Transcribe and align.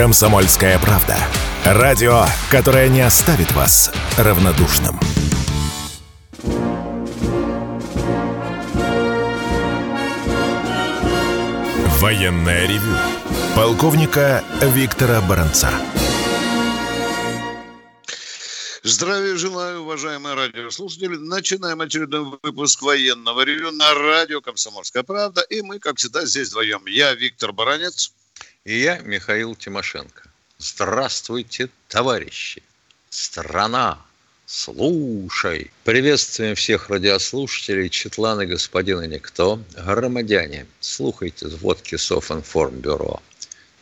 Комсомольская 0.00 0.78
правда. 0.78 1.14
Радио, 1.62 2.24
которое 2.50 2.88
не 2.88 3.02
оставит 3.02 3.52
вас 3.52 3.92
равнодушным. 4.16 4.98
Военное 11.98 12.66
ревю. 12.66 12.96
Полковника 13.54 14.42
Виктора 14.62 15.20
Баранца. 15.20 15.70
Здравия 18.82 19.36
желаю, 19.36 19.82
уважаемые 19.82 20.34
радиослушатели. 20.34 21.16
Начинаем 21.16 21.82
очередной 21.82 22.38
выпуск 22.42 22.80
военного 22.80 23.42
ревю 23.42 23.70
на 23.70 23.92
радио 23.92 24.40
«Комсомольская 24.40 25.02
правда». 25.02 25.42
И 25.42 25.60
мы, 25.60 25.78
как 25.78 25.98
всегда, 25.98 26.24
здесь 26.24 26.48
вдвоем. 26.48 26.86
Я 26.86 27.12
Виктор 27.12 27.52
Баранец. 27.52 28.14
И 28.64 28.78
я 28.78 28.98
Михаил 28.98 29.56
Тимошенко. 29.56 30.24
Здравствуйте, 30.58 31.70
товарищи! 31.88 32.62
Страна! 33.08 33.98
Слушай! 34.44 35.70
Приветствуем 35.84 36.54
всех 36.54 36.90
радиослушателей, 36.90 37.88
Четланы, 37.88 38.44
господина 38.44 39.06
Никто, 39.06 39.62
громадяне. 39.74 40.66
Слухайте 40.80 41.48
зводки 41.48 41.96
Софинформбюро. 41.96 43.20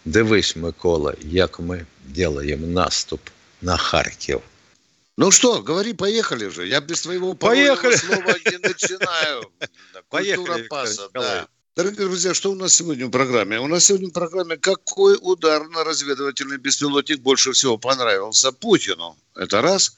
Дивись, 0.04 0.56
Микола, 0.56 1.14
як 1.20 1.58
ми 1.58 1.84
делаем 2.04 2.72
наступ 2.72 3.20
на 3.60 3.76
Харьков. 3.76 4.42
Ну 5.16 5.32
что, 5.32 5.60
говори, 5.60 5.92
поехали 5.92 6.48
же. 6.48 6.68
Я 6.68 6.80
без 6.80 7.02
твоего 7.02 7.34
поехали. 7.34 7.96
слова 7.96 8.34
не 8.46 8.58
начинаю. 8.58 9.50
Поехали, 10.08 10.68
паса, 10.68 11.08
да. 11.12 11.48
Дорогие 11.78 12.06
друзья, 12.06 12.34
что 12.34 12.50
у 12.50 12.56
нас 12.56 12.74
сегодня 12.74 13.06
в 13.06 13.10
программе? 13.10 13.60
У 13.60 13.68
нас 13.68 13.84
сегодня 13.84 14.08
в 14.08 14.12
программе 14.12 14.56
«Какой 14.56 15.16
удар 15.22 15.68
на 15.68 15.84
разведывательный 15.84 16.56
беспилотник 16.56 17.20
больше 17.20 17.52
всего 17.52 17.78
понравился 17.78 18.50
Путину?» 18.50 19.16
Это 19.36 19.62
раз. 19.62 19.96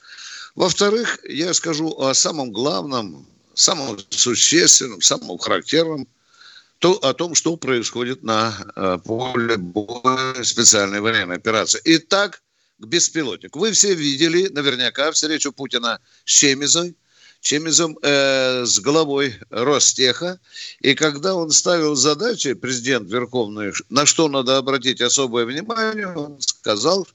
Во-вторых, 0.53 1.17
я 1.27 1.51
скажу 1.55 1.89
о 1.99 2.13
самом 2.13 2.51
главном, 2.51 3.25
самом 3.55 3.97
существенном, 4.11 5.01
самом 5.01 5.39
характерном, 5.39 6.07
то, 6.77 6.91
о 6.97 7.15
том, 7.15 7.33
что 7.33 7.57
происходит 7.57 8.21
на 8.21 8.53
э, 8.75 8.99
поле 9.03 9.57
боя 9.57 10.43
специальной 10.43 11.01
военной 11.01 11.37
операции. 11.37 11.81
Итак, 11.83 12.43
к 12.77 12.85
беспилотнику. 12.85 13.57
Вы 13.57 13.71
все 13.71 13.95
видели 13.95 14.49
наверняка 14.49 15.11
встречу 15.11 15.51
Путина 15.51 15.99
с 16.25 16.31
Чемизой, 16.31 16.95
Чемизом 17.41 17.97
э, 18.01 18.65
с 18.65 18.79
головой 18.79 19.35
Ростеха. 19.49 20.39
И 20.79 20.93
когда 20.93 21.35
он 21.35 21.49
ставил 21.51 21.95
задачи, 21.95 22.53
президент 22.53 23.09
Верховный, 23.09 23.73
на 23.89 24.05
что 24.05 24.29
надо 24.29 24.57
обратить 24.57 25.01
особое 25.01 25.45
внимание, 25.45 26.07
он 26.07 26.39
сказал, 26.39 27.07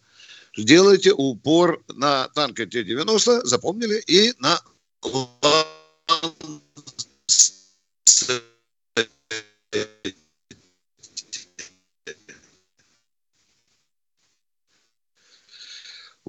сделайте 0.57 1.13
упор 1.13 1.81
на 1.95 2.29
танки 2.29 2.67
Т-90, 2.67 3.45
запомнили, 3.45 4.03
и 4.07 4.35
на 4.41 4.61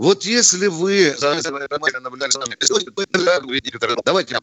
Вот 0.08 0.24
если 0.24 0.68
вы 0.68 1.14
давайте 4.06 4.40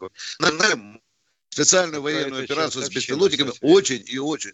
специальную 1.48 2.03
военную 2.03 2.45
операцию 2.45 2.84
с 2.84 2.91
беспилотниками 2.91 3.51
очень 3.62 4.05
и 4.06 4.19
очень 4.19 4.53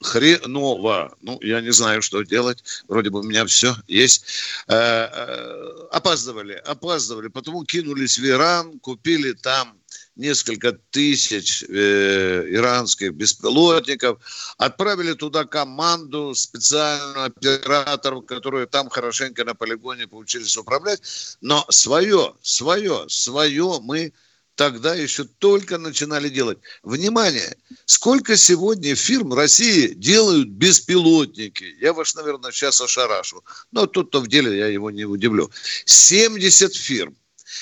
хреново. 0.00 1.16
Ну, 1.22 1.40
я 1.42 1.60
не 1.60 1.72
знаю, 1.72 2.02
что 2.02 2.22
делать. 2.22 2.62
Вроде 2.86 3.10
бы 3.10 3.18
у 3.18 3.22
меня 3.24 3.44
все 3.46 3.74
есть. 3.88 4.26
Э, 4.68 4.74
э, 4.76 5.88
опаздывали, 5.90 6.52
опаздывали. 6.52 7.26
Потому 7.26 7.64
кинулись 7.64 8.16
в 8.16 8.24
Иран, 8.24 8.78
купили 8.78 9.32
там 9.32 9.76
несколько 10.16 10.72
тысяч 10.90 11.62
э, 11.68 12.46
иранских 12.48 13.12
беспилотников, 13.12 14.18
отправили 14.58 15.12
туда 15.12 15.44
команду 15.44 16.34
специальную 16.34 17.26
операторов, 17.26 18.26
которые 18.26 18.66
там 18.66 18.88
хорошенько 18.88 19.44
на 19.44 19.54
полигоне 19.54 20.08
поучились 20.08 20.56
управлять, 20.56 21.00
но 21.40 21.66
свое, 21.68 22.34
свое, 22.42 23.04
свое 23.08 23.78
мы 23.82 24.12
тогда 24.56 24.94
еще 24.94 25.24
только 25.24 25.78
начинали 25.78 26.28
делать. 26.28 26.58
Внимание, 26.82 27.56
сколько 27.84 28.36
сегодня 28.36 28.94
фирм 28.96 29.34
России 29.34 29.94
делают 29.94 30.48
беспилотники? 30.48 31.76
Я 31.78 31.92
вас, 31.92 32.14
наверное, 32.14 32.50
сейчас 32.50 32.80
ошарашу. 32.80 33.44
Но 33.70 33.86
тут-то 33.86 34.20
в 34.20 34.28
деле 34.28 34.56
я 34.56 34.66
его 34.66 34.90
не 34.90 35.04
удивлю. 35.04 35.50
70 35.84 36.74
фирм. 36.74 37.14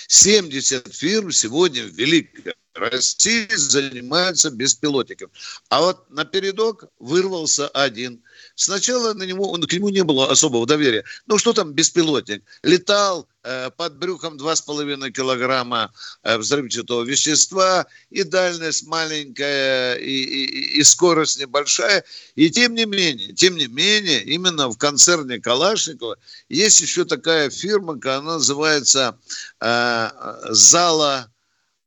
70 0.09 0.95
фирм 0.95 1.31
сегодня 1.33 1.85
в 1.85 1.91
Великой 1.91 2.55
России 2.75 3.47
занимаются 3.55 4.51
беспилотником. 4.51 5.31
А 5.69 5.81
вот 5.81 6.11
на 6.11 6.25
передок 6.25 6.85
вырвался 6.99 7.69
один. 7.69 8.23
Сначала 8.57 9.15
на 9.15 9.25
него, 9.25 9.53
к 9.53 9.73
нему 9.73 9.89
не 9.89 10.05
было 10.05 10.31
особого 10.31 10.67
доверия. 10.67 11.05
Ну, 11.27 11.39
что 11.39 11.53
там 11.53 11.73
беспилотник? 11.73 12.45
Летал 12.63 13.27
э, 13.43 13.71
под 13.77 13.99
брюхом 13.99 14.37
2,5 14.37 15.11
килограмма 15.11 15.93
э, 16.23 16.39
взрывчатого 16.39 17.03
вещества, 17.03 17.87
и 18.11 18.23
дальность 18.23 18.87
маленькая, 18.87 19.97
и, 19.97 20.13
и, 20.13 20.79
и 20.79 20.85
скорость 20.85 21.41
небольшая. 21.41 22.05
И 22.37 22.49
тем 22.49 22.75
не 22.75 22.85
менее, 22.85 23.33
тем 23.33 23.57
не 23.57 23.67
менее, 23.67 24.23
именно 24.23 24.69
в 24.69 24.79
концерне 24.79 25.41
Калашникова 25.41 26.17
есть 26.49 26.81
еще 26.81 27.05
такая 27.05 27.51
фирма, 27.51 27.99
она 28.05 28.35
называется 28.35 29.19
э, 29.61 30.11
«Зала 30.51 31.29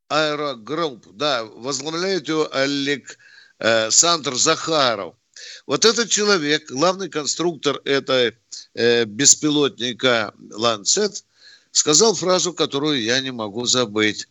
Аэрогрупп». 0.09 1.07
Да, 1.13 1.45
возглавляет 1.45 2.27
ее 2.27 2.45
Олег 2.51 3.17
э, 3.59 3.89
Захаров. 3.89 5.15
Вот 5.65 5.85
этот 5.85 6.09
человек, 6.09 6.69
главный 6.71 7.09
конструктор 7.09 7.81
этой 7.85 8.35
э, 8.73 9.05
беспилотника 9.05 10.33
«Ланцет», 10.51 11.23
сказал 11.71 12.15
фразу, 12.15 12.53
которую 12.53 13.01
я 13.01 13.19
не 13.21 13.31
могу 13.31 13.65
забыть. 13.65 14.27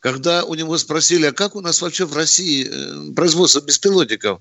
Когда 0.00 0.44
у 0.44 0.54
него 0.54 0.76
спросили, 0.78 1.26
а 1.26 1.32
как 1.32 1.56
у 1.56 1.60
нас 1.60 1.80
вообще 1.80 2.04
в 2.04 2.14
России 2.14 2.68
э, 2.68 3.14
производство 3.14 3.60
беспилотников, 3.60 4.40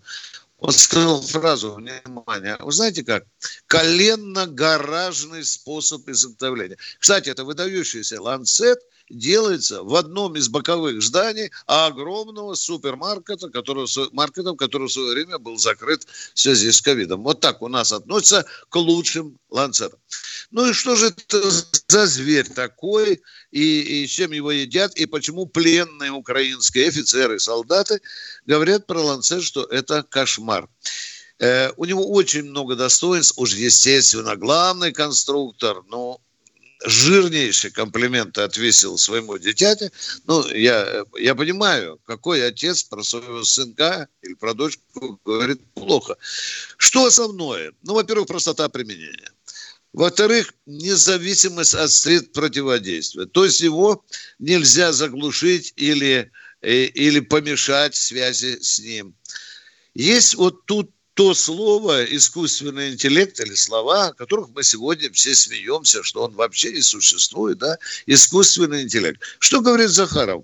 он 0.60 0.72
сказал 0.72 1.22
фразу, 1.22 1.74
внимание, 1.74 2.58
вы 2.60 2.72
знаете 2.72 3.04
как? 3.04 3.26
Коленно-гаражный 3.68 5.44
способ 5.44 6.08
изготовления. 6.08 6.78
Кстати, 7.00 7.30
это 7.30 7.44
выдающийся 7.44 8.22
«Ланцет», 8.22 8.80
делается 9.10 9.84
в 9.84 9.96
одном 9.96 10.36
из 10.36 10.50
боковых 10.50 11.02
зданий 11.02 11.52
огромного 11.66 12.56
супермаркета, 12.56 13.50
который, 13.50 13.88
маркета, 14.14 14.54
который 14.54 14.88
в 14.88 14.92
свое 14.92 15.14
время 15.14 15.38
был 15.38 15.58
закрыт 15.58 16.06
в 16.34 16.40
связи 16.40 16.72
с 16.72 16.82
ковидом. 16.82 17.24
Вот 17.24 17.40
так 17.40 17.62
у 17.62 17.68
нас 17.68 17.92
относятся 17.92 18.46
к 18.70 18.76
лучшим 18.76 19.38
ланцетам. 19.50 20.00
Ну 20.52 20.70
и 20.70 20.74
что 20.74 20.96
же 20.96 21.08
это 21.08 21.42
за 21.88 22.06
зверь 22.08 22.48
такой, 22.48 23.22
и, 23.52 24.04
и 24.04 24.08
чем 24.08 24.32
его 24.32 24.52
едят, 24.52 24.96
и 24.96 25.06
почему 25.06 25.46
пленные 25.46 26.12
украинские 26.12 26.88
офицеры 26.88 27.40
солдаты 27.40 28.02
говорят 28.46 28.88
про 28.88 29.02
ланцет, 29.02 29.44
что 29.44 29.64
это 29.64 30.04
кошмар. 30.04 30.68
Э, 31.40 31.72
у 31.78 31.86
него 31.86 32.10
очень 32.10 32.44
много 32.44 32.76
достоинств, 32.76 33.34
уж 33.38 33.54
естественно, 33.56 34.36
главный 34.36 34.94
конструктор, 34.94 35.84
но 35.88 36.22
жирнейшие 36.86 37.72
комплименты 37.72 38.42
отвесил 38.42 38.98
своему 38.98 39.38
дитяте. 39.38 39.92
Ну, 40.26 40.48
я, 40.50 41.04
я 41.20 41.36
понимаю, 41.36 42.00
какой 42.06 42.46
отец 42.46 42.84
про 42.84 43.04
своего 43.04 43.44
сынка 43.44 44.08
или 44.22 44.34
про 44.34 44.54
дочку 44.54 45.20
говорит 45.26 45.62
плохо. 45.74 46.18
Что 46.78 47.06
основное? 47.06 47.74
Ну, 47.84 47.94
во-первых, 47.94 48.28
простота 48.28 48.70
применения. 48.70 49.32
Во-вторых, 49.94 50.54
независимость 50.66 51.74
от 51.74 51.90
средств 51.92 52.34
противодействия. 52.34 53.26
То 53.26 53.46
есть 53.46 53.62
его 53.62 54.04
нельзя 54.40 54.92
заглушить 54.92 55.74
или, 55.78 56.32
э, 56.62 56.84
или 56.84 57.22
помешать 57.22 57.96
связи 57.96 58.60
с 58.62 58.80
ним. 58.80 59.16
Есть 59.94 60.36
вот 60.36 60.66
тут 60.66 60.92
то 61.16 61.34
слово 61.34 62.04
искусственный 62.04 62.92
интеллект 62.92 63.40
или 63.40 63.56
слова, 63.56 64.08
о 64.08 64.14
которых 64.14 64.50
мы 64.50 64.64
сегодня 64.64 65.10
все 65.14 65.34
смеемся, 65.34 66.04
что 66.04 66.24
он 66.24 66.34
вообще 66.34 66.74
не 66.74 66.82
существует, 66.82 67.58
да, 67.58 67.78
искусственный 68.06 68.84
интеллект. 68.84 69.22
Что 69.40 69.62
говорит 69.62 69.90
Захаров? 69.90 70.44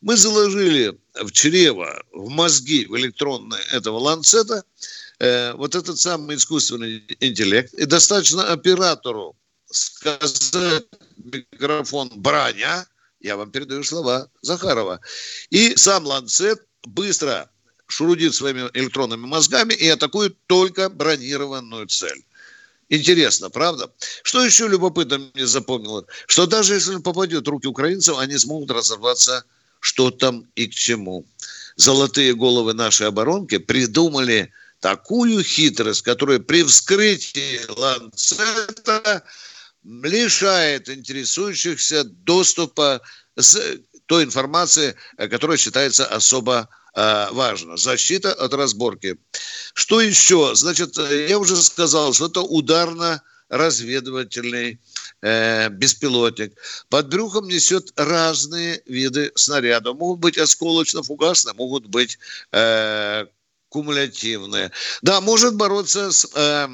Мы 0.00 0.16
заложили 0.16 0.98
в 1.14 1.30
чрево, 1.30 2.02
в 2.12 2.28
мозги, 2.30 2.84
в 2.86 2.96
электронные 2.96 3.62
этого 3.70 3.98
ланцета 3.98 4.64
э, 5.20 5.52
вот 5.52 5.76
этот 5.76 6.00
самый 6.00 6.34
искусственный 6.34 7.04
интеллект, 7.20 7.72
и 7.74 7.84
достаточно 7.84 8.52
оператору 8.52 9.36
сказать 9.70 10.84
микрофон 11.16 12.10
«броня», 12.16 12.86
я 13.20 13.36
вам 13.36 13.52
передаю 13.52 13.84
слова 13.84 14.28
Захарова, 14.42 15.00
и 15.50 15.76
сам 15.76 16.06
ланцет 16.06 16.60
быстро 16.82 17.48
шурудит 17.88 18.34
своими 18.34 18.70
электронными 18.74 19.26
мозгами 19.26 19.74
и 19.74 19.88
атакует 19.88 20.36
только 20.46 20.88
бронированную 20.88 21.86
цель. 21.86 22.24
Интересно, 22.90 23.50
правда? 23.50 23.90
Что 24.22 24.44
еще 24.44 24.68
любопытно 24.68 25.18
мне 25.34 25.46
запомнило? 25.46 26.04
Что 26.26 26.46
даже 26.46 26.74
если 26.74 26.94
он 26.94 27.02
попадет 27.02 27.46
в 27.46 27.50
руки 27.50 27.66
украинцев, 27.66 28.18
они 28.18 28.38
смогут 28.38 28.70
разобраться, 28.70 29.44
что 29.80 30.10
там 30.10 30.46
и 30.54 30.66
к 30.68 30.74
чему. 30.74 31.26
Золотые 31.76 32.34
головы 32.34 32.74
нашей 32.74 33.08
оборонки 33.08 33.58
придумали 33.58 34.52
такую 34.80 35.42
хитрость, 35.42 36.02
которая 36.02 36.38
при 36.38 36.62
вскрытии 36.62 37.60
ланцета 37.68 39.22
лишает 39.84 40.88
интересующихся 40.88 42.04
доступа 42.04 43.00
с 43.36 43.60
той 44.06 44.24
информации, 44.24 44.94
которая 45.16 45.58
считается 45.58 46.06
особо 46.06 46.68
важно. 47.32 47.76
Защита 47.76 48.32
от 48.32 48.54
разборки. 48.54 49.18
Что 49.74 50.00
еще? 50.00 50.54
Значит, 50.54 50.96
я 50.98 51.38
уже 51.38 51.56
сказал, 51.56 52.12
что 52.12 52.26
это 52.26 52.40
ударно-разведывательный 52.40 54.80
э, 55.22 55.68
беспилотник. 55.68 56.54
Под 56.88 57.08
брюхом 57.08 57.46
несет 57.46 57.92
разные 57.96 58.82
виды 58.86 59.30
снарядов. 59.34 59.96
Могут 59.96 60.20
быть 60.20 60.38
осколочно-фугасные, 60.38 61.54
могут 61.54 61.86
быть 61.86 62.18
э, 62.52 63.26
кумулятивные. 63.68 64.72
Да, 65.02 65.20
может 65.20 65.54
бороться 65.54 66.10
с... 66.10 66.26
Э, 66.34 66.66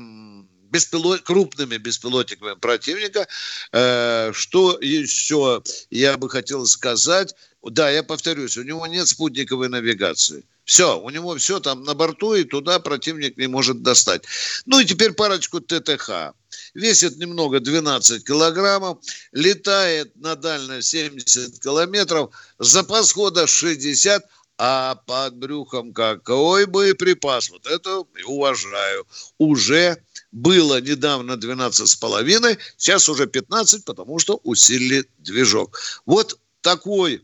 беспилот, 0.74 1.22
крупными 1.22 1.76
беспилотниками 1.76 2.54
противника. 2.54 3.28
Э, 3.72 4.32
что 4.34 4.76
еще 4.80 5.62
я 5.90 6.16
бы 6.16 6.28
хотел 6.28 6.66
сказать? 6.66 7.34
Да, 7.70 7.90
я 7.90 8.02
повторюсь, 8.02 8.58
у 8.58 8.62
него 8.62 8.86
нет 8.86 9.08
спутниковой 9.08 9.68
навигации. 9.68 10.44
Все, 10.64 10.98
у 10.98 11.10
него 11.10 11.36
все 11.36 11.60
там 11.60 11.82
на 11.82 11.94
борту, 11.94 12.34
и 12.34 12.44
туда 12.44 12.78
противник 12.78 13.36
не 13.38 13.46
может 13.46 13.82
достать. 13.82 14.24
Ну 14.66 14.80
и 14.80 14.84
теперь 14.84 15.12
парочку 15.12 15.60
ТТХ. 15.60 16.34
Весит 16.74 17.16
немного 17.16 17.60
12 17.60 18.24
килограммов, 18.24 18.98
летает 19.32 20.14
на 20.16 20.36
дальность 20.36 20.88
70 20.88 21.60
километров, 21.62 22.34
запас 22.58 23.12
хода 23.12 23.46
60, 23.46 24.24
а 24.58 24.96
под 25.06 25.36
брюхом 25.36 25.92
какой 25.92 26.66
боеприпас. 26.66 27.50
Вот 27.50 27.66
это 27.66 28.04
уважаю. 28.26 29.06
Уже 29.38 30.02
было 30.32 30.80
недавно 30.80 31.36
12 31.36 31.88
с 31.88 31.96
половиной, 31.96 32.58
сейчас 32.76 33.08
уже 33.08 33.26
15, 33.26 33.84
потому 33.84 34.18
что 34.18 34.40
усилили 34.44 35.08
движок. 35.18 35.78
Вот 36.06 36.38
такой 36.60 37.22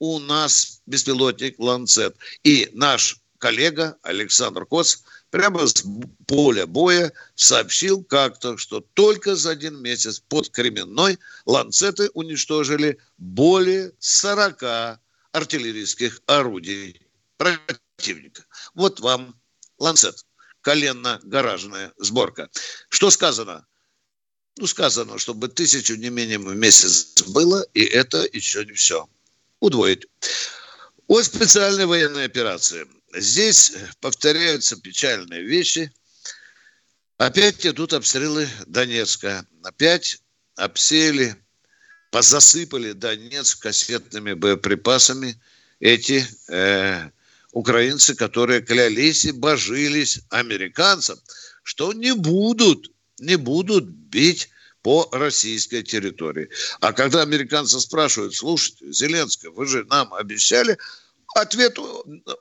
у 0.00 0.18
нас 0.18 0.80
беспилотник 0.86 1.58
«Ланцет». 1.58 2.16
И 2.42 2.68
наш 2.72 3.20
коллега 3.38 3.96
Александр 4.02 4.66
Коц 4.66 4.98
прямо 5.30 5.66
с 5.66 5.84
поля 6.26 6.66
боя 6.66 7.12
сообщил 7.36 8.02
как-то, 8.02 8.56
что 8.56 8.80
только 8.80 9.36
за 9.36 9.50
один 9.50 9.80
месяц 9.80 10.18
под 10.18 10.48
Кременной 10.48 11.18
«Ланцеты» 11.46 12.10
уничтожили 12.14 12.98
более 13.18 13.92
40 14.00 14.98
артиллерийских 15.32 16.22
орудий 16.26 17.00
противника. 17.36 18.44
Вот 18.74 19.00
вам 19.00 19.38
«Ланцет» 19.78 20.26
коленно-гаражная 20.62 21.92
сборка. 21.98 22.50
Что 22.88 23.10
сказано? 23.10 23.66
Ну, 24.56 24.66
сказано, 24.66 25.18
чтобы 25.18 25.48
тысячу 25.48 25.94
не 25.94 26.10
менее 26.10 26.38
в 26.38 26.54
месяц 26.54 27.22
было, 27.28 27.64
и 27.72 27.82
это 27.82 28.26
еще 28.32 28.64
не 28.64 28.72
все 28.72 29.08
удвоить. 29.60 30.06
О 31.06 31.22
специальной 31.22 31.86
военной 31.86 32.24
операции. 32.24 32.86
Здесь 33.14 33.72
повторяются 34.00 34.76
печальные 34.76 35.42
вещи. 35.42 35.92
Опять 37.18 37.66
идут 37.66 37.92
обстрелы 37.92 38.48
Донецка. 38.66 39.46
Опять 39.62 40.22
обсеяли, 40.56 41.36
позасыпали 42.10 42.92
Донецк 42.92 43.62
кассетными 43.62 44.34
боеприпасами 44.34 45.40
эти 45.80 46.26
э, 46.48 47.10
украинцы, 47.52 48.14
которые 48.14 48.60
клялись 48.60 49.24
и 49.24 49.32
божились 49.32 50.20
американцам, 50.30 51.18
что 51.62 51.92
не 51.92 52.14
будут, 52.14 52.92
не 53.18 53.36
будут 53.36 53.84
бить 53.84 54.49
по 54.82 55.08
российской 55.12 55.82
территории. 55.82 56.48
А 56.80 56.92
когда 56.92 57.22
американцы 57.22 57.80
спрашивают, 57.80 58.34
слушайте, 58.34 58.92
Зеленский, 58.92 59.48
вы 59.50 59.66
же 59.66 59.84
нам 59.84 60.12
обещали, 60.14 60.78
Ответ, 61.36 61.78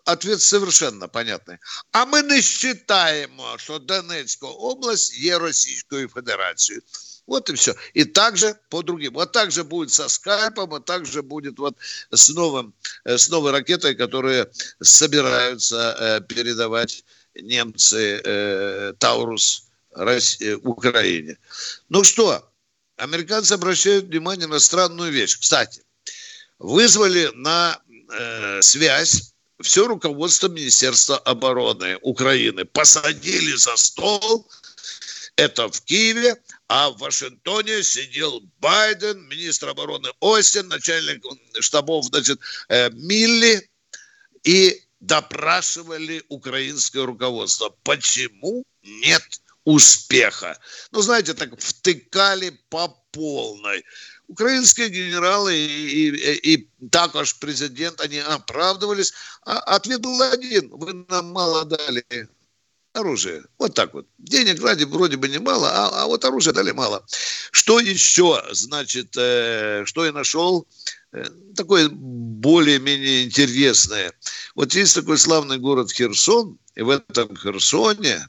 ответ 0.06 0.41
совершенно 0.41 1.07
понятный. 1.07 1.59
А 1.91 2.07
мы 2.07 2.24
не 2.24 2.41
считаем, 2.41 3.39
что 3.57 3.77
Донецкая 3.77 4.50
область 4.50 5.13
є 5.13 5.38
Российскую 5.38 6.09
Федерацию. 6.09 6.81
Вот 7.27 7.50
и 7.51 7.53
все. 7.53 7.75
И 7.94 8.03
также 8.06 8.56
по 8.69 8.81
другим. 8.81 9.13
Вот 9.13 9.31
так 9.31 9.51
же 9.51 9.63
будет 9.63 9.92
со 9.92 10.09
скайпом, 10.09 10.69
вот 10.69 10.85
так 10.85 11.06
же 11.06 11.21
будет 11.21 11.59
вот 11.59 11.77
с, 12.09 12.30
новым, 12.30 12.74
с 13.06 13.30
новой 13.30 13.51
ракетой, 13.51 13.94
которые 13.94 14.50
собираются 14.81 15.95
э, 16.00 16.21
передавать 16.21 17.06
немцы 17.35 18.21
э, 18.25 18.94
Таурус 18.97 19.69
России, 20.03 20.53
Украине. 20.53 21.37
Ну 21.89 22.03
что, 22.03 22.49
американцы 22.97 23.53
обращают 23.53 24.05
внимание 24.05 24.47
на 24.47 24.59
странную 24.59 25.11
вещь. 25.11 25.37
Кстати, 25.39 25.83
вызвали 26.57 27.31
на 27.35 27.79
э, 28.11 28.61
связь 28.61 29.33
все 29.61 29.87
руководство 29.87 30.47
Министерства 30.47 31.17
обороны 31.17 31.97
Украины. 32.01 32.65
Посадили 32.65 33.55
за 33.55 33.75
стол, 33.75 34.49
это 35.35 35.69
в 35.69 35.81
Киеве, 35.81 36.35
а 36.67 36.89
в 36.89 36.99
Вашингтоне 36.99 37.83
сидел 37.83 38.41
Байден, 38.59 39.27
министр 39.27 39.69
обороны 39.69 40.09
Остин, 40.19 40.67
начальник 40.67 41.23
штабов 41.59 42.05
значит, 42.05 42.39
э, 42.69 42.89
Милли, 42.91 43.69
и 44.43 44.81
допрашивали 44.99 46.23
украинское 46.29 47.05
руководство. 47.05 47.75
Почему 47.83 48.63
нет 48.81 49.23
успеха. 49.69 50.57
Ну, 50.92 51.01
знаете, 51.01 51.33
так 51.33 51.51
втыкали 51.60 52.50
по 52.69 52.88
полной. 53.12 53.86
Украинские 54.27 54.89
генералы 54.89 55.56
и, 55.56 56.10
и, 56.10 56.54
и 56.54 56.69
також 56.89 57.36
президент, 57.36 58.01
они 58.01 58.18
оправдывались. 58.18 59.13
А 59.45 59.60
ответ 59.75 60.01
был 60.01 60.19
один. 60.21 60.69
Вы 60.71 61.06
нам 61.07 61.31
мало 61.31 61.66
дали 61.66 62.04
оружие. 62.94 63.44
Вот 63.60 63.75
так 63.75 63.94
вот. 63.94 64.07
Денег 64.18 64.60
ради 64.63 64.86
вроде 64.86 65.18
бы 65.18 65.27
немало, 65.30 65.69
а, 65.69 66.04
а 66.04 66.07
вот 66.07 66.26
оружия 66.26 66.54
дали 66.54 66.71
мало. 66.71 67.06
Что 67.52 67.80
еще, 67.80 68.44
значит, 68.52 69.16
э, 69.18 69.83
что 69.85 70.04
я 70.04 70.11
нашел? 70.11 70.68
Э, 71.11 71.26
такое 71.56 71.90
более-менее 71.90 73.26
интересное. 73.26 74.14
Вот 74.56 74.73
есть 74.73 74.95
такой 74.95 75.19
славный 75.19 75.59
город 75.59 75.92
Херсон, 75.92 76.57
и 76.73 76.81
в 76.81 76.90
этом 76.90 77.35
Херсоне 77.38 78.28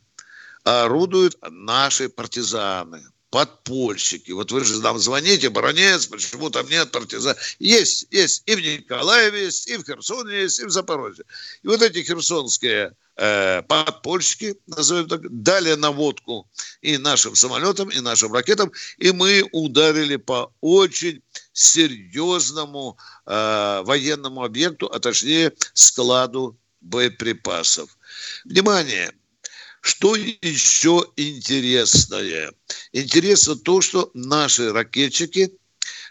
орудуют 0.65 1.37
наши 1.51 2.09
партизаны, 2.09 3.03
подпольщики. 3.31 4.33
Вот 4.33 4.53
вы 4.53 4.65
же 4.65 4.81
нам 4.81 4.99
звоните, 4.99 5.51
баронец, 5.51 6.07
почему 6.07 6.51
там 6.51 6.69
нет 6.69 6.91
партизан. 6.91 7.37
Есть, 7.59 8.07
есть. 8.11 8.43
И 8.47 8.55
в 8.55 8.61
Николаеве 8.61 9.45
есть, 9.45 9.69
и 9.69 9.77
в 9.77 9.85
Херсоне 9.85 10.43
есть, 10.43 10.61
и 10.61 10.65
в 10.65 10.71
Запорожье. 10.71 11.25
И 11.63 11.69
вот 11.69 11.81
эти 11.81 12.03
херсонские 12.03 12.93
э, 13.17 13.63
подпольщики, 13.63 14.57
назовем 14.67 15.09
так, 15.09 15.21
дали 15.43 15.75
наводку 15.75 16.51
и 16.83 16.99
нашим 16.99 17.37
самолетам, 17.37 17.89
и 17.89 18.01
нашим 18.01 18.33
ракетам, 18.33 18.73
и 18.99 19.13
мы 19.13 19.49
ударили 19.53 20.17
по 20.17 20.53
очень 20.61 21.23
серьезному 21.53 22.99
э, 23.27 23.83
военному 23.85 24.43
объекту, 24.43 24.87
а 24.87 24.99
точнее 24.99 25.53
складу 25.73 26.59
боеприпасов. 26.81 27.97
Внимание! 28.45 29.13
Что 29.81 30.15
еще 30.15 31.07
интересное? 31.17 32.53
Интересно 32.93 33.57
то, 33.57 33.81
что 33.81 34.11
наши 34.13 34.73
ракетчики 34.73 35.53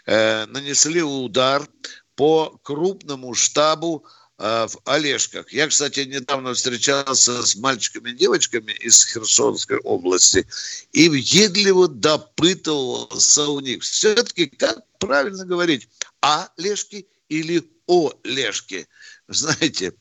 э, 0.06 0.46
нанесли 0.46 1.02
удар 1.02 1.68
по 2.16 2.58
крупному 2.64 3.32
штабу 3.34 4.04
э, 4.38 4.66
в 4.68 4.76
Олежках. 4.84 5.52
Я, 5.52 5.68
кстати, 5.68 6.00
недавно 6.00 6.52
встречался 6.54 7.46
с 7.46 7.54
мальчиками 7.56 8.10
и 8.10 8.14
девочками 8.14 8.72
из 8.72 9.06
Херсонской 9.06 9.78
области 9.78 10.46
и 10.92 11.08
въедливо 11.08 11.86
допытывался 11.86 13.48
у 13.48 13.60
них. 13.60 13.84
Все-таки, 13.84 14.46
как 14.46 14.84
правильно 14.98 15.44
говорить, 15.44 15.88
а 16.20 16.50
Лешки 16.56 17.06
или 17.28 17.62
о 17.86 18.12
Лешки? 18.24 18.88
Знаете, 19.34 19.92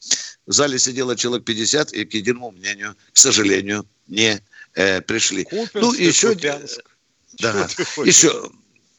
в 0.45 0.51
зале 0.51 0.79
сидело 0.79 1.15
человек 1.15 1.45
50, 1.45 1.93
и 1.93 2.05
к 2.05 2.13
единому 2.13 2.51
мнению, 2.51 2.95
к 3.13 3.17
сожалению, 3.17 3.88
не 4.07 4.41
э, 4.74 5.01
пришли. 5.01 5.43
Купинск, 5.43 5.75
ну, 5.75 5.93
еще... 5.93 6.33
Купянск. 6.33 6.81
Да, 7.39 7.67
еще, 8.03 8.51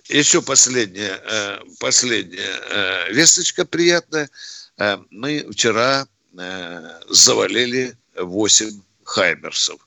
еще 0.08 0.40
последняя, 0.40 1.20
э, 1.22 1.58
последняя 1.78 2.60
э, 2.70 3.12
весточка 3.12 3.64
приятная. 3.64 4.30
Э, 4.78 4.98
мы 5.10 5.46
вчера 5.52 6.06
э, 6.38 7.00
завалили 7.08 7.96
8 8.16 8.80
хаймерсов, 9.04 9.80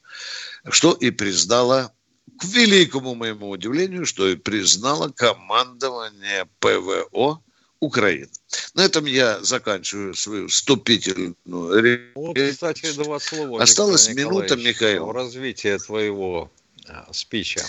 что 0.69 0.93
и 0.93 1.09
признала 1.09 1.93
к 2.37 2.43
великому 2.45 3.15
моему 3.15 3.49
удивлению, 3.49 4.05
что 4.05 4.27
и 4.27 4.35
признало 4.35 5.09
командование 5.09 6.47
ПВО 6.59 7.41
Украины. 7.83 8.29
На 8.73 8.85
этом 8.85 9.05
я 9.05 9.43
заканчиваю 9.43 10.15
свою 10.15 10.47
вступительную 10.47 11.81
речь. 11.81 12.11
Вот, 12.15 12.37
кстати, 12.37 12.91
два 12.93 13.19
слова. 13.19 13.61
Осталась 13.61 14.07
минута, 14.09 14.55
Михаил. 14.55 15.11
Развитие 15.11 15.77
твоего 15.77 16.49
а, 16.87 17.07
спича. 17.11 17.61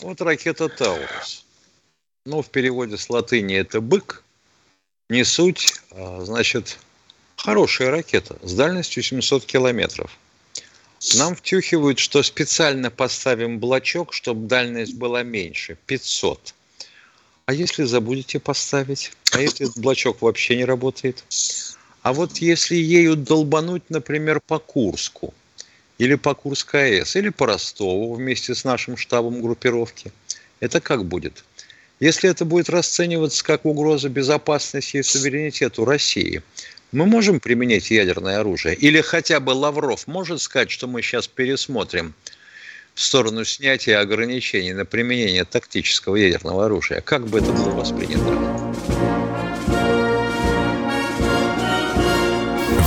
Вот 0.00 0.20
ракета 0.20 0.68
«Таурус». 0.68 1.44
Ну, 2.24 2.42
в 2.42 2.48
переводе 2.48 2.96
с 2.96 3.10
латыни 3.10 3.56
это 3.56 3.80
«бык». 3.80 4.22
Не 5.10 5.24
суть, 5.24 5.74
а, 5.90 6.24
значит, 6.24 6.78
хорошая 7.36 7.90
ракета 7.90 8.38
с 8.42 8.52
дальностью 8.54 9.02
700 9.02 9.44
километров. 9.44 10.10
Нам 11.16 11.34
втюхивают, 11.36 11.98
что 11.98 12.22
специально 12.22 12.90
поставим 12.90 13.60
блочок, 13.60 14.12
чтобы 14.12 14.48
дальность 14.48 14.94
была 14.94 15.22
меньше, 15.22 15.78
500. 15.86 16.54
А 17.48 17.54
если 17.54 17.84
забудете 17.84 18.38
поставить? 18.38 19.10
А 19.32 19.40
если 19.40 19.68
блочок 19.74 20.20
вообще 20.20 20.54
не 20.54 20.66
работает? 20.66 21.24
А 22.02 22.12
вот 22.12 22.36
если 22.36 22.76
ею 22.76 23.16
долбануть, 23.16 23.84
например, 23.88 24.42
по 24.46 24.58
Курску, 24.58 25.32
или 25.96 26.14
по 26.16 26.34
Курской 26.34 26.98
АЭС, 26.98 27.16
или 27.16 27.30
по 27.30 27.46
Ростову 27.46 28.12
вместе 28.12 28.54
с 28.54 28.64
нашим 28.64 28.98
штабом 28.98 29.40
группировки, 29.40 30.12
это 30.60 30.82
как 30.82 31.06
будет? 31.06 31.42
Если 32.00 32.28
это 32.28 32.44
будет 32.44 32.68
расцениваться 32.68 33.42
как 33.42 33.64
угроза 33.64 34.10
безопасности 34.10 34.98
и 34.98 35.02
суверенитету 35.02 35.86
России, 35.86 36.42
мы 36.92 37.06
можем 37.06 37.40
применять 37.40 37.90
ядерное 37.90 38.40
оружие? 38.40 38.74
Или 38.74 39.00
хотя 39.00 39.40
бы 39.40 39.52
Лавров 39.52 40.06
может 40.06 40.42
сказать, 40.42 40.70
что 40.70 40.86
мы 40.86 41.00
сейчас 41.00 41.26
пересмотрим– 41.26 42.12
в 42.98 43.00
сторону 43.00 43.44
снятия 43.44 44.00
ограничений 44.00 44.72
на 44.72 44.84
применение 44.84 45.44
тактического 45.44 46.16
ядерного 46.16 46.64
оружия. 46.64 47.00
Как 47.00 47.28
бы 47.28 47.38
это 47.38 47.52
было 47.52 47.70
воспринято? 47.70 48.18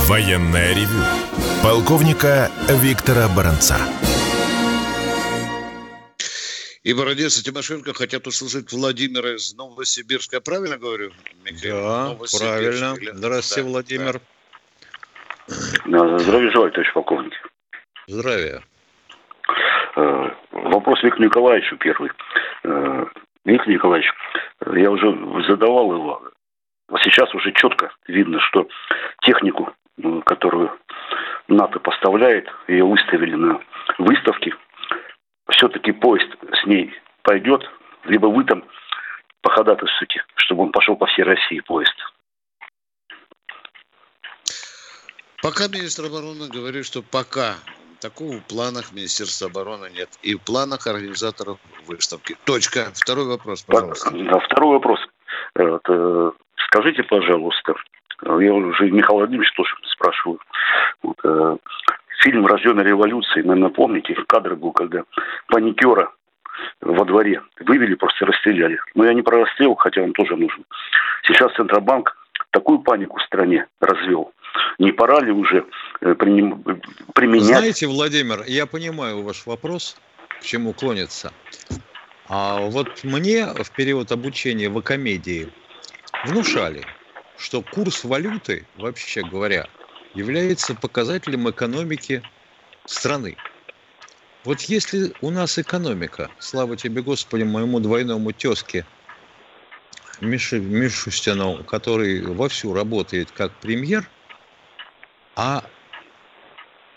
Военная 0.06 0.74
ревю. 0.74 1.02
Полковника 1.62 2.50
Виктора 2.68 3.26
Баранца. 3.28 3.78
И 6.82 6.92
Бородец 6.92 7.38
и 7.38 7.42
Тимошенко 7.42 7.94
хотят 7.94 8.26
услышать 8.26 8.70
Владимира 8.70 9.34
из 9.34 9.54
Новосибирска. 9.54 10.36
Я 10.36 10.40
правильно 10.42 10.76
говорю, 10.76 11.12
Михаил? 11.42 11.76
Да, 11.76 12.18
правильно. 12.38 12.96
Здравствуйте, 13.14 13.62
да, 13.62 13.68
Владимир. 13.68 14.20
Да. 15.86 16.18
Здравия 16.18 16.50
желаю, 16.50 16.70
товарищ 16.70 16.92
полковник. 16.92 17.32
Здравия. 18.06 18.62
Э, 19.94 20.30
вопрос 20.52 21.02
Виктору 21.02 21.24
Николаевичу 21.24 21.76
первый. 21.76 22.10
Э, 22.64 23.06
Виктор 23.44 23.68
Николаевич, 23.68 24.10
я 24.74 24.90
уже 24.90 25.10
задавал 25.46 25.92
его. 25.92 26.22
Сейчас 27.02 27.34
уже 27.34 27.52
четко 27.52 27.92
видно, 28.06 28.40
что 28.40 28.68
технику, 29.22 29.72
э, 29.98 30.20
которую 30.24 30.78
НАТО 31.48 31.78
поставляет, 31.80 32.48
ее 32.68 32.84
выставили 32.84 33.34
на 33.34 33.60
выставке. 33.98 34.54
Все-таки 35.50 35.92
поезд 35.92 36.30
с 36.62 36.66
ней 36.66 36.94
пойдет, 37.22 37.68
либо 38.04 38.26
вы 38.26 38.44
там 38.44 38.64
походатайствуете, 39.42 40.24
чтобы 40.36 40.62
он 40.62 40.72
пошел 40.72 40.96
по 40.96 41.06
всей 41.06 41.24
России 41.24 41.60
поезд. 41.60 41.94
Пока 45.42 45.66
министр 45.66 46.06
обороны 46.06 46.48
говорит, 46.48 46.86
что 46.86 47.02
пока 47.02 47.56
Такого 48.02 48.32
в 48.32 48.44
планах 48.48 48.90
Министерства 48.92 49.46
обороны 49.46 49.88
нет. 49.96 50.08
И 50.22 50.34
в 50.34 50.40
планах 50.40 50.88
организаторов 50.88 51.58
выставки. 51.86 52.36
Точка. 52.44 52.90
Второй 52.94 53.26
вопрос, 53.26 53.62
пожалуйста. 53.62 54.10
Да, 54.10 54.40
второй 54.40 54.72
вопрос. 54.72 54.98
Вот, 55.54 55.82
э, 55.88 56.32
скажите, 56.66 57.04
пожалуйста, 57.04 57.74
я 58.24 58.52
уже 58.52 58.90
Михаил 58.90 59.18
Владимирович 59.20 59.52
тоже 59.52 59.70
спрашиваю. 59.86 60.40
Вот, 61.04 61.16
э, 61.22 61.56
фильм 62.22 62.44
«Рожденная 62.44 62.84
революцией», 62.84 63.46
наверное, 63.46 63.70
помните, 63.70 64.16
кадр 64.26 64.56
был, 64.56 64.72
когда 64.72 65.04
паникера 65.46 66.10
во 66.80 67.04
дворе 67.04 67.40
вывели, 67.60 67.94
просто 67.94 68.26
расстреляли. 68.26 68.80
Но 68.96 69.04
я 69.04 69.14
не 69.14 69.22
про 69.22 69.44
расстрел, 69.44 69.76
хотя 69.76 70.02
он 70.02 70.12
тоже 70.12 70.36
нужен. 70.36 70.64
Сейчас 71.22 71.54
Центробанк 71.54 72.16
такую 72.52 72.78
панику 72.80 73.18
в 73.18 73.22
стране 73.22 73.66
развел. 73.80 74.32
Не 74.78 74.92
пора 74.92 75.20
ли 75.20 75.32
уже 75.32 75.64
э, 76.00 76.14
применять... 76.14 77.44
Знаете, 77.44 77.86
Владимир, 77.86 78.44
я 78.46 78.66
понимаю 78.66 79.22
ваш 79.22 79.46
вопрос, 79.46 79.96
к 80.40 80.44
чему 80.44 80.72
клонится. 80.72 81.32
А 82.28 82.60
вот 82.60 83.02
мне 83.02 83.46
в 83.46 83.70
период 83.72 84.12
обучения 84.12 84.68
в 84.68 84.78
Акомедии 84.78 85.48
внушали, 86.26 86.84
что 87.36 87.62
курс 87.62 88.04
валюты, 88.04 88.66
вообще 88.76 89.22
говоря, 89.22 89.66
является 90.14 90.74
показателем 90.74 91.48
экономики 91.50 92.22
страны. 92.84 93.36
Вот 94.44 94.60
если 94.62 95.12
у 95.20 95.30
нас 95.30 95.58
экономика, 95.58 96.28
слава 96.38 96.76
тебе, 96.76 97.02
Господи, 97.02 97.44
моему 97.44 97.80
двойному 97.80 98.32
тезке 98.32 98.84
Миши, 100.22 100.60
Мишустину, 100.60 101.64
который 101.64 102.22
вовсю 102.22 102.72
работает 102.72 103.32
как 103.32 103.50
премьер, 103.60 104.04
а 105.34 105.64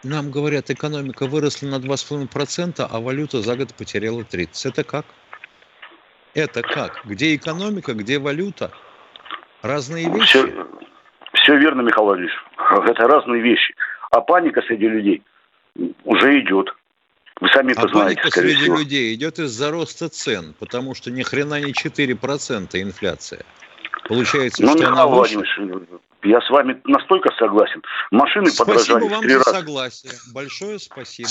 нам 0.04 0.30
говорят, 0.30 0.70
экономика 0.70 1.26
выросла 1.26 1.68
на 1.68 1.76
2,5%, 1.76 2.88
а 2.88 3.00
валюта 3.00 3.42
за 3.42 3.56
год 3.56 3.74
потеряла 3.74 4.22
30%. 4.22 4.70
Это 4.70 4.84
как? 4.84 5.06
Это 6.36 6.62
как? 6.62 7.02
Где 7.06 7.36
экономика, 7.36 7.94
где 7.94 8.20
валюта? 8.20 8.72
Разные 9.64 10.08
вещи? 10.08 10.28
Все, 10.28 10.68
все 11.34 11.58
верно, 11.58 11.82
Михаил 11.82 12.06
Владимирович. 12.06 12.38
Это 12.90 13.08
разные 13.08 13.42
вещи. 13.42 13.74
А 14.12 14.22
паника 14.22 14.62
среди 14.62 14.88
людей 14.88 15.24
уже 16.04 16.40
идет. 16.42 16.76
Вы 17.42 17.50
сами 17.50 17.74
а 17.74 17.88
знаете, 17.88 18.22
паника 18.22 18.32
среди 18.32 18.56
всего. 18.56 18.78
людей 18.78 19.14
идет 19.14 19.40
из-за 19.40 19.72
роста 19.72 20.08
цен, 20.08 20.56
потому 20.58 20.96
что 20.96 21.12
ни 21.12 21.22
хрена 21.22 21.60
не 21.60 21.74
4% 21.74 22.82
инфляция. 22.82 23.44
Получается, 24.08 24.62
ну, 24.62 24.70
что 24.70 24.78
Михаил 24.78 24.94
она 24.94 25.08
Владимирович, 25.08 26.00
я 26.24 26.42
с 26.42 26.50
вами 26.50 26.80
настолько 26.86 27.32
согласен. 27.38 27.84
Машины 28.12 28.50
спасибо 28.50 28.78
подорожали 28.78 29.10
вам 29.10 29.20
в 29.20 29.24
три 29.24 29.34
за 29.34 29.40
раза. 29.40 29.52
согласие. 29.52 30.12
Большое 30.34 30.80
спасибо. 30.80 31.30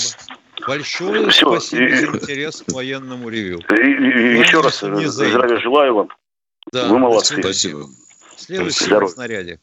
Большое 0.67 1.29
Все. 1.29 1.47
спасибо 1.47 1.83
и, 1.83 1.95
за 1.95 2.05
интерес 2.05 2.63
к 2.67 2.71
военному 2.71 3.29
ревю. 3.29 3.59
И, 3.71 3.81
и, 3.81 4.39
еще 4.39 4.61
раз 4.61 4.79
здравия 4.79 5.59
желаю 5.59 5.95
вам. 5.95 6.09
Да, 6.71 6.87
Вы 6.87 6.99
молодцы. 6.99 7.41
Спасибо. 7.41 7.85
Следующий 8.37 8.89
на 8.89 9.07
снаряде. 9.07 9.59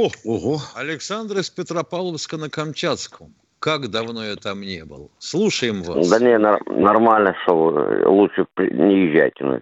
О, 0.00 0.08
Ого. 0.24 0.58
Александр 0.76 1.38
из 1.38 1.50
Петропавловска 1.50 2.38
на 2.38 2.48
Камчатском. 2.48 3.34
Как 3.58 3.90
давно 3.90 4.24
я 4.24 4.36
там 4.36 4.62
не 4.62 4.82
был. 4.86 5.10
Слушаем 5.18 5.82
вас. 5.82 6.08
Да 6.08 6.18
не, 6.18 6.38
нормально, 6.38 7.34
что 7.42 7.54
лучше 8.06 8.46
не 8.56 9.08
езжайте. 9.08 9.60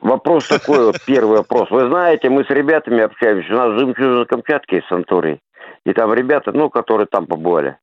Вопрос 0.00 0.48
такой, 0.48 0.86
вот 0.86 0.96
первый 1.06 1.38
вопрос. 1.38 1.70
Вы 1.70 1.88
знаете, 1.88 2.30
мы 2.30 2.44
с 2.44 2.50
ребятами 2.50 3.02
общаемся. 3.02 3.52
У 3.52 3.56
нас 3.56 3.78
жемчужина 3.78 4.24
Камчатки 4.24 4.76
из 4.76 4.86
Сантории. 4.88 5.40
И 5.84 5.92
там 5.92 6.14
ребята, 6.14 6.52
ну, 6.52 6.70
которые 6.70 7.06
там 7.06 7.26
побывали. 7.26 7.76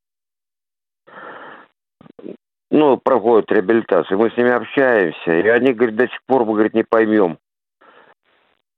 Ну, 2.71 2.97
проходят 2.97 3.51
реабилитацию. 3.51 4.17
Мы 4.17 4.31
с 4.31 4.37
ними 4.37 4.49
общаемся. 4.49 5.31
И 5.31 5.47
они, 5.47 5.73
говорят, 5.73 5.97
до 5.97 6.07
сих 6.07 6.19
пор, 6.25 6.45
мы, 6.45 6.53
говорит, 6.53 6.73
не 6.73 6.83
поймем, 6.83 7.37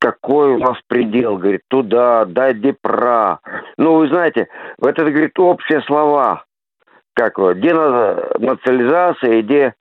какой 0.03 0.55
у 0.55 0.57
нас 0.57 0.77
предел, 0.87 1.37
говорит, 1.37 1.61
туда, 1.69 2.25
дай 2.25 2.53
Депра. 2.53 3.39
Ну, 3.77 3.95
вы 3.95 4.09
знаете, 4.09 4.49
это, 4.81 5.05
говорит, 5.05 5.39
общие 5.39 5.81
слова. 5.83 6.43
Как 7.15 7.37
вот, 7.37 7.55
где 7.55 7.73
национализация, 7.73 9.41
где 9.43 9.75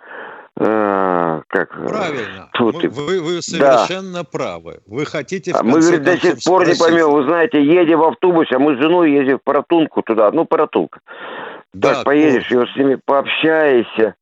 э, 0.60 1.40
как 1.48 1.70
правильно. 1.70 2.50
тут, 2.52 2.84
мы, 2.84 2.88
вы, 2.90 3.20
вы 3.20 3.42
совершенно 3.42 4.22
да. 4.22 4.24
правы. 4.30 4.80
Вы 4.86 5.06
хотите 5.06 5.50
а 5.52 5.64
мы 5.64 5.80
говорит, 5.80 6.04
до 6.04 6.16
сих 6.16 6.44
пор 6.44 6.62
спросить. 6.62 6.80
не 6.80 6.86
поймем 6.86 7.10
вы 7.10 7.24
знаете 7.24 7.64
едем 7.64 7.98
в 7.98 8.04
автобусе 8.04 8.56
а 8.56 8.58
мы 8.58 8.76
с 8.76 8.78
женой 8.78 9.12
ездим 9.12 9.38
в 9.38 9.42
Паратунку 9.42 10.02
туда 10.02 10.30
ну 10.30 10.44
Паратунка 10.44 11.00
да, 11.72 11.94
так 11.94 12.04
поедешь 12.04 12.52
и 12.52 12.56
вот 12.56 12.68
с 12.68 12.76
ними 12.76 12.98
пообщаешься 13.02 14.14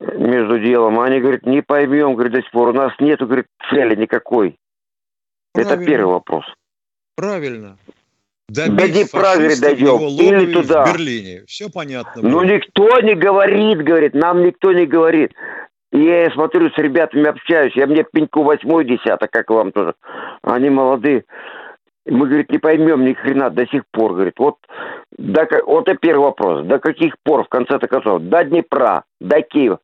между 0.00 0.58
делом. 0.58 0.98
А 0.98 1.04
они 1.04 1.20
говорят 1.20 1.44
не 1.44 1.60
поймем 1.60 2.14
говорит 2.14 2.32
до 2.32 2.40
сих 2.40 2.50
пор. 2.50 2.70
У 2.70 2.72
нас 2.72 2.92
нету 2.98 3.26
говорит 3.26 3.46
цели 3.70 3.94
никакой 3.94 4.56
Правильно. 5.52 5.74
Это 5.74 5.84
первый 5.84 6.12
вопрос. 6.12 6.44
Правильно. 7.16 7.76
Добить 8.48 9.10
да 9.12 9.18
правильно 9.18 9.54
дойдем. 9.60 9.98
Или 9.98 10.52
туда. 10.52 10.84
В 10.84 10.92
Берлине. 10.92 11.44
Все 11.46 11.70
понятно. 11.70 12.20
Ну, 12.22 12.42
никто 12.42 13.00
не 13.00 13.14
говорит, 13.14 13.78
говорит. 13.82 14.14
Нам 14.14 14.44
никто 14.44 14.72
не 14.72 14.86
говорит. 14.86 15.32
Я 15.92 16.30
смотрю, 16.30 16.70
с 16.70 16.78
ребятами 16.78 17.28
общаюсь. 17.28 17.74
Я 17.76 17.86
мне 17.86 18.04
пеньку 18.04 18.42
восьмой 18.42 18.84
десяток, 18.84 19.30
как 19.30 19.50
вам 19.50 19.72
тоже. 19.72 19.94
Они 20.42 20.70
молодые. 20.70 21.24
Мы, 22.06 22.26
говорит, 22.26 22.50
не 22.50 22.58
поймем 22.58 23.04
ни 23.04 23.12
хрена 23.12 23.50
до 23.50 23.66
сих 23.66 23.82
пор, 23.92 24.14
говорит. 24.14 24.34
Вот 24.38 24.56
До, 25.16 25.46
вот 25.66 25.88
это 25.88 25.98
первый 25.98 26.24
вопрос. 26.24 26.66
До 26.66 26.78
каких 26.78 27.14
пор, 27.22 27.44
в 27.44 27.48
конце-то 27.48 27.86
концов? 27.86 28.22
До 28.22 28.42
Днепра, 28.42 29.04
до 29.20 29.40
Киева 29.42 29.78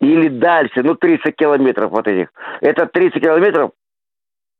или 0.00 0.28
дальше, 0.28 0.82
ну, 0.82 0.94
30 0.94 1.34
километров 1.34 1.90
вот 1.90 2.06
этих. 2.06 2.28
Это 2.60 2.86
30 2.86 3.20
километров 3.20 3.72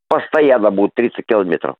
постоянно 0.08 0.70
будет 0.70 0.94
30 0.94 1.26
километров. 1.26 1.76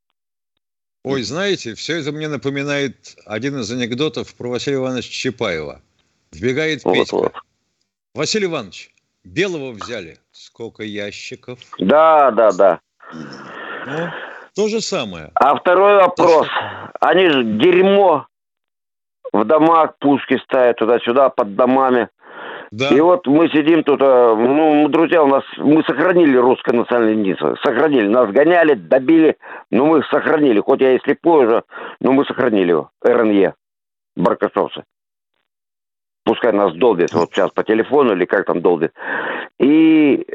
Ой, 1.05 1.23
знаете, 1.23 1.75
все 1.75 2.01
это 2.01 2.13
мне 2.13 2.29
напоминает 2.29 3.17
один 3.25 3.59
из 3.61 3.71
анекдотов 3.71 4.35
про 4.35 4.51
Василия 4.51 4.77
Ивановича 4.77 5.11
Чапаева. 5.11 5.81
Вбегает 6.33 6.83
Петька. 6.83 6.99
Вот, 6.99 7.13
вот. 7.13 7.33
Василий 8.15 8.47
Иванович, 8.47 8.91
белого 9.25 9.73
взяли. 9.73 10.19
Сколько 10.33 10.83
ящиков? 10.83 11.59
Да, 11.79 12.31
да, 12.31 12.53
да. 12.53 12.81
Ну, 13.87 14.11
то 14.55 14.69
же 14.69 14.81
самое. 14.81 15.31
А 15.35 15.57
второй 15.57 15.97
вопрос. 15.97 16.47
Они 17.01 17.29
же 17.31 17.45
дерьмо 17.45 18.27
в 19.33 19.45
домах, 19.45 19.97
пушки 19.99 20.39
ставят 20.45 20.77
туда-сюда, 20.79 21.31
под 21.31 21.55
домами. 21.55 22.09
Да. 22.71 22.89
И 22.91 23.01
вот 23.01 23.27
мы 23.27 23.49
сидим 23.49 23.83
тут, 23.83 24.01
э, 24.03 24.35
ну, 24.37 24.89
друзья, 24.89 25.23
у 25.23 25.27
нас, 25.27 25.43
мы 25.57 25.83
сохранили 25.85 26.37
русское 26.37 26.77
национальное 26.77 27.15
единство, 27.15 27.57
сохранили. 27.63 28.09
Нас 28.09 28.31
гоняли, 28.31 28.75
добили, 28.75 29.37
но 29.71 29.87
мы 29.87 30.03
сохранили. 30.05 30.61
Хоть 30.61 30.81
я 30.81 30.95
и 30.95 31.01
слепой 31.01 31.47
уже, 31.47 31.63
но 32.01 32.13
мы 32.13 32.27
сохранили 32.27 32.71
его. 32.71 32.91
РНЕ, 33.03 33.55
баркасовцы. 34.17 34.85
Пускай 36.25 36.53
нас 36.53 36.75
долбит 36.75 37.13
вот 37.15 37.31
сейчас 37.33 37.51
по 37.53 37.65
телефону 37.65 38.13
или 38.13 38.27
как 38.27 38.45
там 38.45 38.61
долбит. 38.61 38.93
И 39.59 40.27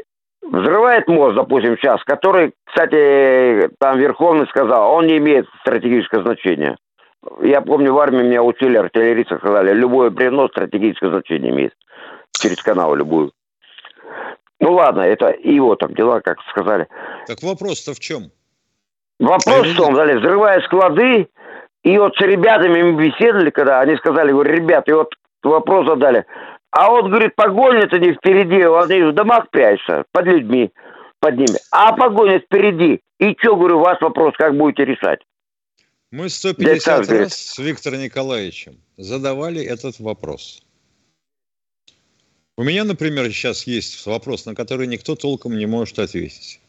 взрывает 0.42 1.06
мост, 1.06 1.36
допустим, 1.36 1.76
сейчас, 1.76 2.02
который, 2.02 2.52
кстати, 2.64 3.70
там 3.78 3.98
Верховный 3.98 4.48
сказал, 4.48 4.92
он 4.92 5.06
не 5.06 5.18
имеет 5.18 5.46
стратегического 5.60 6.24
значения. 6.24 6.76
Я 7.42 7.60
помню, 7.60 7.92
в 7.92 7.98
армии 8.00 8.24
меня 8.24 8.42
учили, 8.42 8.76
артиллеристы 8.76 9.38
сказали, 9.38 9.72
любое 9.72 10.10
бревно 10.10 10.48
стратегическое 10.48 11.10
значение 11.10 11.52
имеет 11.52 11.74
через 12.44 12.62
канал 12.62 12.94
любую. 12.94 13.32
Ну 14.60 14.74
ладно, 14.74 15.00
это 15.00 15.34
его 15.42 15.76
там 15.76 15.94
дела, 15.94 16.20
как 16.20 16.38
сказали. 16.50 16.86
Так 17.26 17.42
вопрос-то 17.42 17.94
в 17.94 18.00
чем? 18.00 18.30
Вопрос 19.18 19.66
в 19.68 19.76
том, 19.76 19.94
дали, 19.94 20.18
взрывая 20.18 20.60
склады, 20.62 21.28
и 21.82 21.98
вот 21.98 22.14
с 22.16 22.20
ребятами 22.20 22.82
мы 22.82 23.06
беседовали, 23.06 23.50
когда 23.50 23.80
они 23.80 23.96
сказали, 23.96 24.32
говорю, 24.32 24.52
ребят, 24.52 24.88
и 24.88 24.92
вот 24.92 25.14
вопрос 25.42 25.86
задали. 25.86 26.26
А 26.70 26.90
вот, 26.90 27.06
говорит, 27.06 27.34
погоня-то 27.34 27.98
не 27.98 28.12
впереди, 28.12 28.62
они 28.62 29.10
в 29.10 29.14
домах 29.14 29.48
прячутся, 29.50 30.04
под 30.12 30.26
людьми, 30.26 30.70
под 31.20 31.36
ними. 31.36 31.58
А 31.70 31.92
погоня 31.92 32.40
впереди. 32.40 33.00
И 33.20 33.36
что, 33.38 33.56
говорю, 33.56 33.78
у 33.78 33.82
вас 33.82 34.00
вопрос, 34.00 34.34
как 34.36 34.56
будете 34.56 34.84
решать? 34.84 35.20
Мы 36.10 36.28
150 36.28 37.08
раз 37.08 37.34
с 37.34 37.58
Виктором 37.58 38.00
Николаевичем 38.00 38.76
задавали 38.96 39.64
этот 39.64 39.98
вопрос. 40.00 40.63
У 42.56 42.62
меня, 42.62 42.84
например, 42.84 43.32
сейчас 43.32 43.66
есть 43.66 44.06
вопрос, 44.06 44.46
на 44.46 44.54
который 44.54 44.86
никто 44.86 45.16
толком 45.16 45.58
не 45.58 45.66
может 45.66 45.98
ответить. 45.98 46.60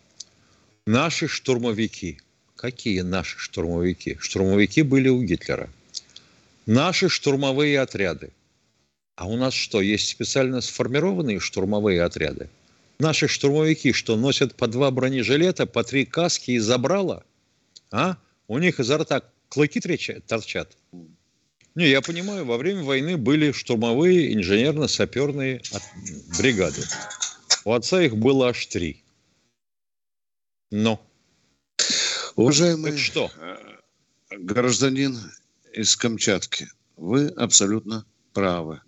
Наши 0.88 1.28
штурмовики. 1.28 2.20
Какие 2.56 3.02
наши 3.02 3.38
штурмовики? 3.38 4.18
Штурмовики 4.20 4.82
были 4.82 5.10
у 5.10 5.22
Гитлера. 5.22 5.70
Наши 6.66 7.08
штурмовые 7.08 7.80
отряды. 7.80 8.32
А 9.16 9.28
у 9.28 9.38
нас 9.38 9.54
что, 9.54 9.80
есть 9.80 10.10
специально 10.10 10.60
сформированные 10.60 11.40
штурмовые 11.40 12.02
отряды? 12.02 12.50
Наши 12.98 13.28
штурмовики 13.28 13.94
что, 13.94 14.16
носят 14.16 14.56
по 14.56 14.68
два 14.68 14.90
бронежилета, 14.90 15.68
по 15.68 15.84
три 15.84 16.06
каски 16.06 16.52
и 16.52 16.60
забрала? 16.60 17.24
А? 17.92 18.18
У 18.48 18.58
них 18.58 18.80
изо 18.80 18.98
рта 18.98 19.22
клыки 19.50 19.80
торчат? 20.26 20.76
Не, 21.76 21.90
я 21.90 22.02
понимаю, 22.02 22.46
во 22.46 22.58
время 22.58 22.84
войны 22.84 23.18
были 23.18 23.52
штурмовые 23.52 24.34
инженерно-саперные 24.34 25.62
бригады. 26.38 26.82
У 27.66 27.74
отца 27.74 28.02
их 28.02 28.16
было 28.16 28.50
аж 28.50 28.66
три. 28.68 29.04
Но. 30.72 31.06
Уважаемый 32.36 32.92
так 32.92 33.00
что? 33.00 33.32
Э, 33.38 33.58
гражданин 34.38 35.20
из 35.74 35.96
Камчатки, 35.98 36.70
вы 36.96 37.28
абсолютно 37.28 38.06
правы. 38.34 38.82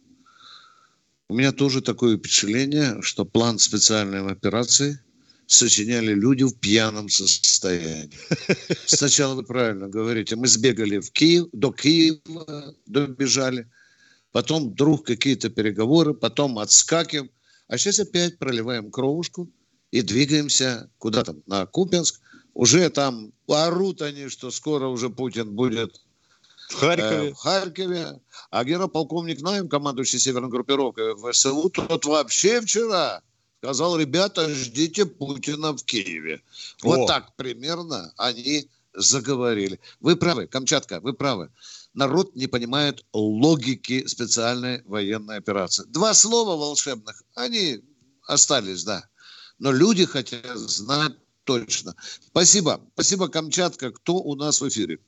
У 1.28 1.36
меня 1.36 1.52
тоже 1.52 1.82
такое 1.82 2.18
впечатление, 2.18 3.02
что 3.02 3.26
план 3.26 3.60
специальной 3.60 4.26
операции 4.32 5.02
сочиняли 5.48 6.14
люди 6.14 6.44
в 6.44 6.60
пьяном 6.60 7.10
состоянии. 7.10 8.12
Сначала 8.86 9.34
вы 9.34 9.44
правильно 9.44 9.88
говорите, 9.88 10.36
мы 10.36 10.48
сбегали 10.48 11.00
в 11.00 11.12
Киев, 11.12 11.48
до 11.54 11.72
Киева 11.72 12.76
добежали, 12.86 13.68
потом 14.32 14.72
вдруг 14.72 15.06
какие-то 15.06 15.50
переговоры, 15.50 16.14
потом 16.14 16.60
отскакиваем, 16.60 17.32
а 17.68 17.78
сейчас 17.78 18.00
опять 18.00 18.38
проливаем 18.38 18.92
кровушку 18.92 19.50
и 19.92 20.02
двигаемся 20.02 20.92
куда 20.98 21.24
там, 21.24 21.42
на 21.48 21.66
Купенск. 21.66 22.22
Уже 22.54 22.90
там 22.90 23.32
орут 23.48 24.02
они, 24.02 24.30
что 24.30 24.52
скоро 24.52 24.88
уже 24.88 25.10
Путин 25.10 25.56
будет 25.56 26.02
в 26.70 26.76
Харькове. 26.76 27.30
Э, 27.30 27.32
в 27.32 27.36
Харькове. 27.36 28.20
А 28.50 28.64
генерал-полковник 28.66 29.42
Наем, 29.42 29.70
командующий 29.70 30.20
северной 30.20 30.50
группировкой 30.50 31.16
ВСУ, 31.16 31.70
тот 31.70 32.06
вообще 32.06 32.60
вчера 32.60 33.22
сказал, 33.58 33.98
ребята, 33.98 34.50
ждите 34.54 35.06
Путина 35.06 35.74
в 35.74 35.84
Киеве. 35.84 36.42
Вот 36.84 37.00
О. 37.00 37.08
так 37.08 37.36
примерно 37.36 38.14
они 38.18 38.70
заговорили. 38.94 39.80
Вы 40.00 40.16
правы, 40.16 40.48
Камчатка, 40.48 41.00
вы 41.00 41.14
правы. 41.14 41.50
Народ 41.94 42.36
не 42.36 42.48
понимает 42.48 43.04
логики 43.14 44.06
специальной 44.06 44.84
военной 44.84 45.38
операции. 45.38 45.86
Два 45.88 46.14
слова 46.14 46.56
волшебных, 46.56 47.24
они 47.36 47.82
остались, 48.28 48.84
да. 48.84 49.04
Но 49.60 49.72
люди 49.72 50.06
хотят 50.06 50.58
знать 50.58 51.14
точно. 51.44 51.96
Спасибо. 52.28 52.82
Спасибо, 52.94 53.28
Камчатка. 53.28 53.92
Кто 53.92 54.16
у 54.16 54.36
нас 54.36 54.62
в 54.62 54.68
эфире? 54.68 55.00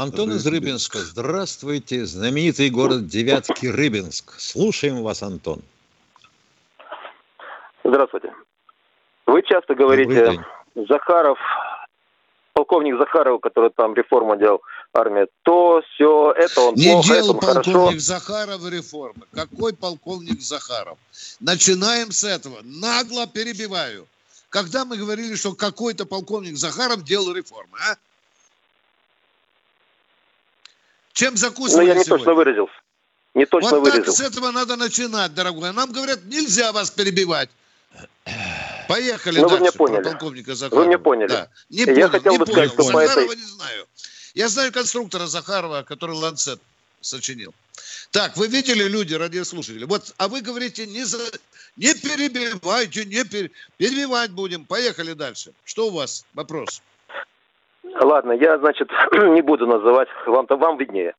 Антон 0.00 0.32
из 0.32 0.46
Рыбинска. 0.46 0.98
Здравствуйте. 0.98 2.06
Знаменитый 2.06 2.70
город 2.70 3.06
Девятки 3.06 3.66
Рыбинск. 3.66 4.40
Слушаем 4.40 5.02
вас, 5.02 5.22
Антон. 5.22 5.60
Здравствуйте. 7.84 8.32
Вы 9.26 9.42
часто 9.42 9.74
говорите, 9.74 10.42
Захаров, 10.88 11.38
полковник 12.54 12.96
Захаров, 12.96 13.42
который 13.42 13.68
там 13.76 13.94
реформу 13.94 14.38
делал, 14.38 14.62
армия, 14.94 15.26
то 15.42 15.82
все 15.82 16.32
это 16.32 16.60
он 16.62 16.74
Не 16.76 16.92
плохо, 16.92 17.08
делал 17.12 17.36
это 17.36 17.46
полковник 17.46 17.72
хорошо. 17.74 17.98
Захаров 17.98 18.70
реформы. 18.70 19.22
Какой 19.34 19.74
полковник 19.74 20.40
Захаров? 20.40 20.96
Начинаем 21.40 22.10
с 22.10 22.24
этого. 22.24 22.60
Нагло 22.62 23.26
перебиваю. 23.26 24.06
Когда 24.48 24.86
мы 24.86 24.96
говорили, 24.96 25.34
что 25.34 25.54
какой-то 25.54 26.06
полковник 26.06 26.56
Захаров 26.56 27.04
делал 27.04 27.34
реформы, 27.34 27.76
а? 27.86 27.96
Чем 31.12 31.36
закусывали 31.36 31.86
Ну, 31.86 31.92
я 31.92 31.98
не 31.98 32.04
сегодня? 32.04 32.24
точно 32.24 32.34
выразился. 32.34 32.74
Не 33.34 33.46
точно 33.46 33.70
вот 33.78 33.80
выразился. 33.80 34.22
так 34.22 34.32
с 34.32 34.32
этого 34.32 34.50
надо 34.50 34.76
начинать, 34.76 35.34
дорогой. 35.34 35.72
Нам 35.72 35.92
говорят, 35.92 36.24
нельзя 36.24 36.72
вас 36.72 36.90
перебивать. 36.90 37.50
Поехали 38.88 39.40
ну, 39.40 39.48
дальше. 39.48 39.54
Вы 39.54 39.60
меня 39.60 39.72
поняли. 39.72 40.02
полковника 40.02 40.54
Захарова. 40.54 40.80
Вы 40.80 40.86
меня 40.88 40.98
поняли. 40.98 41.28
Да. 41.28 41.48
Не 41.68 41.80
я 41.80 41.86
понял, 41.86 42.08
хотел 42.10 42.32
не 42.32 42.38
бы 42.38 42.46
понял. 42.46 42.68
сказать, 42.68 42.72
что 42.72 42.82
Захарова 42.82 43.26
по 43.26 43.32
этой... 43.32 43.36
не 43.36 43.44
знаю. 43.44 43.86
Я 44.34 44.48
знаю 44.48 44.72
конструктора 44.72 45.26
Захарова, 45.26 45.82
который 45.82 46.16
Ланцет 46.16 46.60
сочинил. 47.00 47.54
Так, 48.10 48.36
вы 48.36 48.48
видели, 48.48 48.84
люди, 48.84 49.14
радиослушатели? 49.14 49.84
Вот, 49.84 50.12
а 50.16 50.28
вы 50.28 50.40
говорите, 50.40 50.86
не, 50.86 51.04
за... 51.04 51.18
не 51.76 51.94
перебивайте, 51.94 53.04
не 53.04 53.24
пер... 53.24 53.50
перебивать 53.76 54.32
будем. 54.32 54.64
Поехали 54.64 55.12
дальше. 55.12 55.52
Что 55.64 55.88
у 55.88 55.90
вас? 55.90 56.24
Вопрос. 56.34 56.82
Ладно, 58.00 58.32
я, 58.32 58.58
значит, 58.58 58.90
не 59.12 59.42
буду 59.42 59.66
называть, 59.66 60.08
вам-то 60.26 60.56
вам 60.56 60.78
виднее. 60.78 61.14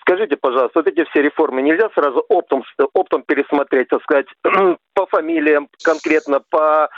Скажите, 0.00 0.36
пожалуйста, 0.36 0.80
вот 0.80 0.86
эти 0.86 1.04
все 1.10 1.22
реформы 1.22 1.62
нельзя 1.62 1.88
сразу 1.94 2.24
оптом, 2.28 2.62
оптом 2.92 3.22
пересмотреть, 3.22 3.88
так 3.88 4.02
сказать, 4.02 4.26
по 4.94 5.06
фамилиям, 5.06 5.68
конкретно 5.82 6.40
по 6.50 6.90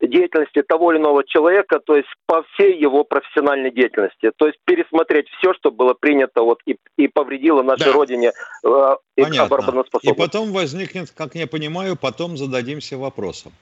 деятельности 0.00 0.62
того 0.62 0.92
или 0.92 0.98
иного 1.00 1.24
человека, 1.24 1.80
то 1.80 1.96
есть 1.96 2.08
по 2.26 2.42
всей 2.42 2.78
его 2.78 3.04
профессиональной 3.04 3.70
деятельности. 3.70 4.30
То 4.36 4.46
есть 4.46 4.58
пересмотреть 4.64 5.28
все, 5.38 5.54
что 5.54 5.70
было 5.70 5.94
принято 5.94 6.42
вот 6.42 6.60
и, 6.66 6.76
и 6.96 7.08
повредило 7.08 7.62
нашей 7.62 7.86
да. 7.86 7.92
родине 7.92 8.32
э, 8.64 8.96
и. 9.16 10.12
И 10.12 10.14
потом 10.14 10.52
возникнет, 10.52 11.10
как 11.10 11.34
я 11.34 11.46
понимаю, 11.46 11.96
потом 11.96 12.36
зададимся 12.36 12.98
вопросом. 12.98 13.52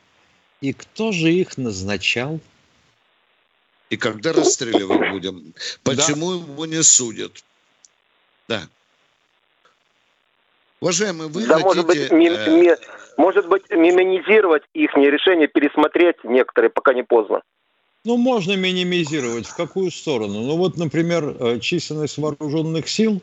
И 0.60 0.72
кто 0.72 1.12
же 1.12 1.30
их 1.30 1.56
назначал? 1.56 2.40
И 3.90 3.96
когда 3.96 4.32
расстреливать 4.32 5.10
будем? 5.10 5.54
Почему 5.82 6.32
да. 6.32 6.52
его 6.52 6.66
не 6.66 6.82
судят? 6.82 7.44
Да. 8.48 8.62
Уважаемые, 10.80 11.28
вы 11.28 11.46
да, 11.46 11.54
хотите... 11.54 11.64
Может 11.66 11.86
быть, 11.86 12.10
ми- 12.10 12.28
э... 12.28 12.60
ми- 12.60 12.76
может 13.16 13.48
быть, 13.48 13.70
миминизировать 13.70 14.62
их 14.74 14.94
решение, 14.96 15.48
пересмотреть 15.48 16.16
некоторые, 16.24 16.70
пока 16.70 16.92
не 16.92 17.02
поздно. 17.02 17.42
Ну, 18.04 18.18
можно 18.18 18.54
минимизировать. 18.54 19.46
В 19.46 19.56
какую 19.56 19.90
сторону? 19.90 20.42
Ну, 20.42 20.56
вот, 20.56 20.76
например, 20.76 21.36
э, 21.40 21.58
численность 21.60 22.18
вооруженных 22.18 22.88
сил, 22.88 23.22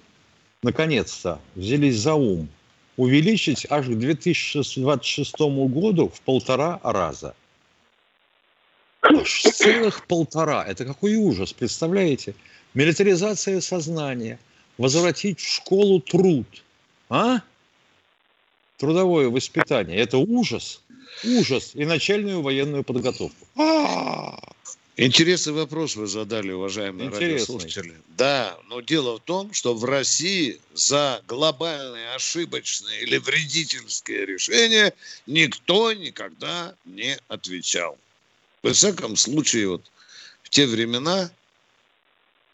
наконец-то, 0.63 1.39
взялись 1.55 1.97
за 1.97 2.15
ум. 2.15 2.49
Увеличить 2.97 3.67
аж 3.69 3.85
к 3.85 3.89
2026 3.89 5.39
году 5.39 6.09
в 6.09 6.21
полтора 6.21 6.79
раза. 6.83 7.35
Целых 9.53 10.05
полтора. 10.07 10.65
Это 10.65 10.85
какой 10.85 11.15
ужас, 11.15 11.53
представляете? 11.53 12.35
Милитаризация 12.73 13.61
сознания. 13.61 14.39
Возвратить 14.77 15.39
в 15.39 15.47
школу 15.47 15.99
труд. 15.99 16.47
А? 17.09 17.41
Трудовое 18.77 19.29
воспитание. 19.29 19.97
Это 19.97 20.17
ужас. 20.17 20.81
Ужас. 21.23 21.71
И 21.73 21.85
начальную 21.85 22.41
военную 22.41 22.83
подготовку. 22.83 23.47
А-а-а. 23.55 24.39
Интересный 24.97 25.53
вопрос 25.53 25.95
вы 25.95 26.05
задали, 26.05 26.51
уважаемые 26.51 27.07
Интересный. 27.07 27.33
радиослушатели. 27.33 27.93
Да, 28.17 28.57
но 28.67 28.81
дело 28.81 29.17
в 29.17 29.21
том, 29.21 29.53
что 29.53 29.73
в 29.73 29.83
России 29.85 30.59
за 30.73 31.23
глобальные 31.27 32.13
ошибочные 32.13 33.01
или 33.01 33.17
вредительские 33.17 34.25
решения 34.25 34.93
никто 35.25 35.93
никогда 35.93 36.75
не 36.85 37.17
отвечал. 37.29 37.97
Во 38.63 38.73
всяком 38.73 39.15
случае, 39.15 39.69
вот 39.69 39.81
в 40.43 40.49
те 40.49 40.67
времена, 40.67 41.31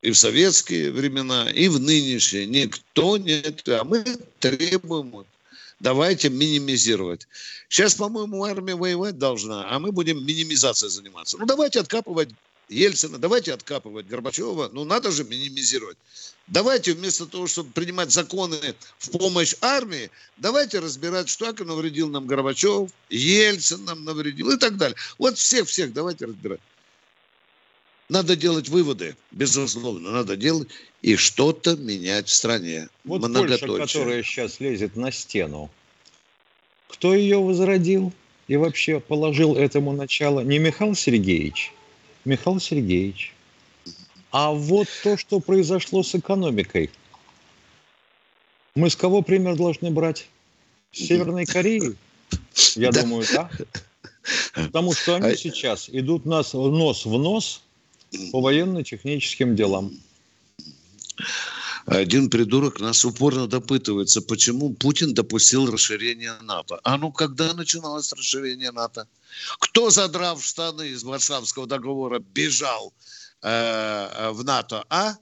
и 0.02 0.12
в 0.12 0.18
советские 0.18 0.92
времена, 0.92 1.50
и 1.50 1.68
в 1.68 1.80
нынешние, 1.80 2.46
никто 2.46 3.18
не... 3.18 3.44
А 3.68 3.84
мы 3.84 4.04
требуем 4.40 5.12
вот 5.12 5.28
давайте 5.80 6.30
минимизировать. 6.30 7.28
Сейчас, 7.70 7.96
по-моему, 7.96 8.44
армия 8.44 8.76
воевать 8.76 9.18
должна, 9.18 9.70
а 9.70 9.80
мы 9.80 9.92
будем 9.92 10.26
минимизацией 10.26 10.90
заниматься. 10.90 11.38
Ну, 11.38 11.46
давайте 11.46 11.80
откапывать 11.80 12.30
Ельцина, 12.70 13.18
давайте 13.18 13.54
откапывать 13.54 14.08
Горбачева, 14.08 14.70
ну, 14.74 14.84
надо 14.84 15.12
же 15.12 15.24
минимизировать. 15.24 15.98
Давайте 16.48 16.94
вместо 16.94 17.26
того, 17.26 17.48
чтобы 17.48 17.72
принимать 17.72 18.12
законы 18.12 18.58
в 19.00 19.12
помощь 19.12 19.56
армии, 19.62 20.10
давайте 20.38 20.80
разбирать, 20.80 21.30
что 21.30 21.46
как 21.46 21.66
навредил 21.66 22.10
нам 22.10 22.28
Горбачев, 22.28 22.90
Ельцин 23.10 23.86
нам 23.86 24.04
навредил 24.04 24.52
и 24.52 24.58
так 24.58 24.78
далее. 24.78 24.98
Вот 25.18 25.38
всех-всех 25.38 25.94
давайте 25.94 26.26
разбирать. 26.26 26.60
Надо 28.10 28.38
делать 28.38 28.70
выводы, 28.70 29.18
безусловно, 29.32 30.12
надо 30.12 30.38
делать 30.38 30.70
и 31.02 31.18
что-то 31.18 31.76
менять 31.76 32.30
в 32.30 32.34
стране. 32.34 32.88
Вот 33.04 33.22
Польша, 33.22 33.68
которая 33.68 34.24
сейчас 34.24 34.62
лезет 34.62 34.96
на 34.96 35.12
стену, 35.12 35.70
кто 36.88 37.14
ее 37.14 37.38
возродил 37.38 38.14
и 38.48 38.56
вообще 38.56 39.02
положил 39.02 39.56
этому 39.58 39.92
начало? 39.92 40.40
Не 40.40 40.58
Михаил 40.58 40.96
Сергеевич, 40.96 41.74
Михаил 42.28 42.60
Сергеевич. 42.60 43.34
А 44.32 44.52
вот 44.52 44.88
то, 45.02 45.18
что 45.18 45.40
произошло 45.40 46.04
с 46.04 46.14
экономикой. 46.14 46.92
Мы 48.76 48.90
с 48.90 48.96
кого 48.96 49.22
пример 49.22 49.56
должны 49.56 49.90
брать? 49.90 50.28
С 50.92 51.00
Северной 51.00 51.46
Кореи? 51.46 51.96
Я 52.76 52.92
да. 52.92 53.02
думаю, 53.02 53.26
да. 53.32 53.50
Потому 54.54 54.94
что 54.94 55.16
они 55.16 55.30
а 55.30 55.38
сейчас 55.38 55.90
идут 55.90 56.26
нас 56.26 56.54
нос 56.54 57.06
в 57.06 57.18
нос 57.18 57.64
по 58.32 58.42
военно-техническим 58.42 59.56
делам. 59.56 59.94
Один 61.88 62.30
придурок 62.30 62.82
нас 62.82 63.06
упорно 63.06 63.48
допытывается, 63.48 64.22
почему 64.22 64.74
Путин 64.74 65.14
допустил 65.14 65.72
расширение 65.72 66.34
НАТО. 66.42 66.82
А 66.84 66.98
ну 66.98 67.14
когда 67.14 67.54
начиналось 67.54 68.12
расширение 68.12 68.72
НАТО? 68.72 69.08
Кто, 69.60 69.90
задрав 69.90 70.44
штаны 70.44 70.90
из 70.90 71.04
Варшавского 71.04 71.66
договора, 71.66 72.20
бежал 72.20 72.94
э, 73.42 73.50
э 73.50 74.32
в 74.32 74.44
НАТО? 74.44 74.84
А? 74.90 75.16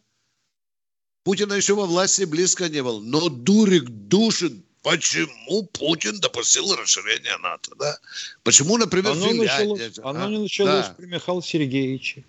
Путина 1.23 1.53
еще 1.53 1.75
во 1.75 1.85
власти 1.85 2.23
близко 2.23 2.67
не 2.67 2.81
был. 2.81 2.99
Но 2.99 3.29
дурик 3.29 3.83
душит, 3.87 4.53
почему 4.81 5.67
Путин 5.67 6.19
допустил 6.19 6.75
расширение 6.75 7.37
НАТО. 7.37 7.75
Да? 7.77 7.99
Почему, 8.41 8.77
например, 8.77 9.11
оно 9.11 9.27
Финляндия? 9.27 9.67
Началось, 9.67 9.99
а? 9.99 10.09
Оно 10.09 10.29
не 10.29 10.39
началось 10.39 10.87
да. 10.87 10.95
при 10.97 11.05
Михаиле 11.05 11.41
Сергеевиче. 11.43 12.25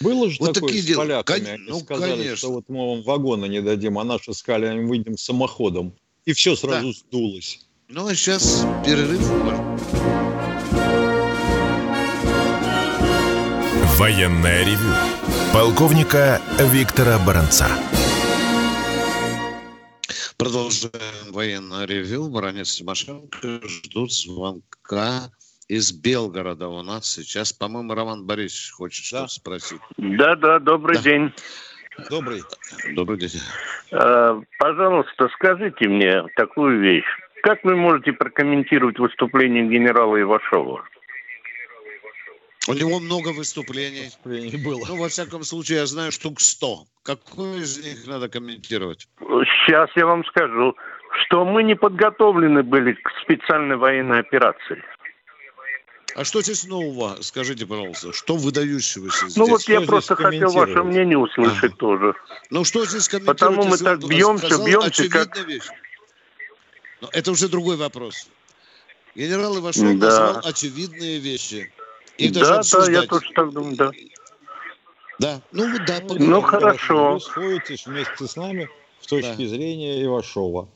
Было 0.00 0.30
же 0.30 0.36
вот 0.40 0.54
такое 0.54 0.68
такие 0.68 0.82
с 0.82 0.86
дела. 0.86 1.02
поляками. 1.02 1.44
Кон... 1.44 1.54
Они 1.54 1.62
ну, 1.68 1.80
сказали, 1.80 2.10
конечно. 2.12 2.36
что 2.36 2.52
вот 2.52 2.64
мы 2.68 2.88
вам 2.88 3.02
вагоны 3.02 3.46
не 3.46 3.62
дадим, 3.62 3.98
а 3.98 4.04
наши 4.04 4.32
сказали, 4.34 4.78
мы 4.78 4.88
выйдем 4.88 5.16
самоходом. 5.16 5.94
И 6.24 6.32
все 6.32 6.56
сразу 6.56 6.88
да. 6.88 6.92
сдулось. 6.92 7.60
Ну, 7.88 8.06
а 8.06 8.14
сейчас 8.14 8.66
перерыв. 8.84 9.20
Военная 13.96 14.64
ревю. 14.64 14.92
Полковника 15.52 16.42
Виктора 16.58 17.18
Баранца. 17.18 17.68
Продолжаем 20.36 21.32
военное 21.32 21.86
ревю. 21.86 22.28
Баранец 22.28 22.74
Тимошенко 22.74 23.60
ждут 23.66 24.12
звонка 24.12 25.30
из 25.68 25.92
Белгорода 25.92 26.68
у 26.68 26.82
нас 26.82 27.06
сейчас. 27.06 27.52
По-моему, 27.52 27.94
Роман 27.94 28.26
Борисович 28.26 28.72
хочет 28.72 29.04
да. 29.12 29.26
что-то 29.26 29.32
спросить. 29.32 29.80
Да, 29.96 30.36
да, 30.36 30.58
добрый 30.58 30.96
да. 30.96 31.02
день. 31.02 31.32
Добрый. 32.10 32.42
Добрый 32.94 33.18
день. 33.18 33.40
Э, 33.90 34.40
пожалуйста, 34.58 35.28
скажите 35.34 35.88
мне 35.88 36.22
такую 36.36 36.80
вещь. 36.80 37.06
Как 37.42 37.62
вы 37.64 37.76
можете 37.76 38.12
прокомментировать 38.12 38.98
выступление 38.98 39.66
генерала 39.66 40.20
Ивашова? 40.20 40.84
У 42.68 42.72
него 42.72 42.98
много 42.98 43.28
выступлений. 43.28 44.06
выступлений 44.06 44.64
было. 44.64 44.84
Ну, 44.88 45.00
во 45.00 45.08
всяком 45.08 45.44
случае, 45.44 45.78
я 45.78 45.86
знаю 45.86 46.10
штук 46.10 46.40
сто. 46.40 46.84
Какой 47.04 47.60
из 47.60 47.78
них 47.84 48.06
надо 48.06 48.28
комментировать? 48.28 49.08
Сейчас 49.20 49.88
я 49.94 50.06
вам 50.06 50.24
скажу, 50.24 50.74
что 51.22 51.44
мы 51.44 51.62
не 51.62 51.76
подготовлены 51.76 52.64
были 52.64 52.94
к 52.94 53.10
специальной 53.22 53.76
военной 53.76 54.18
операции. 54.18 54.82
А 56.16 56.24
что 56.24 56.40
здесь 56.40 56.64
нового? 56.64 57.18
Скажите, 57.20 57.66
пожалуйста, 57.66 58.10
что 58.14 58.36
выдающегося 58.36 59.28
здесь? 59.28 59.36
Ну 59.36 59.46
вот 59.48 59.60
я 59.64 59.82
просто 59.82 60.16
хотел 60.16 60.50
ваше 60.50 60.82
мнение 60.82 61.18
услышать 61.18 61.72
ага. 61.72 61.76
тоже. 61.76 62.14
Ну 62.48 62.64
что 62.64 62.86
здесь 62.86 63.06
комментировать? 63.06 63.38
Потому 63.38 63.64
мы 63.64 63.76
так 63.76 63.98
бьемся, 64.02 64.64
бьемся, 64.64 65.10
как... 65.10 65.46
Вещь. 65.46 65.68
Но 67.02 67.10
это 67.12 67.30
уже 67.30 67.50
другой 67.50 67.76
вопрос. 67.76 68.30
Генерал 69.14 69.58
Ивашов 69.58 69.82
да. 69.98 70.06
назвал 70.06 70.40
очевидные 70.42 71.18
вещи. 71.18 71.70
Их 72.16 72.32
да, 72.32 72.62
да, 72.62 72.90
я 72.90 73.02
тоже 73.02 73.30
так 73.34 73.50
думаю, 73.50 73.76
да. 73.76 73.90
Да, 75.18 75.42
ну 75.52 75.66
да. 75.86 76.00
Поговорим. 76.00 76.30
Ну 76.30 76.40
хорошо. 76.40 77.12
Вы 77.12 77.20
сходитесь 77.20 77.86
вместе 77.86 78.26
с 78.26 78.36
нами 78.36 78.70
с 79.02 79.06
точки 79.06 79.42
да. 79.42 79.48
зрения 79.48 80.02
Ивашова. 80.02 80.66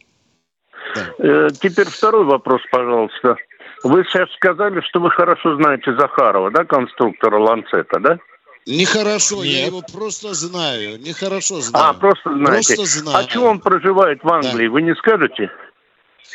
Да. 0.94 1.14
Э, 1.18 1.48
теперь 1.58 1.86
второй 1.88 2.26
вопрос, 2.26 2.60
пожалуйста. 2.70 3.36
Вы 3.82 4.04
сейчас 4.04 4.30
сказали, 4.34 4.80
что 4.82 5.00
вы 5.00 5.10
хорошо 5.10 5.56
знаете 5.56 5.94
Захарова, 5.94 6.50
да, 6.50 6.64
конструктора 6.64 7.38
Ланцета, 7.38 7.98
да? 8.00 8.18
Нехорошо, 8.66 9.42
Нет. 9.42 9.52
я 9.52 9.66
его 9.66 9.82
просто 9.82 10.34
знаю. 10.34 11.00
Нехорошо 11.00 11.60
знаю. 11.60 11.90
А, 11.90 11.94
просто 11.94 12.30
знаете. 12.34 12.74
Просто 12.76 12.98
знаю. 12.98 13.24
А 13.24 13.28
что 13.28 13.44
он 13.44 13.58
проживает 13.58 14.22
в 14.22 14.28
Англии, 14.28 14.66
да. 14.66 14.72
вы 14.72 14.82
не 14.82 14.94
скажете? 14.96 15.50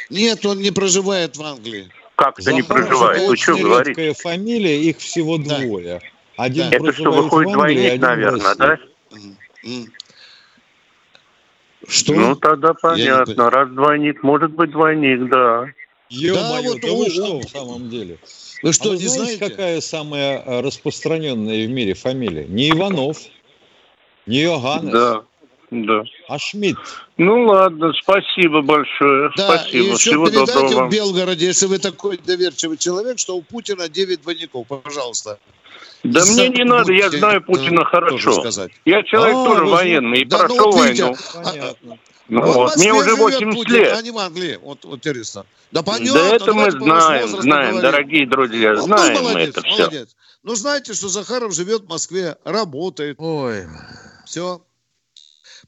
Нет, 0.09 0.45
он 0.45 0.59
не 0.59 0.71
проживает 0.71 1.37
в 1.37 1.43
Англии. 1.43 1.87
Как-то 2.15 2.51
не 2.51 2.63
проживает. 2.63 3.27
Вы 3.27 3.37
что 3.37 3.55
говорите? 3.55 4.13
фамилия, 4.13 4.81
их 4.81 4.97
всего 4.97 5.37
да. 5.37 5.59
двое. 5.59 6.01
Один 6.37 6.69
да. 6.69 6.77
Это 6.77 6.93
что, 6.93 7.11
выходит 7.11 7.53
двойник, 7.53 8.01
наверное, 8.01 8.55
да? 8.55 8.79
Что? 11.87 12.13
Ну, 12.13 12.35
тогда 12.35 12.73
понятно. 12.73 13.51
Раз 13.51 13.69
двойник, 13.69 14.23
может 14.23 14.51
быть 14.51 14.71
двойник, 14.71 15.29
да. 15.29 15.67
Ё-моё, 16.09 16.63
да, 16.63 16.69
вот, 16.69 16.81
да 16.81 16.91
вы 16.93 17.09
что 17.09 17.39
в 17.39 17.49
самом 17.49 17.89
деле? 17.89 18.19
Вы 18.61 18.73
что, 18.73 18.89
а 18.89 18.91
вы 18.91 18.97
не 18.97 19.07
знаете, 19.07 19.37
знаете, 19.37 19.55
какая 19.55 19.81
самая 19.81 20.43
э, 20.45 20.61
распространенная 20.61 21.65
в 21.65 21.69
мире 21.69 21.93
фамилия? 21.93 22.45
Не 22.45 22.69
Иванов, 22.69 23.17
не 24.25 24.41
Йоганнес. 24.41 24.91
Да, 24.91 25.23
да. 25.71 26.03
А 26.27 26.39
Шмидт. 26.39 26.77
Ну 27.17 27.45
ладно, 27.45 27.91
спасибо 27.93 28.61
большое. 28.61 29.31
Да, 29.35 29.57
спасибо. 29.57 29.83
и 29.83 29.87
еще 29.87 30.11
Всего 30.11 30.27
передайте 30.27 30.75
в 30.75 30.89
Белгороде, 30.89 31.47
если 31.47 31.65
вы 31.65 31.79
такой 31.79 32.17
доверчивый 32.17 32.77
человек, 32.77 33.19
что 33.19 33.35
у 33.35 33.41
Путина 33.41 33.89
9 33.89 34.21
двойников, 34.21 34.67
пожалуйста. 34.67 35.39
Да 36.03 36.21
и 36.21 36.31
мне 36.31 36.49
не 36.49 36.63
надо, 36.63 36.93
я 36.93 37.09
знаю 37.09 37.41
Путина 37.41 37.83
хорошо. 37.83 38.43
Я 38.85 39.03
человек 39.03 39.35
а, 39.35 39.45
тоже 39.45 39.65
военный 39.65 40.21
и 40.21 40.25
да, 40.25 40.39
прошел 40.39 40.71
ну, 40.71 40.83
видите, 40.83 41.03
войну. 41.03 41.17
Понятно. 41.43 41.97
Ну, 42.27 42.41
вот, 42.41 42.55
вот. 42.55 42.77
Мне 42.77 42.93
уже 42.93 43.15
80 43.15 43.53
Путин, 43.53 43.73
лет. 43.73 43.97
Они 43.97 44.11
могли, 44.11 44.57
вот, 44.57 44.83
вот 44.83 44.95
интересно. 44.95 45.45
Да 45.71 45.83
понятно. 45.83 46.13
Да 46.13 46.35
это 46.35 46.53
мы 46.53 46.71
знаем, 46.71 47.27
знаем, 47.27 47.71
говорить. 47.71 47.91
дорогие 47.91 48.27
друзья, 48.27 48.75
знаем 48.75 49.13
ну, 49.13 49.21
молодец, 49.21 49.35
мы 49.35 49.41
это 49.41 49.67
молодец. 49.67 50.07
все. 50.07 50.17
Ну, 50.43 50.55
знаете, 50.55 50.93
что 50.93 51.07
Захаров 51.07 51.53
живет 51.53 51.83
в 51.83 51.89
Москве, 51.89 52.37
работает. 52.43 53.17
Ой. 53.19 53.65
Все. 54.25 54.61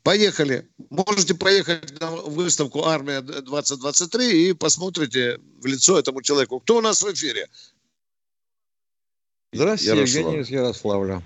Поехали. 0.03 0.67
Можете 0.89 1.35
поехать 1.35 1.99
на 1.99 2.11
выставку 2.11 2.85
«Армия-2023» 2.85 4.31
и 4.31 4.53
посмотрите 4.53 5.39
в 5.59 5.65
лицо 5.65 5.99
этому 5.99 6.21
человеку. 6.21 6.59
Кто 6.59 6.77
у 6.77 6.81
нас 6.81 7.01
в 7.01 7.11
эфире? 7.13 7.47
Здравствуйте, 9.51 9.95
Ярослав. 9.95 10.17
Евгений 10.17 10.41
из 10.41 10.49
Ярославля. 10.49 11.21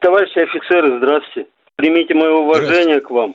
Товарищи 0.00 0.38
офицеры, 0.38 0.98
здравствуйте. 0.98 1.50
Примите 1.76 2.14
мое 2.14 2.32
уважение 2.32 3.00
к 3.00 3.10
вам. 3.10 3.34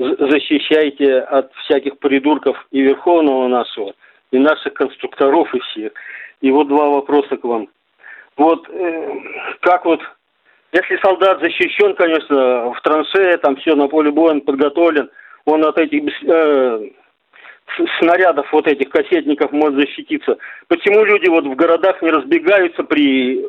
Защищайте 0.00 1.18
от 1.18 1.52
всяких 1.64 1.98
придурков 1.98 2.56
и 2.70 2.80
Верховного 2.80 3.48
нашего, 3.48 3.92
и 4.30 4.38
наших 4.38 4.72
конструкторов, 4.72 5.54
и 5.54 5.58
всех. 5.60 5.92
И 6.40 6.50
вот 6.50 6.68
два 6.68 6.88
вопроса 6.88 7.36
к 7.36 7.44
вам. 7.44 7.68
Вот 8.38 8.66
э, 8.70 9.14
как 9.60 9.84
вот, 9.84 10.00
если 10.72 10.96
солдат 11.02 11.40
защищен, 11.42 11.94
конечно, 11.96 12.70
в 12.70 12.80
траншее, 12.80 13.36
там 13.36 13.56
все 13.56 13.74
на 13.74 13.88
поле 13.88 14.10
боя 14.10 14.30
он 14.30 14.40
подготовлен, 14.40 15.10
он 15.44 15.66
от 15.66 15.76
этих 15.76 16.02
э, 16.22 16.90
снарядов 17.98 18.50
вот 18.52 18.66
этих 18.66 18.88
кассетников 18.88 19.52
может 19.52 19.74
защититься. 19.74 20.38
Почему 20.68 21.04
люди 21.04 21.28
вот 21.28 21.44
в 21.44 21.54
городах 21.54 22.00
не 22.00 22.08
разбегаются 22.08 22.84
при 22.84 23.44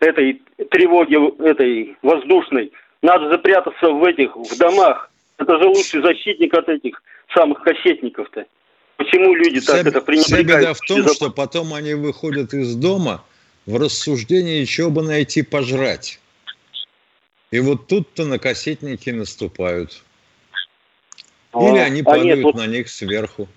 этой 0.00 0.40
тревоге 0.70 1.18
этой 1.40 1.98
воздушной? 2.00 2.72
Надо 3.02 3.28
запрятаться 3.28 3.90
в 3.90 4.02
этих, 4.04 4.34
в 4.34 4.58
домах. 4.58 5.09
Это 5.40 5.58
же 5.58 5.68
лучший 5.68 6.02
защитник 6.02 6.52
от 6.52 6.68
этих 6.68 7.02
самых 7.34 7.62
кассетников-то. 7.62 8.44
Почему 8.96 9.34
люди 9.34 9.60
вся, 9.60 9.78
так 9.78 9.86
это 9.86 10.00
пренебрегают? 10.02 10.46
Вся 10.46 10.60
беда 10.60 10.74
в 10.74 10.80
том, 10.80 11.14
что 11.14 11.30
потом 11.30 11.72
они 11.72 11.94
выходят 11.94 12.52
из 12.52 12.76
дома 12.76 13.24
в 13.64 13.80
рассуждении, 13.80 14.66
чего 14.66 14.90
бы 14.90 15.02
найти 15.02 15.42
пожрать. 15.42 16.20
И 17.50 17.58
вот 17.60 17.86
тут-то 17.88 18.26
на 18.26 18.38
кассетники 18.38 19.08
наступают. 19.08 20.02
Или 21.54 21.78
а, 21.78 21.84
они 21.84 22.02
падают 22.02 22.32
а 22.32 22.34
нет, 22.36 22.44
вот... 22.44 22.54
на 22.56 22.66
них 22.66 22.90
сверху. 22.90 23.48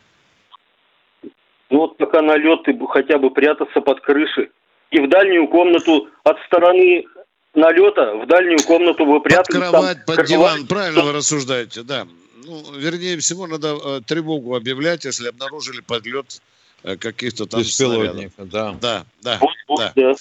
Ну 1.69 1.79
вот 1.79 1.97
пока 1.97 2.21
налет, 2.21 2.63
ты 2.63 2.79
хотя 2.87 3.17
бы 3.17 3.29
прятаться 3.29 3.81
под 3.81 3.99
крышей. 3.99 4.49
И 4.89 5.01
в 5.01 5.09
дальнюю 5.09 5.49
комнату 5.49 6.07
от 6.23 6.39
стороны 6.45 7.05
налета, 7.55 8.15
в 8.15 8.27
дальнюю 8.27 8.59
комнату 8.63 9.05
вы 9.05 9.21
прятались. 9.21 9.59
Под 9.59 9.69
кровать, 9.69 10.05
там, 10.05 10.15
под 10.15 10.25
диван, 10.25 10.67
правильно 10.67 11.03
вы 11.03 11.11
рассуждаете, 11.13 11.83
да. 11.83 12.07
Ну, 12.45 12.61
вернее 12.77 13.17
всего, 13.19 13.47
надо 13.47 13.77
э, 13.83 14.01
тревогу 14.05 14.55
объявлять, 14.55 15.05
если 15.05 15.29
обнаружили 15.29 15.81
подлет 15.81 16.41
э, 16.83 16.97
каких-то 16.97 17.45
там 17.45 17.63
снарядов. 17.63 18.31
Да, 18.37 18.75
да, 18.81 19.05
да. 19.21 19.39
да. 19.77 19.93
да. 19.95 20.15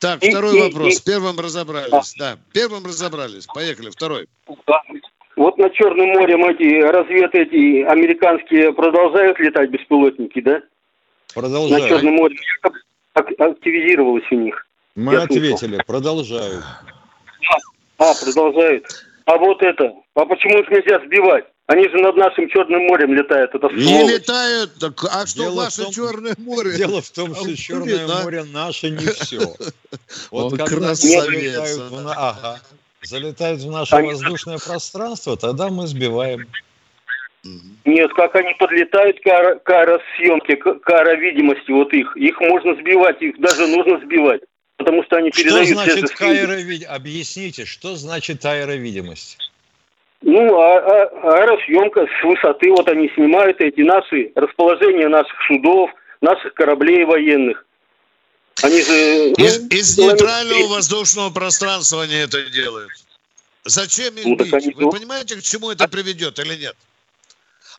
Так, 0.00 0.22
второй 0.22 0.56
и, 0.56 0.60
вопрос. 0.60 1.00
И, 1.00 1.04
Первым 1.04 1.38
разобрались. 1.38 2.14
Да. 2.18 2.34
да, 2.34 2.38
первым 2.52 2.84
разобрались. 2.84 3.46
Поехали, 3.46 3.90
второй. 3.90 4.26
Вот 5.36 5.56
над 5.56 5.72
Черным 5.74 6.08
морем 6.08 6.44
эти 6.46 6.82
разведы 6.82 7.42
эти 7.42 7.82
американские 7.82 8.72
продолжают 8.72 9.38
летать 9.38 9.70
беспилотники, 9.70 10.40
да? 10.40 10.62
Продолжают. 11.34 11.84
На 11.84 11.88
Черном 11.88 12.14
море 12.14 12.36
активизировалось 13.14 14.24
у 14.30 14.34
них. 14.34 14.66
Мы 14.98 15.12
Я 15.12 15.22
ответили, 15.22 15.56
слышал. 15.56 15.84
продолжают. 15.86 16.64
А, 17.98 18.14
продолжают. 18.14 18.84
А 19.26 19.36
вот 19.36 19.62
это, 19.62 19.92
а 20.14 20.24
почему 20.24 20.58
их 20.58 20.70
нельзя 20.70 21.00
сбивать? 21.06 21.44
Они 21.66 21.86
же 21.88 21.98
над 21.98 22.16
нашим 22.16 22.48
Черным 22.48 22.86
морем 22.86 23.12
летают. 23.14 23.54
Это 23.54 23.68
не 23.68 24.08
летают. 24.08 24.72
Так, 24.80 25.04
а 25.04 25.26
что 25.26 25.40
дело 25.40 25.64
ваше 25.64 25.82
том, 25.82 25.92
Черное 25.92 26.34
море? 26.38 26.76
Дело 26.76 27.02
в 27.02 27.10
том, 27.10 27.34
что 27.34 27.54
Черное 27.56 28.06
море 28.06 28.44
наше 28.44 28.90
не 28.90 29.06
все. 29.06 29.38
Вот 30.30 30.52
Он 30.52 30.58
красавец. 30.58 31.78
Ага 32.16 32.60
залетают 33.02 33.60
в 33.60 33.70
наше 33.70 33.94
они... 33.94 34.08
воздушное 34.08 34.58
пространство, 34.58 35.36
тогда 35.36 35.68
мы 35.68 35.86
сбиваем. 35.86 36.46
Нет, 37.84 38.12
как 38.14 38.34
они 38.34 38.54
подлетают 38.58 39.20
к, 39.20 39.26
аэро- 39.26 39.60
к 39.60 39.70
аэросъемке, 39.70 40.56
к, 40.56 40.80
к 40.80 40.90
аэровидимости, 40.90 41.70
вот 41.70 41.92
их, 41.92 42.16
их 42.16 42.40
можно 42.40 42.74
сбивать, 42.74 43.22
их 43.22 43.40
даже 43.40 43.66
нужно 43.68 44.00
сбивать, 44.04 44.42
потому 44.78 45.02
что 45.04 45.16
они 45.16 45.30
передают... 45.30 45.66
Что 45.66 45.74
значит 45.74 46.20
аэровид... 46.20 46.86
Объясните, 46.88 47.66
что 47.66 47.96
значит 47.96 48.44
аэровидимость? 48.46 49.36
Ну, 50.22 50.58
а, 50.58 50.78
а, 50.78 51.42
аэросъемка 51.42 52.06
с 52.06 52.24
высоты, 52.24 52.70
вот 52.70 52.88
они 52.88 53.10
снимают 53.14 53.60
эти 53.60 53.82
наши, 53.82 54.32
расположение 54.34 55.08
наших 55.08 55.36
судов, 55.46 55.90
наших 56.20 56.54
кораблей 56.54 57.04
военных. 57.04 57.64
Они 58.62 58.82
же... 58.82 59.32
Из, 59.36 59.60
ну, 59.60 59.68
из 59.68 59.98
нейтрального 59.98 60.66
воздушного 60.68 61.30
пространства 61.30 62.02
они 62.02 62.16
это 62.16 62.42
делают. 62.50 62.90
Зачем 63.64 64.14
их 64.16 64.24
ну, 64.24 64.36
бить? 64.36 64.52
Они... 64.52 64.72
Вы 64.74 64.90
понимаете, 64.90 65.36
к 65.36 65.42
чему 65.42 65.70
это 65.70 65.86
приведет 65.86 66.38
или 66.38 66.56
нет? 66.56 66.76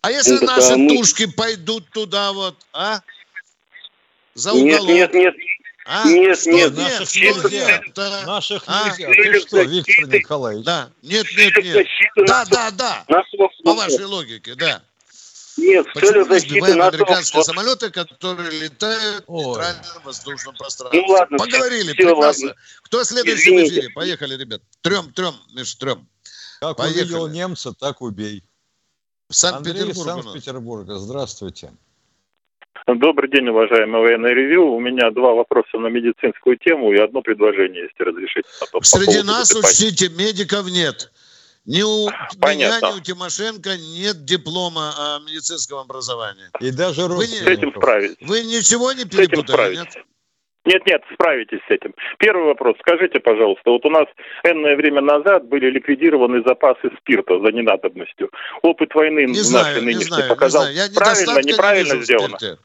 А 0.02 0.12
если 0.12 0.38
ну, 0.38 0.46
наши 0.46 0.78
мы... 0.78 0.96
тушки 0.96 1.26
пойдут 1.26 1.90
туда 1.90 2.32
вот, 2.32 2.56
а? 2.72 3.02
За 4.36 4.54
уголок? 4.54 4.88
Нет, 4.88 5.14
нет, 5.14 5.14
нет. 5.14 5.36
А? 5.92 6.08
Нет, 6.08 6.38
что 6.40 6.52
нет, 6.52 6.78
наших 6.78 7.16
нельзя. 7.16 7.82
Это? 7.84 8.24
Наших 8.28 8.64
а? 8.68 8.90
нельзя. 8.90 9.08
Ты 9.08 9.40
что, 9.40 9.62
Виктор 9.64 10.08
Николаевич? 10.08 10.64
Да, 10.64 10.92
нет, 11.02 11.26
нет, 11.36 11.58
нет. 11.64 11.88
Да, 12.28 12.46
да, 12.46 12.70
да. 12.70 13.06
По 13.64 13.74
вашей 13.74 14.06
логике, 14.06 14.54
да. 14.54 14.84
Нет, 15.58 15.88
в 15.88 16.00
целях 16.00 16.28
защиты 16.28 16.76
НАТО... 16.76 16.98
американские 16.98 17.44
самолеты, 17.44 17.90
которые 17.90 18.52
летают 18.52 19.24
Ой. 19.26 19.44
в 19.44 19.48
нейтральном 19.48 20.04
воздушном 20.04 20.56
пространстве. 20.56 21.02
Ну 21.02 21.12
ладно. 21.12 21.38
Поговорили, 21.40 21.94
все, 21.94 21.94
прекрасно. 21.96 22.48
Ладно. 22.50 22.62
Кто 22.84 23.04
следующий 23.04 23.50
Извините. 23.50 23.70
в 23.70 23.74
эфире? 23.80 23.90
Поехали, 23.90 24.38
ребят. 24.38 24.62
Трем, 24.82 25.12
трем, 25.12 25.36
Миш, 25.56 25.74
трем. 25.74 26.08
Как 26.62 26.78
Поехали. 26.78 27.02
увидел 27.02 27.28
немца, 27.30 27.74
так 27.74 28.02
убей. 28.02 28.44
Санкт-Петербург 29.30 30.06
Санкт-Петербурга. 30.06 31.00
Здравствуйте. 31.00 31.74
Добрый 32.96 33.30
день, 33.30 33.48
уважаемый 33.50 34.02
военный 34.02 34.34
ревью. 34.34 34.66
У 34.66 34.80
меня 34.80 35.12
два 35.12 35.34
вопроса 35.34 35.78
на 35.78 35.88
медицинскую 35.88 36.58
тему 36.58 36.92
и 36.92 36.98
одно 36.98 37.22
предложение, 37.22 37.84
если 37.84 38.04
разрешите. 38.04 38.48
Среди 38.82 39.22
нас, 39.22 39.54
учтите, 39.56 40.10
медиков 40.10 40.66
нет. 40.72 41.12
Ни 41.66 41.84
у 41.84 42.10
Понятно. 42.42 42.88
меня, 42.88 42.96
ни 42.96 43.00
у 43.00 43.04
Тимошенко 43.04 43.78
нет 43.78 44.26
диплома 44.26 44.92
о 44.98 45.20
медицинском 45.20 45.80
образовании. 45.80 46.46
И 46.62 46.72
даже 46.72 47.04
вы, 47.04 47.28
не, 47.28 47.36
с 47.36 47.42
этим 47.46 47.72
справитесь. 47.72 48.28
Вы 48.28 48.42
ничего 48.42 48.92
не 48.94 49.06
перепутали, 49.06 49.76
нет? 49.76 49.90
Нет, 50.70 50.86
нет, 50.86 51.02
справитесь 51.12 51.62
с 51.68 51.72
этим. 51.72 51.96
Первый 52.20 52.46
вопрос. 52.46 52.76
Скажите, 52.82 53.20
пожалуйста, 53.20 53.72
вот 53.72 53.84
у 53.86 53.90
нас 53.90 54.06
энное 54.44 54.76
время 54.76 55.02
назад 55.02 55.48
были 55.48 55.72
ликвидированы 55.72 56.44
запасы 56.46 56.92
спирта 57.00 57.40
за 57.40 57.52
ненадобностью. 57.52 58.30
Опыт 58.62 58.94
войны 58.94 59.26
не 59.26 59.40
знаю, 59.40 59.66
нашей 59.66 59.82
нынешней 59.82 60.06
знаю, 60.06 60.30
показал. 60.30 60.68
Не 60.68 60.74
знаю. 60.74 60.90
Я 60.92 60.96
правильно, 60.96 61.40
неправильно 61.42 61.94
не 61.94 62.04
сделано. 62.04 62.38
Спирте. 62.38 62.58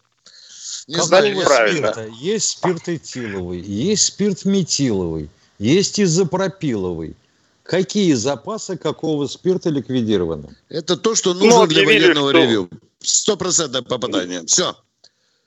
Не 0.86 1.00
знаю, 1.00 1.34
спирта? 1.40 2.06
Есть 2.20 2.50
спирт 2.50 2.88
этиловый, 2.88 3.60
есть 3.60 4.04
спирт 4.04 4.44
метиловый, 4.44 5.30
есть 5.58 5.98
изопропиловый. 5.98 7.16
Какие 7.62 8.12
запасы 8.12 8.76
какого 8.76 9.26
спирта 9.26 9.70
ликвидированы? 9.70 10.54
Это 10.68 10.98
то, 10.98 11.14
что 11.14 11.32
нужно 11.32 11.60
ну, 11.60 11.66
для 11.66 11.86
военного 11.86 12.28
что... 12.28 12.38
ревю. 12.38 12.68
Стопроцентное 12.98 13.80
попадание. 13.80 14.42
Все. 14.44 14.74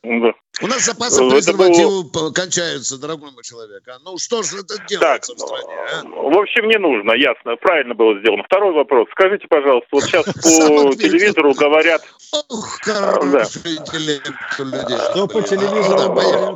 Да. 0.02 0.34
У 0.62 0.68
нас 0.68 0.86
запасы 0.86 1.22
ну, 1.22 1.30
презервативов 1.30 2.34
кончаются, 2.34 3.00
дорогой 3.00 3.32
мой 3.32 3.44
человек. 3.44 3.84
А? 3.88 3.98
Ну 4.04 4.18
что 4.18 4.42
же 4.42 4.60
это 4.60 4.76
делается 4.88 5.34
так, 5.36 5.44
в 5.44 5.48
стране? 5.48 5.76
А? 5.94 6.04
В 6.06 6.38
общем, 6.38 6.68
не 6.68 6.78
нужно, 6.80 7.12
ясно. 7.14 7.56
Правильно 7.58 7.94
было 7.94 8.20
сделано. 8.20 8.44
Второй 8.44 8.74
вопрос. 8.74 9.08
Скажите, 9.12 9.46
пожалуйста, 9.48 9.88
вот 9.92 10.04
сейчас 10.04 10.26
по 10.34 10.96
телевизору 10.96 11.54
говорят... 11.54 12.02
Ох, 12.50 12.80
хороший 12.82 13.78
интеллект 13.78 14.32
у 14.60 14.64
людей. 14.64 14.98
Что 15.12 15.28
по 15.28 15.42
телевизору 15.42 16.14
говорят? 16.14 16.56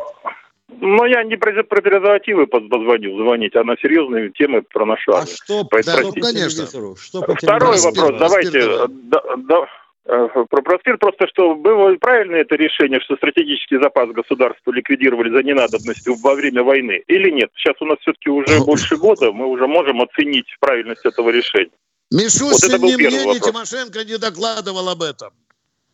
Но 0.80 1.06
я 1.06 1.24
не 1.24 1.36
про, 1.36 1.52
про 1.64 1.82
презервативы 1.82 2.48
позвонил 2.48 3.16
звонить, 3.18 3.56
а 3.56 3.64
на 3.64 3.76
серьезные 3.78 4.32
темы 4.32 4.64
про 4.64 4.86
нашу 4.86 5.14
армию. 5.14 5.36
А 5.40 5.44
что, 5.44 5.64
да, 5.64 6.02
ну, 6.02 6.12
конечно. 6.14 6.96
Что 6.96 7.22
по 7.22 7.36
Второй 7.36 7.80
вопрос, 7.80 8.16
давайте. 8.18 8.88
Да, 8.88 9.22
да, 9.38 9.58
э, 9.60 9.66
про 10.04 10.62
проспир 10.62 10.98
просто, 10.98 11.28
что 11.28 11.56
было 11.56 11.96
правильное 11.96 12.42
это 12.42 12.56
решение, 12.56 13.00
что 13.02 13.16
стратегический 13.16 13.78
запас 13.78 14.10
государства 14.10 14.72
ликвидировали 14.72 15.30
за 15.32 15.44
ненадобностью 15.44 16.16
во 16.16 16.36
время 16.36 16.64
войны, 16.64 17.04
или 17.08 17.30
нет? 17.30 17.52
Сейчас 17.56 17.76
у 17.82 17.86
нас 17.86 18.00
все-таки 18.00 18.30
уже 18.30 18.58
ну, 18.58 18.66
больше 18.66 18.98
года, 18.98 19.32
мы 19.32 19.46
уже 19.46 19.68
можем 19.68 20.02
оценить 20.02 20.48
правильность 20.60 21.06
этого 21.06 21.30
решения. 21.30 21.72
Мишустин 22.12 22.80
вот 22.80 22.90
ни 22.90 22.96
мне, 22.96 23.26
ни 23.26 23.40
Тимошенко 23.40 24.04
не 24.04 24.18
докладывал 24.18 24.90
об 24.90 25.02
этом. 25.02 25.34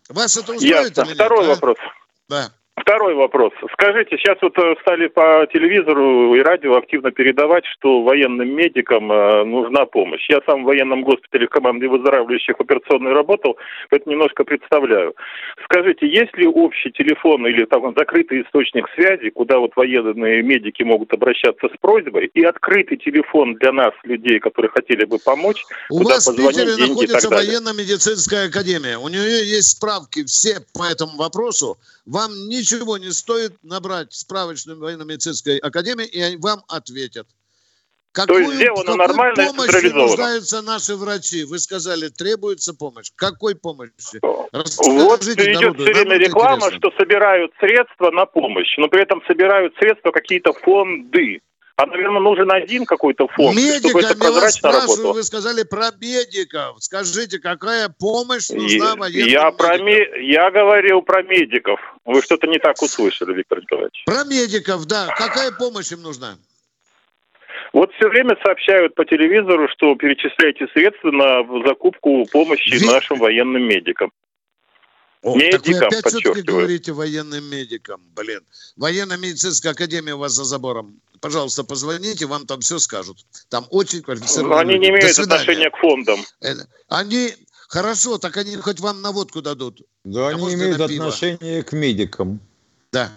Вас 0.10 0.38
это 0.38 0.54
устроит 0.54 0.98
Ясно. 0.98 1.02
или 1.02 1.08
нет? 1.10 1.16
Второй 1.16 1.46
а? 1.46 1.50
вопрос. 1.50 1.78
Да. 2.30 2.52
Второй 2.80 3.16
вопрос. 3.16 3.54
Скажите, 3.74 4.18
сейчас 4.18 4.38
вот 4.40 4.56
э, 4.60 4.76
стали 4.82 5.08
по 5.08 5.48
телевизору 5.52 6.36
и 6.36 6.42
радио 6.42 6.78
активно 6.78 7.10
передавать, 7.10 7.66
что 7.66 8.04
военным 8.04 8.56
медикам 8.56 9.12
э, 9.12 9.44
нужна 9.46 9.88
помощь. 9.88 10.24
Я 10.30 10.42
сам 10.46 10.62
в 10.62 10.68
военном 10.68 11.04
госпитале 11.04 11.48
в 11.48 11.50
команде 11.50 11.88
выздоравливающих 11.88 12.56
операционной 12.60 13.14
работал, 13.14 13.58
это 13.90 14.08
немножко 14.08 14.44
представляю. 14.44 15.16
Скажите, 15.66 16.08
есть 16.08 16.38
ли 16.38 16.46
общий 16.46 16.92
телефон 16.92 17.48
или 17.48 17.66
там 17.66 17.96
закрытый 17.98 18.44
источник 18.44 18.86
связи, 18.94 19.32
куда 19.32 19.58
вот 19.58 19.72
военные 19.76 20.44
медики 20.44 20.84
могут 20.84 21.12
обращаться 21.14 21.68
с 21.68 21.78
просьбой, 21.82 22.30
и 22.32 22.44
открытый 22.44 22.98
телефон 22.98 23.56
для 23.56 23.72
нас, 23.72 23.94
людей, 24.04 24.40
которые 24.40 24.70
хотели 24.70 25.04
бы 25.06 25.18
помочь, 25.18 25.64
У 25.90 25.98
куда 25.98 26.16
вас 26.16 26.28
в 26.28 26.36
Питере 26.36 26.78
находится 26.78 27.28
военно-медицинская 27.28 28.50
академия. 28.50 29.00
У 29.00 29.10
нее 29.10 29.44
есть 29.50 29.78
справки 29.78 30.24
все 30.26 30.60
по 30.76 30.84
этому 30.84 31.18
вопросу. 31.18 31.78
Вам 32.06 32.32
ничего 32.48 32.67
ничего 32.68 32.98
не 32.98 33.12
стоит 33.12 33.54
набрать 33.64 34.14
справочную 34.14 34.80
военно-медицинской 34.80 35.58
академии, 35.58 36.06
и 36.06 36.38
вам 36.38 36.62
ответят. 36.68 37.28
Какую, 38.12 38.46
То 38.46 38.52
есть 38.52 38.56
сделано 38.56 38.96
нормально 38.96 39.54
нуждаются 39.54 40.62
наши 40.64 40.96
врачи? 40.96 41.44
Вы 41.44 41.60
сказали, 41.60 42.08
требуется 42.10 42.74
помощь. 42.74 43.12
Какой 43.16 43.56
помощи? 43.56 44.20
вот 44.22 45.24
идет 45.24 45.76
все 45.76 45.94
время 45.94 46.18
реклама, 46.18 46.72
что 46.72 46.92
собирают 46.98 47.52
средства 47.60 48.10
на 48.10 48.26
помощь, 48.26 48.76
но 48.78 48.88
при 48.88 49.04
этом 49.04 49.22
собирают 49.28 49.76
средства 49.80 50.12
какие-то 50.12 50.54
фонды. 50.54 51.42
А, 51.80 51.86
наверное, 51.86 52.22
нужен 52.22 52.52
один 52.52 52.86
какой-то 52.86 53.28
фонд, 53.28 53.56
Медиками 53.56 53.90
чтобы 53.90 54.02
это 54.02 54.18
прозрачно 54.18 54.72
работало. 54.72 55.14
Вы 55.14 55.22
сказали 55.22 55.62
про 55.62 55.92
медиков. 56.02 56.78
Скажите, 56.80 57.38
какая 57.38 57.88
помощь 58.00 58.50
нужна 58.50 58.96
военным 58.96 59.30
я 59.30 59.52
про 59.52 59.78
Ме... 59.78 60.28
Я 60.28 60.50
говорил 60.50 61.04
про 61.04 61.22
медиков. 61.22 61.80
Вы 62.04 62.24
что-то 62.24 62.48
не 62.48 62.58
так 62.58 62.82
услышали, 62.82 63.32
Виктор 63.32 63.62
Николаевич. 63.62 64.04
Про 64.08 64.24
медиков, 64.24 64.88
да. 64.88 65.08
Какая 65.16 65.52
помощь 65.52 65.92
им 65.92 66.02
нужна? 66.02 66.38
Вот 67.74 67.94
все 67.94 68.10
время 68.10 68.36
сообщают 68.44 68.96
по 68.96 69.06
телевизору, 69.06 69.68
что 69.70 69.94
перечисляйте 69.94 70.68
средства 70.74 71.12
на 71.12 71.44
закупку 71.64 72.26
помощи 72.32 72.74
Ви... 72.74 72.88
нашим 72.88 73.20
военным 73.20 73.62
медикам. 73.62 74.12
О, 75.24 75.36
медикам, 75.36 75.62
так 75.62 75.68
вы 75.68 75.86
опять 75.86 76.08
все-таки 76.08 76.42
говорите 76.42 76.92
военным 76.92 77.44
медикам, 77.46 78.02
блин. 78.16 78.42
Военно-медицинская 78.76 79.72
академия 79.72 80.14
у 80.14 80.20
вас 80.20 80.34
за 80.34 80.44
забором. 80.44 81.02
Пожалуйста, 81.20 81.64
позвоните, 81.64 82.28
вам 82.28 82.46
там 82.46 82.62
все 82.62 82.78
скажут. 82.80 83.26
Там 83.50 83.66
очень 83.72 84.02
квалифицированные 84.04 84.50
Но 84.50 84.58
они 84.58 84.80
не 84.80 84.90
имеют 84.90 85.18
отношения 85.18 85.72
к 85.72 85.78
фондам. 85.78 86.20
Э, 86.42 86.54
они, 86.88 87.34
хорошо, 87.68 88.20
так 88.20 88.38
они 88.38 88.56
хоть 88.58 88.80
вам 88.80 89.02
на 89.02 89.12
водку 89.12 89.42
дадут. 89.42 89.82
Да, 90.04 90.28
а 90.28 90.30
они 90.30 90.54
имеют 90.54 90.80
отношение 90.80 91.64
к 91.64 91.72
медикам. 91.72 92.40
Да. 92.92 93.12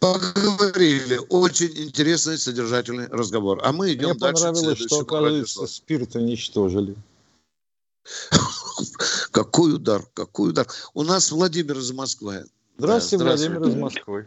Поговорили. 0.00 1.20
Очень 1.28 1.72
интересный, 1.76 2.38
содержательный 2.38 3.08
разговор. 3.08 3.60
А 3.62 3.72
мы 3.72 3.92
идем 3.92 4.10
Мне 4.10 4.18
дальше. 4.18 4.44
Мне 4.44 4.52
понравилось, 4.54 4.78
что, 4.78 5.00
оказывается, 5.00 5.66
спирт 5.66 6.14
уничтожили. 6.14 6.94
Какой 9.32 9.74
удар, 9.74 10.00
какой 10.14 10.50
удар. 10.50 10.66
У 10.94 11.02
нас 11.02 11.30
Владимир 11.30 11.76
из 11.76 11.92
Москвы. 11.92 12.44
Здравствуйте, 12.76 13.24
да, 13.24 13.36
здравствуйте. 13.36 13.58
Владимир 13.58 13.76
из 13.76 13.80
Москвы. 13.80 14.26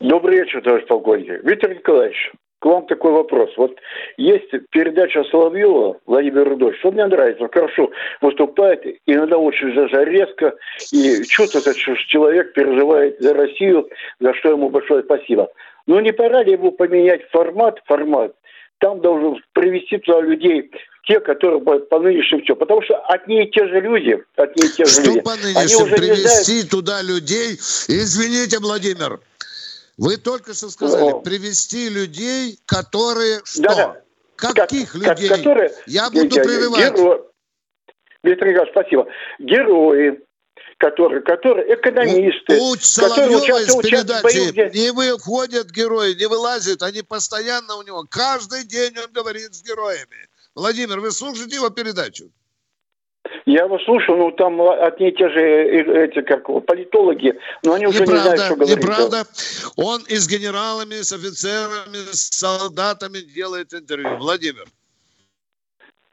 Добрый 0.00 0.38
вечер, 0.38 0.62
товарищ 0.62 0.86
полковник. 0.86 1.42
Виктор 1.42 1.74
Николаевич, 1.74 2.32
к 2.60 2.64
вам 2.66 2.86
такой 2.86 3.12
вопрос. 3.12 3.50
Вот 3.56 3.76
есть 4.16 4.50
передача 4.70 5.24
Соловьева 5.24 5.98
Владимир 6.06 6.48
Рудович, 6.48 6.78
что 6.78 6.90
мне 6.92 7.06
нравится, 7.06 7.44
он 7.44 7.50
хорошо 7.50 7.90
выступает, 8.20 8.84
иногда 9.06 9.38
очень 9.38 9.74
даже 9.74 10.04
резко, 10.04 10.54
и 10.92 11.24
чувствуется, 11.24 11.74
что 11.74 11.96
человек 11.96 12.52
переживает 12.54 13.20
за 13.20 13.34
Россию, 13.34 13.88
за 14.20 14.34
что 14.34 14.50
ему 14.50 14.70
большое 14.70 15.02
спасибо. 15.02 15.50
Но 15.86 16.00
не 16.00 16.12
пора 16.12 16.42
ли 16.42 16.52
ему 16.52 16.72
поменять 16.72 17.28
формат, 17.30 17.80
формат, 17.86 18.34
там 18.78 19.00
должен 19.00 19.42
привести 19.52 19.98
туда 19.98 20.20
людей, 20.20 20.70
те, 21.08 21.20
которые 21.20 21.60
по 21.60 21.98
нынешним 21.98 22.42
все. 22.42 22.54
Потому 22.54 22.82
что 22.82 22.98
одни 23.08 23.44
и 23.44 23.50
те 23.50 23.66
же 23.66 23.80
люди, 23.80 24.22
одни 24.36 24.66
и 24.66 24.68
те 24.68 24.84
же 24.84 24.92
что 24.92 25.02
люди. 25.02 25.20
Что 25.20 25.22
по 25.22 25.36
нынешним? 25.36 25.96
Привести 25.96 26.52
знают... 26.52 26.70
туда 26.70 27.02
людей? 27.02 27.54
Извините, 27.88 28.58
Владимир, 28.58 29.18
вы 29.96 30.18
только 30.18 30.52
что 30.52 30.68
сказали, 30.68 31.10
О. 31.10 31.20
привести 31.20 31.88
людей, 31.88 32.58
которые 32.66 33.40
что? 33.44 33.62
Да, 33.62 33.74
да. 33.74 34.02
Каких 34.36 34.92
как, 34.92 35.18
людей? 35.18 35.28
Которые, 35.28 35.72
я 35.86 36.10
буду 36.10 36.36
я, 36.36 36.44
прерывать. 36.44 36.94
Геро... 36.94 37.24
Виктор 38.22 38.48
Николаевич, 38.48 38.72
спасибо. 38.72 39.06
Герои, 39.38 40.20
которые, 40.76 41.22
которые 41.22 41.74
экономисты. 41.74 42.58
У, 42.60 42.76
Соловьева 42.76 43.62
из 43.62 43.74
передачи 43.76 44.76
не 44.76 44.92
выходят 44.92 45.70
герои, 45.70 46.14
не 46.14 46.26
вылазят, 46.26 46.82
они 46.82 47.02
постоянно 47.02 47.76
у 47.76 47.82
него. 47.82 48.04
Каждый 48.08 48.64
день 48.64 48.94
он 48.98 49.10
говорит 49.10 49.54
с 49.54 49.62
героями. 49.62 50.27
Владимир, 50.58 50.98
вы 50.98 51.12
слушаете 51.12 51.54
его 51.54 51.70
передачу? 51.70 52.24
Я 53.46 53.64
его 53.64 53.78
слушаю, 53.78 54.18
ну 54.18 54.32
там 54.32 54.60
одни 54.60 55.10
и 55.10 55.12
те 55.12 55.28
же 55.28 55.40
э, 55.40 56.06
эти 56.06 56.20
как 56.22 56.46
политологи, 56.66 57.38
но 57.62 57.74
они 57.74 57.86
уже 57.86 58.00
неправда, 58.00 58.30
не 58.30 58.36
знают, 58.36 58.40
что 58.42 58.54
говорить. 58.56 58.76
Неправда. 58.76 59.24
Он 59.76 60.02
и 60.08 60.16
с 60.16 60.28
генералами, 60.28 60.94
с 60.94 61.12
офицерами, 61.12 62.12
с 62.12 62.30
солдатами 62.30 63.18
делает 63.20 63.72
интервью. 63.72 64.16
Владимир. 64.16 64.64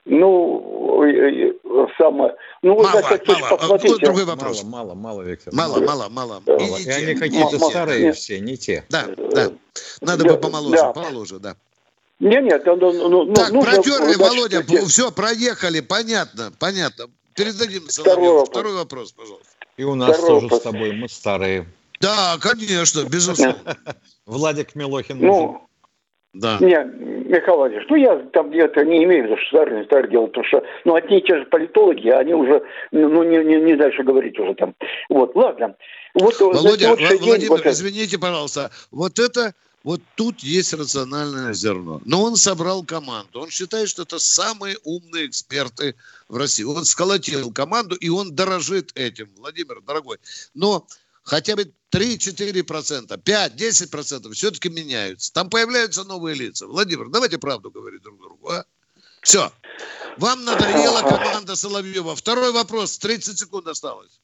Ну, 0.06 1.04
э, 1.04 1.54
э, 1.54 1.88
самое. 1.98 2.36
Ну, 2.62 2.76
мало, 2.76 3.02
значит, 3.02 3.28
мало. 3.28 3.58
Посмотрите. 3.58 4.06
Другой 4.06 4.26
вопрос. 4.26 4.64
Мало, 4.64 4.94
мало, 4.94 4.94
мало, 4.94 5.22
Виктор. 5.24 5.54
Мало, 5.56 5.80
мало, 5.80 6.10
мало. 6.10 6.44
мало. 6.46 6.60
И, 6.60 6.84
и 6.84 6.90
они 6.90 7.16
какие-то 7.16 7.58
старые 7.58 8.04
нет. 8.04 8.16
все, 8.16 8.40
не 8.40 8.58
те. 8.58 8.84
Да, 8.90 9.06
да. 9.18 9.52
Надо 10.02 10.24
да, 10.24 10.34
бы 10.34 10.40
помоложе, 10.40 10.76
да. 10.76 10.94
помоложе, 10.94 11.40
да. 11.40 11.56
Нет, 12.19 12.43
нет, 12.43 12.65
ну, 12.65 13.10
ну, 13.10 13.34
так, 13.34 13.51
нужно, 13.51 13.71
протерли, 13.71 14.13
значит, 14.13 14.19
Володя, 14.19 14.60
эти... 14.62 14.86
все, 14.86 15.12
проехали, 15.12 15.82
понятно, 15.82 16.51
понятно. 16.60 17.06
Передадим 17.36 17.89
Соловьеву. 17.89 18.45
Второй 18.45 18.73
вопрос, 18.73 19.12
пожалуйста. 19.12 19.49
И 19.75 19.84
у 19.84 19.95
нас 19.95 20.17
Второй 20.17 20.30
тоже 20.30 20.43
вопрос. 20.45 20.60
с 20.60 20.63
тобой, 20.63 20.91
мы 20.93 21.10
старые. 21.10 21.65
Да, 21.99 22.38
конечно, 22.39 23.04
безусловно. 23.04 23.78
Владик 24.25 24.75
Милохин. 24.75 25.19
Ну, 25.19 25.67
да. 26.34 26.58
Нет, 26.62 26.88
Михаил 26.95 27.58
Владимирович, 27.58 27.89
ну 27.89 27.95
я 27.95 28.17
там 28.34 28.49
где-то 28.49 28.84
не 28.86 29.04
имею 29.04 29.23
в 29.23 29.28
виду, 29.28 29.38
что 29.38 29.58
старые, 29.58 29.80
не 29.80 29.86
старые 29.86 30.12
делают, 30.12 30.32
потому 30.32 30.47
что, 30.47 30.63
ну, 30.84 30.95
одни 30.95 31.19
и 31.19 31.21
те 31.21 31.38
же 31.38 31.45
политологи, 31.45 32.10
они 32.10 32.34
уже, 32.34 32.62
ну, 32.91 33.23
не, 33.23 33.38
не, 33.38 33.62
не 33.62 33.75
дальше 33.75 34.04
говорить 34.04 34.38
уже 34.39 34.54
там. 34.56 34.73
Вот, 35.10 35.36
ладно. 35.36 35.75
Вот, 36.13 36.39
Володя, 36.39 36.95
значит, 36.95 37.21
Владимир, 37.21 37.39
день, 37.39 37.49
вот 37.49 37.65
извините, 37.65 38.17
пожалуйста, 38.19 38.71
вот 38.91 39.17
это 39.19 39.54
вот 39.86 40.02
тут 40.15 40.39
есть 40.39 40.74
рациональное 40.74 41.54
зерно. 41.54 42.02
Но 42.06 42.24
он 42.24 42.38
собрал 42.38 42.84
команду. 42.84 43.41
Он 43.41 43.52
считает, 43.52 43.88
что 43.88 44.02
это 44.02 44.17
самые 44.17 44.80
умные 44.84 45.28
эксперты 45.28 45.93
в 46.28 46.38
России. 46.38 46.63
Он 46.63 46.86
сколотил 46.86 47.52
команду, 47.52 47.95
и 47.95 48.10
он 48.10 48.34
дорожит 48.34 48.91
этим. 48.95 49.30
Владимир, 49.38 49.82
дорогой. 49.82 50.17
Но 50.56 50.88
хотя 51.21 51.56
бы 51.56 51.71
3-4%, 51.91 53.15
5-10% 53.15 54.34
все-таки 54.34 54.69
меняются. 54.69 55.32
Там 55.32 55.52
появляются 55.52 56.04
новые 56.04 56.36
лица. 56.36 56.65
Владимир, 56.65 57.10
давайте 57.10 57.38
правду 57.38 57.69
говорить 57.69 58.02
друг 58.02 58.19
другу. 58.19 58.50
А? 58.50 58.65
Все. 59.21 59.54
Вам 60.17 60.45
надоела 60.45 61.02
команда 61.02 61.56
Соловьева. 61.56 62.15
Второй 62.15 62.52
вопрос. 62.52 62.98
30 62.98 63.38
секунд 63.38 63.67
осталось. 63.67 64.19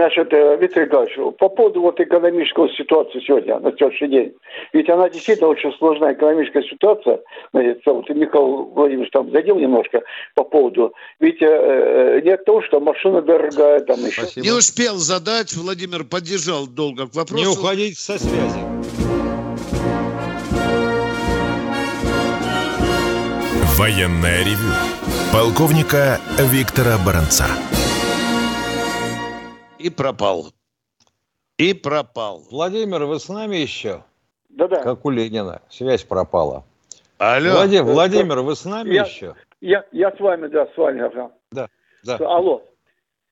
Значит, 0.00 0.32
э, 0.32 0.56
Виктор 0.58 0.86
Николаевич, 0.86 1.36
по 1.38 1.50
поводу 1.50 1.82
вот 1.82 2.00
экономической 2.00 2.74
ситуации 2.74 3.20
сегодня, 3.20 3.58
на 3.58 3.70
сегодняшний 3.76 4.08
день, 4.08 4.32
ведь 4.72 4.88
она 4.88 5.10
действительно 5.10 5.48
очень 5.48 5.70
сложная 5.76 6.14
экономическая 6.14 6.62
ситуация, 6.62 7.20
значит, 7.52 7.82
вот 7.84 8.08
Михаил 8.08 8.64
Владимирович 8.74 9.10
там 9.10 9.30
задел 9.30 9.56
немножко 9.56 10.00
по 10.34 10.44
поводу, 10.44 10.94
ведь 11.18 11.42
э, 11.42 11.46
э 11.46 12.20
нет 12.22 12.42
того, 12.46 12.62
что 12.62 12.80
машина 12.80 13.20
дорогая, 13.20 13.80
там 13.80 13.98
еще. 14.00 14.22
Спасибо. 14.22 14.46
Не 14.46 14.52
успел 14.52 14.94
задать, 14.96 15.52
Владимир 15.52 16.04
поддержал 16.04 16.66
долго 16.66 17.06
к 17.06 17.14
вопросу. 17.14 17.44
Не 17.44 17.46
уходить 17.46 17.98
со 17.98 18.18
связи. 18.18 18.58
Военная 23.76 24.44
ревю. 24.44 24.72
Полковника 25.30 26.18
Виктора 26.38 26.96
Баранца 27.04 27.44
и 29.80 29.90
пропал. 29.90 30.52
И 31.58 31.74
пропал. 31.74 32.42
Владимир, 32.50 33.04
вы 33.04 33.18
с 33.18 33.28
нами 33.28 33.56
еще? 33.56 34.04
Да-да. 34.48 34.82
Как 34.82 35.04
у 35.04 35.10
Ленина. 35.10 35.62
Связь 35.68 36.04
пропала. 36.04 36.64
Алло. 37.18 37.52
Владимир, 37.52 37.84
Владимир 37.84 38.40
вы 38.40 38.56
с 38.56 38.64
нами 38.64 38.94
я, 38.94 39.04
еще? 39.04 39.34
Я, 39.60 39.84
я 39.92 40.10
с 40.10 40.20
вами, 40.20 40.48
да, 40.48 40.66
с 40.66 40.76
вами. 40.76 41.02
Ага. 41.02 41.30
Да, 41.52 41.68
да. 42.04 42.16
Алло. 42.16 42.62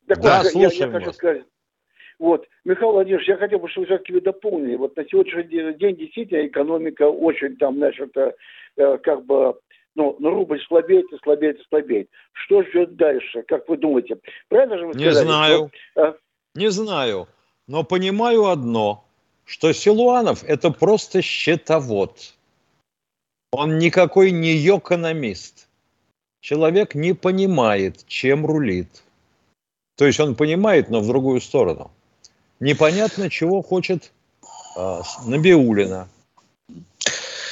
Так 0.06 0.20
да, 0.20 0.42
вот, 0.42 0.52
я, 0.52 0.68
я 0.68 0.90
хочу 0.90 1.12
сказать. 1.12 1.44
Вот, 2.18 2.46
Михаил 2.64 2.92
Владимирович, 2.92 3.28
я 3.28 3.36
хотел 3.36 3.60
бы, 3.60 3.68
чтобы 3.68 3.86
вы 3.86 3.94
все-таки 3.94 4.20
дополнили. 4.20 4.76
Вот 4.76 4.96
на 4.96 5.04
сегодняшний 5.04 5.74
день 5.74 5.96
действительно 5.96 6.46
экономика 6.46 7.04
очень 7.04 7.56
там, 7.56 7.76
значит, 7.76 8.14
э, 8.16 8.98
как 8.98 9.24
бы 9.24 9.58
ну, 9.94 10.16
ну 10.18 10.30
рубль 10.30 10.60
слабеет 10.66 11.06
и 11.12 11.18
слабеет 11.22 11.60
и 11.60 11.64
слабеет. 11.68 12.08
Что 12.32 12.62
ждет 12.62 12.96
дальше, 12.96 13.42
как 13.42 13.68
вы 13.68 13.76
думаете? 13.76 14.18
Правильно 14.48 14.78
же 14.78 14.86
вы 14.86 14.94
сказали? 14.94 15.08
Не 15.08 15.20
знаю. 15.20 15.70
Что, 15.92 16.02
а? 16.02 16.16
Не 16.58 16.72
знаю, 16.72 17.28
но 17.68 17.84
понимаю 17.84 18.46
одно, 18.46 19.04
что 19.44 19.72
Силуанов– 19.72 20.42
это 20.54 20.72
просто 20.72 21.22
счетовод. 21.22 22.34
Он 23.52 23.78
никакой 23.78 24.32
не 24.32 24.56
экономист. 24.56 25.68
Человек 26.40 26.96
не 26.96 27.12
понимает, 27.12 28.04
чем 28.08 28.44
рулит. 28.44 29.04
То 29.96 30.04
есть 30.04 30.18
он 30.18 30.34
понимает, 30.34 30.90
но 30.90 30.98
в 30.98 31.06
другую 31.06 31.40
сторону. 31.40 31.92
Непонятно, 32.58 33.30
чего 33.30 33.62
хочет 33.62 34.10
э, 34.76 35.02
Набиулина. 35.26 36.08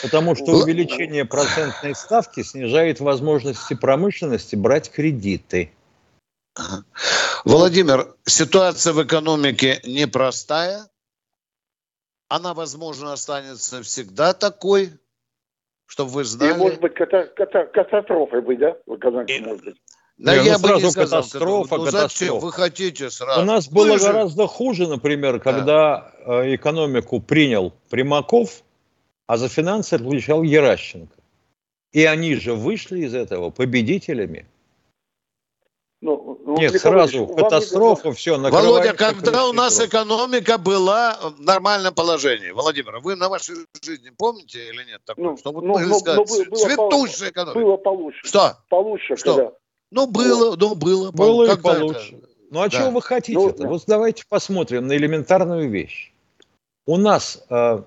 Потому 0.03 0.35
что 0.35 0.51
увеличение 0.51 1.25
процентной 1.25 1.95
ставки 1.95 2.43
снижает 2.43 2.99
возможности 2.99 3.75
промышленности 3.75 4.57
брать 4.57 4.91
кредиты. 4.91 5.71
Владимир, 7.45 8.15
ситуация 8.25 8.93
в 8.93 9.03
экономике 9.05 9.81
непростая. 9.85 10.89
Она, 12.29 12.55
возможно, 12.55 13.13
останется 13.13 13.83
всегда 13.83 14.33
такой, 14.33 14.91
чтобы 15.87 16.11
вы 16.11 16.25
знали. 16.25 16.55
И 16.55 16.57
может 16.57 16.81
быть 16.81 16.95
ката- 16.95 17.33
ката- 17.37 17.67
катастрофой 17.67 18.41
быть, 18.41 18.59
да? 18.59 18.77
В 18.87 18.97
экономике, 18.97 19.41
может 19.41 19.65
быть. 19.65 19.77
Да 20.19 20.37
не, 20.37 20.47
я 20.47 20.55
ну, 20.55 20.61
бы 20.61 20.69
сразу 20.69 20.87
не 20.87 20.91
сказал, 20.93 21.23
катастрофа, 21.23 21.77
ну, 21.77 21.85
катастрофа. 21.85 22.47
Вы 22.47 22.53
хотите 22.53 23.11
сразу. 23.11 23.43
У 23.43 23.45
нас 23.45 23.69
было 23.69 23.93
вы 23.93 23.99
гораздо 23.99 24.47
хуже, 24.47 24.89
например, 24.89 25.41
когда 25.41 26.13
да. 26.27 26.43
Э, 26.43 26.55
экономику 26.55 27.21
принял 27.21 27.75
Примаков, 27.91 28.63
а 29.27 29.37
за 29.37 29.49
финансы 29.49 29.95
отвечал 29.95 30.43
Еращенко. 30.43 31.15
И 31.93 32.05
они 32.05 32.35
же 32.35 32.55
вышли 32.55 33.01
из 33.01 33.15
этого 33.15 33.51
победителями. 33.51 34.47
Ну, 36.07 36.39
ну, 36.47 36.57
Нет, 36.57 36.81
сразу 36.81 37.27
катастрофа, 37.27 38.13
все, 38.13 38.39
Володя, 38.39 38.93
когда 38.93 39.49
у 39.49 39.53
нас 39.53 39.81
экономика 39.81 40.57
была 40.57 41.19
в 41.21 41.41
нормальном 41.41 41.93
положении? 41.93 42.53
Владимир, 42.53 43.01
вы 43.01 43.17
на 43.17 43.29
вашей 43.29 43.57
жизни 43.83 44.11
помните 44.17 44.69
или 44.69 44.85
нет 44.85 45.01
такого? 45.05 45.31
Ну, 45.31 45.37
что 45.37 45.51
вот 45.51 45.65
ну, 45.65 45.77
ну, 45.77 45.99
сказать, 45.99 46.19
ну, 46.19 46.25
было, 46.25 46.57
цветущая 46.57 47.31
экономика. 47.31 47.59
Было 47.59 47.77
получше. 47.77 48.21
Что? 48.23 48.57
Получше, 48.69 49.17
что? 49.17 49.35
Когда? 49.35 49.53
Ну, 49.91 50.07
было, 50.07 50.55
ну, 50.55 50.77
было. 50.77 51.11
Было 51.11 51.53
и 51.53 51.61
получше. 51.61 52.15
Это? 52.15 52.29
Ну, 52.53 52.61
а 52.61 52.69
да. 52.69 52.71
чего 52.71 52.91
вы 52.91 53.03
хотите-то? 53.03 53.65
Ну, 53.65 53.69
вот 53.71 53.83
давайте 53.89 54.23
посмотрим 54.29 54.87
на 54.87 54.97
элементарную 54.97 55.69
вещь. 55.69 56.13
У 56.87 56.99
нас, 56.99 57.45
э, 57.51 57.83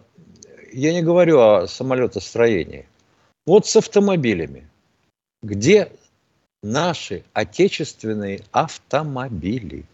я 0.73 0.93
не 0.93 1.01
говорю 1.01 1.39
о 1.39 1.67
самолетостроении, 1.67 2.85
вот 3.45 3.65
с 3.65 3.77
автомобилями. 3.77 4.69
Где 5.41 5.93
наши 6.63 7.23
отечественные 7.33 8.41
автомобили. 8.51 9.85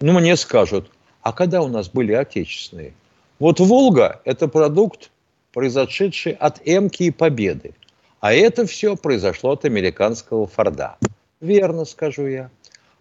Ну, 0.00 0.12
мне 0.12 0.36
скажут, 0.36 0.90
а 1.22 1.32
когда 1.32 1.62
у 1.62 1.68
нас 1.68 1.88
были 1.88 2.12
отечественные? 2.12 2.92
Вот 3.38 3.60
«Волга»– 3.60 4.20
это 4.24 4.48
продукт, 4.48 5.10
произошедший 5.52 6.32
от 6.32 6.60
«Эмки» 6.64 7.04
и 7.04 7.10
«Победы». 7.10 7.74
А 8.20 8.32
это 8.32 8.66
все 8.66 8.96
произошло 8.96 9.52
от 9.52 9.64
американского 9.64 10.46
«Форда». 10.46 10.96
Верно, 11.40 11.84
скажу 11.84 12.26
я. 12.26 12.50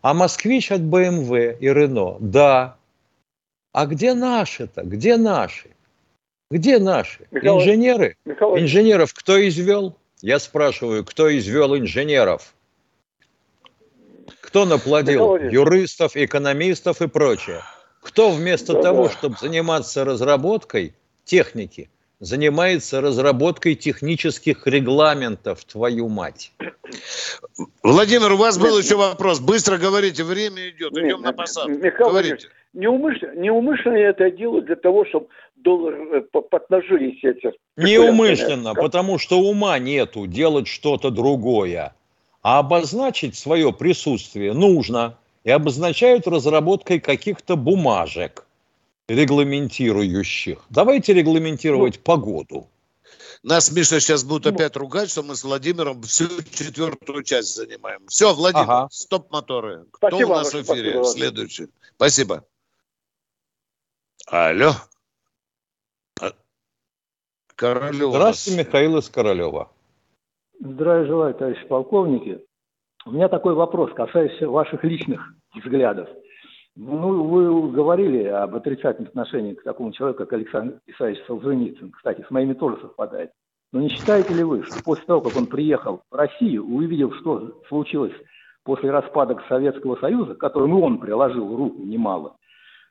А 0.01 0.13
«Москвич» 0.13 0.71
от 0.71 0.81
«БМВ» 0.81 1.31
и 1.59 1.67
«Рено»– 1.67 2.17
да. 2.19 2.75
А 3.71 3.85
где 3.85 4.13
наши-то? 4.13 4.81
Где 4.81 5.17
наши? 5.17 5.69
Где 6.49 6.79
наши? 6.79 7.27
Михаил, 7.31 7.59
Инженеры? 7.59 8.17
Михаил... 8.25 8.57
Инженеров 8.57 9.13
кто 9.13 9.47
извел? 9.47 9.95
Я 10.21 10.39
спрашиваю, 10.39 11.05
кто 11.05 11.35
извел 11.35 11.77
инженеров? 11.77 12.53
Кто 14.51 14.65
наплодил? 14.65 15.37
Юристов, 15.37 16.17
экономистов 16.17 17.01
и 17.01 17.07
прочее. 17.07 17.61
Кто 18.01 18.31
вместо 18.31 18.73
да, 18.73 18.81
того, 18.81 19.03
да. 19.05 19.09
чтобы 19.11 19.37
заниматься 19.39 20.03
разработкой 20.03 20.93
техники, 21.23 21.89
занимается 22.19 22.99
разработкой 22.99 23.75
технических 23.75 24.67
регламентов, 24.67 25.63
твою 25.63 26.09
мать? 26.09 26.51
Владимир, 27.81 28.33
у 28.33 28.35
вас 28.35 28.57
был 28.57 28.77
еще 28.77 28.97
вопрос. 28.97 29.39
Быстро 29.39 29.77
говорите, 29.77 30.25
время 30.25 30.69
идет. 30.69 30.91
Идем 30.91 31.05
Нет, 31.05 31.19
на 31.21 31.31
посадку. 31.31 31.71
Михаил 31.71 32.09
говорите. 32.09 32.49
Неумышленно, 32.73 33.39
неумышленно 33.39 33.95
это 33.95 34.31
делают 34.31 34.65
для 34.65 34.75
того, 34.75 35.05
чтобы 35.05 35.27
доллар 35.55 35.93
э, 35.93 36.21
поднажили 36.21 37.17
эти. 37.23 37.53
Неумышленно, 37.77 38.73
потому 38.73 39.17
что 39.17 39.39
ума 39.39 39.79
нету 39.79 40.27
делать 40.27 40.67
что-то 40.67 41.09
другое. 41.09 41.95
А 42.41 42.59
обозначить 42.59 43.37
свое 43.37 43.71
присутствие 43.71 44.53
нужно. 44.53 45.17
И 45.43 45.49
обозначают 45.49 46.27
разработкой 46.27 46.99
каких-то 46.99 47.55
бумажек 47.55 48.45
регламентирующих. 49.07 50.63
Давайте 50.69 51.13
регламентировать 51.13 51.95
ну, 51.97 52.01
погоду. 52.03 52.67
Нас, 53.43 53.71
Миша, 53.71 53.99
сейчас 53.99 54.23
будут 54.23 54.45
ну, 54.45 54.51
опять 54.51 54.75
ругать, 54.75 55.09
что 55.09 55.23
мы 55.23 55.35
с 55.35 55.43
Владимиром 55.43 56.03
всю 56.03 56.27
четвертую 56.43 57.23
часть 57.23 57.55
занимаем. 57.55 58.05
Все, 58.07 58.33
Владимир, 58.33 58.63
ага. 58.63 58.87
стоп-моторы. 58.91 59.85
Кто 59.91 60.09
спасибо, 60.09 60.27
у 60.27 60.35
нас 60.35 60.53
в 60.53 60.61
эфире? 60.61 60.91
Спасибо. 60.91 61.05
Следующий. 61.05 61.67
Спасибо. 61.95 62.45
Алло. 64.27 64.75
А, 66.21 66.33
Королева. 67.55 68.11
Здравствуйте, 68.11 68.59
Михаил 68.59 68.97
из 68.97 69.09
Королева. 69.09 69.71
Здравия 70.63 71.07
желаю, 71.07 71.33
товарищи 71.33 71.65
полковники. 71.67 72.45
У 73.07 73.11
меня 73.11 73.29
такой 73.29 73.55
вопрос, 73.55 73.91
касающийся 73.93 74.47
ваших 74.47 74.83
личных 74.83 75.33
взглядов. 75.55 76.07
Ну, 76.75 77.23
вы 77.23 77.71
говорили 77.71 78.25
об 78.25 78.55
отрицательном 78.55 79.07
отношении 79.09 79.55
к 79.55 79.63
такому 79.63 79.91
человеку, 79.91 80.19
как 80.19 80.33
Александр 80.33 80.79
Исаевич 80.85 81.19
Солженицын. 81.25 81.89
Кстати, 81.89 82.23
с 82.27 82.29
моими 82.29 82.53
тоже 82.53 82.79
совпадает. 82.79 83.31
Но 83.73 83.81
не 83.81 83.89
считаете 83.89 84.35
ли 84.35 84.43
вы, 84.43 84.61
что 84.61 84.83
после 84.83 85.03
того, 85.05 85.21
как 85.21 85.35
он 85.35 85.47
приехал 85.47 86.03
в 86.11 86.15
Россию, 86.15 86.63
увидев, 86.67 87.15
что 87.21 87.59
случилось 87.67 88.13
после 88.63 88.91
распада 88.91 89.41
Советского 89.49 89.95
Союза, 89.95 90.35
к 90.35 90.39
которому 90.39 90.83
он 90.83 90.99
приложил 90.99 91.57
руку 91.57 91.81
немало, 91.81 92.35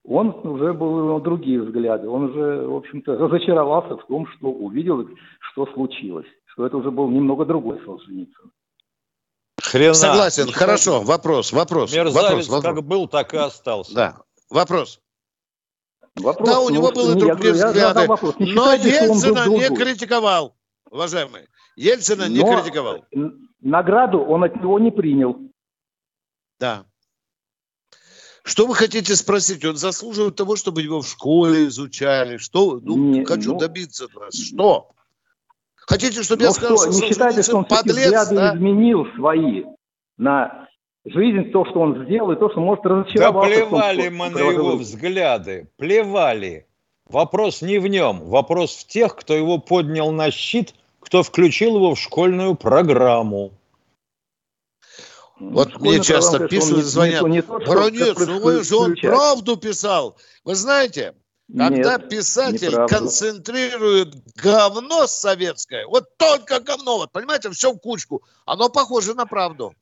он 0.05 0.29
уже 0.47 0.73
был 0.73 1.15
у 1.15 1.21
другие 1.21 1.63
взгляды. 1.63 2.09
Он 2.09 2.31
уже, 2.31 2.67
в 2.67 2.77
общем-то, 2.77 3.17
разочаровался 3.17 3.97
в 3.97 4.07
том, 4.07 4.27
что 4.27 4.49
увидел, 4.49 5.07
что 5.53 5.67
случилось 5.75 6.27
что 6.53 6.67
это 6.67 6.77
уже 6.77 6.91
был 6.91 7.09
немного 7.09 7.45
другой 7.45 7.81
Солженицын. 7.85 8.53
Хрена. 9.63 9.95
Согласен, 9.95 10.45
Ничего 10.45 10.59
хорошо. 10.59 11.01
Вопрос, 11.03 11.53
вопрос. 11.53 11.95
Мерзавец 11.95 12.49
вопрос, 12.49 12.77
как 12.77 12.85
был, 12.85 13.09
так 13.09 13.35
и 13.35 13.37
остался. 13.37 13.95
Да, 13.95 14.17
вопрос. 14.49 15.01
Вопрос, 16.17 16.49
да, 16.49 16.61
у 16.61 16.71
него 16.71 16.91
были 16.91 17.19
другие 17.19 17.53
взгляды. 17.53 18.07
Но 18.39 18.75
Ельцина 18.75 19.49
не 19.49 19.75
критиковал, 19.75 20.57
уважаемый. 20.91 21.49
Ельцина 21.77 22.29
не 22.29 22.41
критиковал. 22.41 23.05
Награду 23.61 24.21
он 24.21 24.45
от 24.45 24.57
него 24.57 24.79
не 24.79 24.91
принял. 24.91 25.39
Да. 26.59 26.85
Что 28.43 28.67
вы 28.67 28.75
хотите 28.75 29.17
спросить? 29.17 29.65
Он 29.65 29.77
заслуживает 29.77 30.37
того, 30.37 30.57
чтобы 30.57 30.83
его 30.83 31.03
в 31.03 31.09
школе 31.09 31.67
изучали. 31.67 32.39
Что? 32.39 32.81
Ну, 32.83 32.97
не, 32.97 33.25
хочу 33.25 33.53
ну... 33.53 33.59
добиться 33.59 34.07
от 34.07 34.15
вас. 34.15 34.35
Что? 34.35 34.89
Хотите, 35.75 36.23
чтобы 36.23 36.45
я 36.45 36.51
сказал, 36.53 36.79
что, 36.79 36.93
что 36.93 37.03
не 37.03 37.09
считаете, 37.09 37.43
что 37.43 37.57
он 37.59 37.65
подлец, 37.65 38.07
взгляды 38.07 38.35
да? 38.37 38.55
изменил 38.55 39.07
свои 39.17 39.65
на 40.17 40.69
жизнь, 41.05 41.51
то, 41.51 41.65
что 41.67 41.81
он 41.81 42.05
сделал, 42.05 42.31
и 42.33 42.37
то, 42.37 42.51
что 42.51 42.61
может 42.61 42.85
разочароваться. 42.87 43.51
Да 43.51 43.67
плевали 43.67 44.09
том, 44.09 44.17
мы 44.17 44.31
на 44.31 44.39
его 44.39 44.77
взгляды, 44.77 45.69
плевали. 45.77 46.67
Вопрос 47.09 47.61
не 47.61 47.79
в 47.79 47.89
нем, 47.89 48.21
вопрос 48.21 48.77
в 48.77 48.87
тех, 48.87 49.17
кто 49.17 49.35
его 49.35 49.59
поднял 49.59 50.13
на 50.13 50.31
щит, 50.31 50.75
кто 51.01 51.25
включил 51.25 51.77
его 51.77 51.95
в 51.95 51.99
школьную 51.99 52.55
программу. 52.55 53.51
Вот 55.41 55.81
мне 55.81 56.03
часто 56.03 56.47
пишут, 56.49 56.85
звонят, 56.85 57.23
не, 57.23 57.37
не 57.37 57.43
то, 57.43 57.59
Бронец, 57.59 58.19
ну 58.19 58.41
вы 58.41 58.63
же 58.63 58.77
он 58.77 58.95
правду 58.95 59.57
писал. 59.57 60.19
Вы 60.45 60.55
знаете, 60.55 61.15
когда 61.49 61.97
Нет, 61.97 62.09
писатель 62.11 62.87
концентрирует 62.87 64.15
говно 64.35 65.07
советское, 65.07 65.87
вот 65.87 66.17
только 66.19 66.61
говно, 66.61 66.99
вот 66.99 67.13
понимаете, 67.13 67.51
все 67.51 67.73
в 67.73 67.79
кучку, 67.79 68.23
оно 68.45 68.69
похоже 68.69 69.15
на 69.15 69.25
правду. 69.25 69.75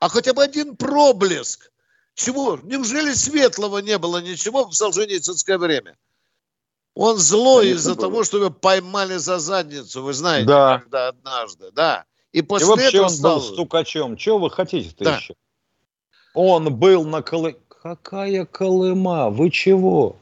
А 0.00 0.08
хотя 0.08 0.32
бы 0.32 0.42
один 0.42 0.76
проблеск. 0.76 1.70
Чего? 2.14 2.58
Неужели 2.62 3.12
светлого 3.12 3.78
не 3.78 3.98
было 3.98 4.20
ничего 4.20 4.66
в 4.66 4.74
Солженицынское 4.74 5.58
время? 5.58 5.96
Он 6.94 7.16
злой 7.18 7.68
из-за 7.68 7.96
того, 7.96 8.24
что 8.24 8.38
его 8.38 8.50
поймали 8.50 9.16
за 9.16 9.38
задницу, 9.38 10.02
вы 10.02 10.12
знаете, 10.12 10.46
да. 10.46 10.78
когда 10.80 11.08
однажды, 11.08 11.70
да. 11.70 12.04
И 12.32 12.42
после 12.42 12.66
и 12.66 12.70
вообще 12.70 12.88
этого 12.88 13.04
он 13.04 13.10
стал... 13.10 13.36
был 13.36 13.42
стукачом. 13.42 14.16
Чего 14.16 14.38
вы 14.38 14.50
хотите-то 14.50 15.04
да. 15.04 15.16
еще? 15.16 15.34
Он 16.34 16.74
был 16.74 17.04
на 17.04 17.22
Колы... 17.22 17.58
Какая 17.68 18.46
Колыма? 18.46 19.28
Вы 19.30 19.50
чего? 19.50 20.16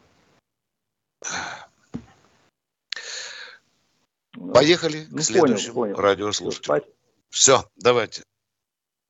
Поехали 4.32 5.06
ну, 5.11 5.18
к 5.18 5.22
следующему 5.22 5.74
понял, 5.74 5.94
понял. 5.94 6.06
радиослушателю. 6.08 6.84
Все, 7.28 7.64
давайте. 7.76 8.24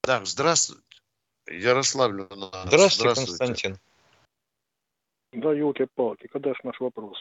Так, 0.02 0.26
здравствуйте. 0.26 0.82
Ярославль 1.46 2.26
у 2.28 2.34
нас. 2.34 2.66
Здравствуйте, 2.66 3.14
здравствуйте. 3.14 3.38
Константин. 3.38 3.78
Да, 5.32 5.52
елки-палки, 5.52 6.26
когда 6.26 6.52
ж 6.54 6.58
наш 6.64 6.80
вопрос? 6.80 7.16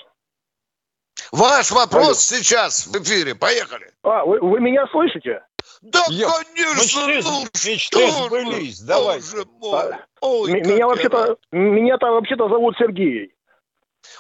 Ваш 1.32 1.72
вопрос 1.72 2.32
Алло. 2.32 2.42
сейчас 2.42 2.88
в 2.88 2.96
эфире. 3.02 3.36
Поехали. 3.36 3.92
А, 4.04 4.26
вы, 4.26 4.40
вы 4.40 4.60
меня 4.60 4.86
слышите? 4.92 5.42
Да, 5.82 6.04
Я... 6.10 6.30
конечно, 6.30 7.08
мечты, 7.08 7.22
ну 7.24 7.42
мечты 7.44 7.78
что 7.78 8.10
сбылись. 8.10 8.80
Давай. 8.82 9.20
Боже 9.20 9.46
мой. 9.60 9.80
А, 9.80 10.00
Ой, 10.22 10.52
меня 10.62 10.88
вообще-то, 10.88 11.38
меня-то 11.52 12.08
вообще-то 12.08 12.50
зовут 12.50 12.76
Сергей. 12.78 13.34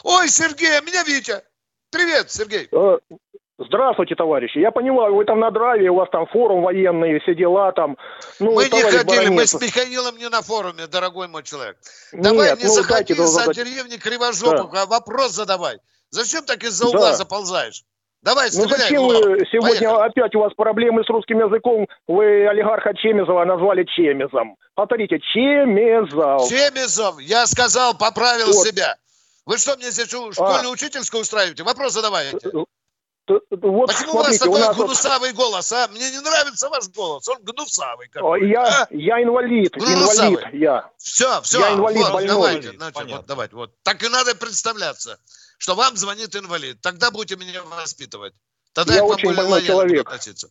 Ой, 0.03 0.29
Сергей, 0.29 0.77
а 0.77 0.81
меня 0.81 1.03
Витя. 1.03 1.43
Привет, 1.91 2.31
Сергей. 2.31 2.69
А, 2.71 2.99
Здравствуйте, 3.61 4.15
товарищи. 4.15 4.57
Я 4.57 4.71
понимаю, 4.71 5.15
вы 5.15 5.25
там 5.25 5.41
на 5.41 5.51
драйве, 5.51 5.89
у 5.89 5.95
вас 5.95 6.07
там 6.11 6.25
форум 6.27 6.61
военный, 6.61 7.19
все 7.19 7.35
дела 7.35 7.73
там. 7.73 7.97
Ну, 8.39 8.53
мы 8.53 8.63
не 8.63 8.81
ходили, 8.81 9.03
Баранец... 9.03 9.31
мы 9.31 9.45
с 9.47 9.53
Михаилом 9.61 10.17
не 10.17 10.29
на 10.29 10.41
форуме, 10.41 10.87
дорогой 10.87 11.27
мой 11.27 11.43
человек. 11.43 11.75
Давай 12.13 12.51
Нет, 12.51 12.59
не 12.59 12.67
ну, 12.67 12.71
заходи 12.71 13.13
за 13.13 13.27
задать... 13.27 13.57
деревни 13.57 13.97
Кривожопов, 13.97 14.71
да. 14.71 14.83
а 14.83 14.85
вопрос 14.85 15.33
задавай. 15.33 15.79
Зачем 16.11 16.43
так 16.45 16.63
из-за 16.63 16.87
угла 16.87 17.11
да. 17.11 17.15
заползаешь? 17.15 17.83
Давай, 18.21 18.49
стреляй. 18.49 18.69
Ну 18.69 18.77
зачем 18.77 19.07
вы 19.07 19.47
сегодня 19.51 19.89
Поехали. 19.89 20.09
опять 20.09 20.35
у 20.35 20.39
вас 20.39 20.53
проблемы 20.53 21.03
с 21.03 21.09
русским 21.09 21.39
языком? 21.39 21.87
Вы 22.07 22.47
олигарха 22.47 22.93
Чемезова 22.93 23.45
назвали 23.45 23.85
Чемезом. 23.85 24.57
Повторите, 24.75 25.19
Чемезов. 25.19 26.49
Чемезов, 26.49 27.19
я 27.21 27.47
сказал, 27.47 27.97
поправил 27.97 28.47
вот. 28.47 28.67
себя. 28.67 28.97
Вы 29.45 29.57
что 29.57 29.77
мне 29.77 29.89
здесь 29.91 30.09
школьную 30.09 30.69
а. 30.69 30.71
учительскую 30.71 31.21
устраиваете? 31.21 31.63
Вопрос 31.63 31.93
задавайте. 31.93 32.37
Вот, 33.29 33.89
Почему 33.89 34.11
смотрите, 34.11 34.11
у 34.11 34.17
вас 34.17 34.37
такой 34.39 34.61
у 34.61 34.65
нас 34.65 34.75
гнусавый 34.75 35.33
вот... 35.33 35.37
голос, 35.37 35.71
а? 35.71 35.87
Мне 35.89 36.09
не 36.09 36.19
нравится 36.19 36.67
ваш 36.69 36.89
голос, 36.89 37.27
он 37.27 37.37
гнусавый. 37.43 38.09
Я, 38.49 38.63
а? 38.63 38.87
я 38.89 39.21
инвалид, 39.21 39.71
гнусавый. 39.73 40.33
инвалид 40.33 40.53
я. 40.53 40.89
Все, 40.97 41.41
все, 41.43 41.59
я 41.59 41.73
инвалид 41.73 42.01
вот, 42.01 42.13
больной. 42.13 42.27
давайте, 42.27 42.71
значит, 42.71 43.11
вот, 43.11 43.25
давайте, 43.27 43.55
вот. 43.55 43.71
Так 43.83 44.03
и 44.03 44.09
надо 44.09 44.33
представляться, 44.33 45.19
что 45.59 45.75
вам 45.75 45.95
звонит 45.95 46.35
инвалид. 46.35 46.81
Тогда 46.81 47.11
будете 47.11 47.35
меня 47.35 47.61
воспитывать. 47.63 48.33
Тогда 48.73 48.93
я, 48.93 48.99
я 48.99 49.05
очень 49.05 49.35
больной 49.35 49.61
человек. 49.61 50.07
Относиться. 50.07 50.49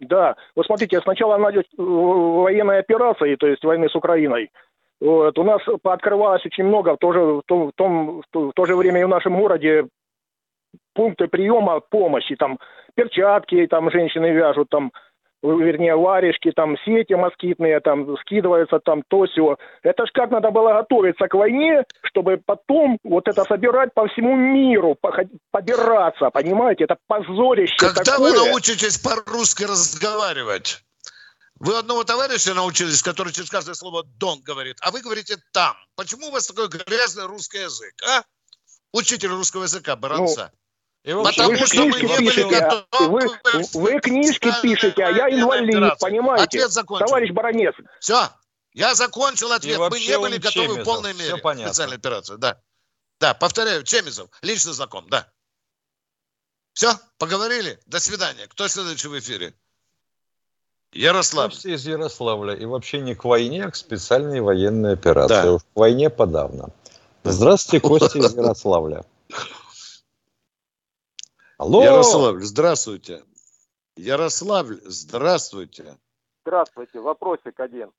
Да, 0.00 0.36
вот 0.56 0.66
смотрите, 0.66 1.00
сначала 1.02 1.36
началась 1.36 1.66
военной 1.76 2.80
операции, 2.80 3.36
то 3.36 3.46
есть 3.46 3.62
войны 3.62 3.88
с 3.88 3.94
Украиной. 3.94 4.50
Вот, 5.00 5.38
у 5.38 5.44
нас 5.44 5.60
пооткрывалось 5.82 6.44
очень 6.44 6.64
много, 6.64 6.94
в 6.94 6.98
то 6.98 7.12
же, 7.12 7.20
в 7.20 7.42
том, 7.46 7.68
в 7.68 7.72
том, 7.74 8.22
в 8.32 8.52
то 8.52 8.66
же 8.66 8.74
время 8.74 9.00
и 9.00 9.04
в 9.04 9.08
нашем 9.08 9.38
городе 9.38 9.86
пункты 10.94 11.28
приема 11.28 11.80
помощи, 11.80 12.36
там 12.36 12.58
перчатки, 12.94 13.66
там 13.66 13.90
женщины 13.90 14.32
вяжут, 14.32 14.68
там 14.70 14.92
вернее, 15.44 15.94
варежки, 15.96 16.50
там 16.52 16.76
сети 16.84 17.14
москитные, 17.14 17.80
там 17.80 18.16
скидываются, 18.18 18.80
там 18.80 19.02
то 19.08 19.26
все. 19.26 19.56
Это 19.82 20.06
ж 20.06 20.10
как 20.12 20.30
надо 20.30 20.50
было 20.50 20.72
готовиться 20.72 21.28
к 21.28 21.34
войне, 21.34 21.84
чтобы 22.02 22.40
потом 22.44 22.98
вот 23.04 23.28
это 23.28 23.44
собирать 23.44 23.92
по 23.94 24.08
всему 24.08 24.34
миру, 24.34 24.96
побираться, 25.50 26.30
понимаете? 26.30 26.84
Это 26.84 26.96
позорище 27.06 27.74
Когда 27.78 28.02
такое. 28.02 28.32
вы 28.32 28.48
научитесь 28.48 28.98
по-русски 28.98 29.64
разговаривать? 29.64 30.82
Вы 31.60 31.78
одного 31.78 32.04
товарища 32.04 32.52
научились, 32.54 33.02
который 33.02 33.32
через 33.32 33.48
каждое 33.48 33.74
слово 33.74 34.02
«дон» 34.18 34.40
говорит, 34.42 34.76
а 34.80 34.90
вы 34.90 35.00
говорите 35.00 35.36
«там». 35.52 35.74
Почему 35.94 36.28
у 36.28 36.30
вас 36.32 36.48
такой 36.48 36.68
грязный 36.68 37.26
русский 37.26 37.58
язык, 37.58 37.94
а? 38.02 38.22
Учитель 38.92 39.28
русского 39.28 39.64
языка, 39.64 39.96
Баранца. 39.96 40.50
Ну, 40.52 40.58
Потому 41.04 41.50
вы 41.50 41.66
что 41.66 41.84
мы 41.84 42.02
не 42.02 42.16
пишете, 42.16 42.46
были 42.46 42.60
готовы. 42.60 43.28
Вы, 43.52 43.64
вы 43.74 44.00
книжки 44.00 44.50
пишете, 44.62 45.04
а 45.04 45.10
я 45.10 45.28
инвалид, 45.28 45.98
понимаете? 46.00 46.44
Ответ 46.44 46.70
закончил. 46.70 47.06
Товарищ 47.06 47.30
Баранец. 47.30 47.74
Все, 48.00 48.30
я 48.72 48.94
закончил 48.94 49.52
ответ. 49.52 49.78
Мы 49.78 50.00
не 50.00 50.18
были 50.18 50.38
готовы 50.38 50.66
Чемизов. 50.66 50.80
в 50.80 50.84
полной 50.84 51.12
мере 51.14 51.36
к 51.36 51.66
специальной 51.66 51.96
операции. 51.96 52.36
Да. 52.36 52.58
Да, 53.20 53.34
повторяю, 53.34 53.84
Чемизов, 53.84 54.30
лично 54.42 54.72
знаком, 54.72 55.08
да. 55.08 55.28
Все, 56.72 56.94
поговорили? 57.18 57.78
До 57.86 58.00
свидания. 58.00 58.46
Кто 58.48 58.66
следующий 58.66 59.08
в 59.08 59.18
эфире? 59.18 59.54
Ярослав. 60.92 61.50
Костя 61.52 61.68
из 61.68 61.86
Ярославля. 61.86 62.54
И 62.54 62.64
вообще 62.64 63.00
не 63.00 63.14
к 63.14 63.24
войне, 63.24 63.64
а 63.64 63.70
к 63.70 63.76
специальной 63.76 64.40
военной 64.40 64.94
операции. 64.94 65.34
Да. 65.34 65.52
Уж 65.52 65.62
к 65.62 65.76
войне 65.76 66.08
подавно. 66.08 66.70
Здравствуйте, 67.24 67.86
Костя 67.86 68.18
из 68.18 68.34
Ярославля. 68.34 69.04
Алло! 71.56 71.84
Ярославль, 71.84 72.40
здравствуйте. 72.40 73.22
Ярославль, 73.96 74.80
здравствуйте. 74.84 75.96
Здравствуйте. 76.44 76.98
Вопросик 76.98 77.60
один. 77.60 77.92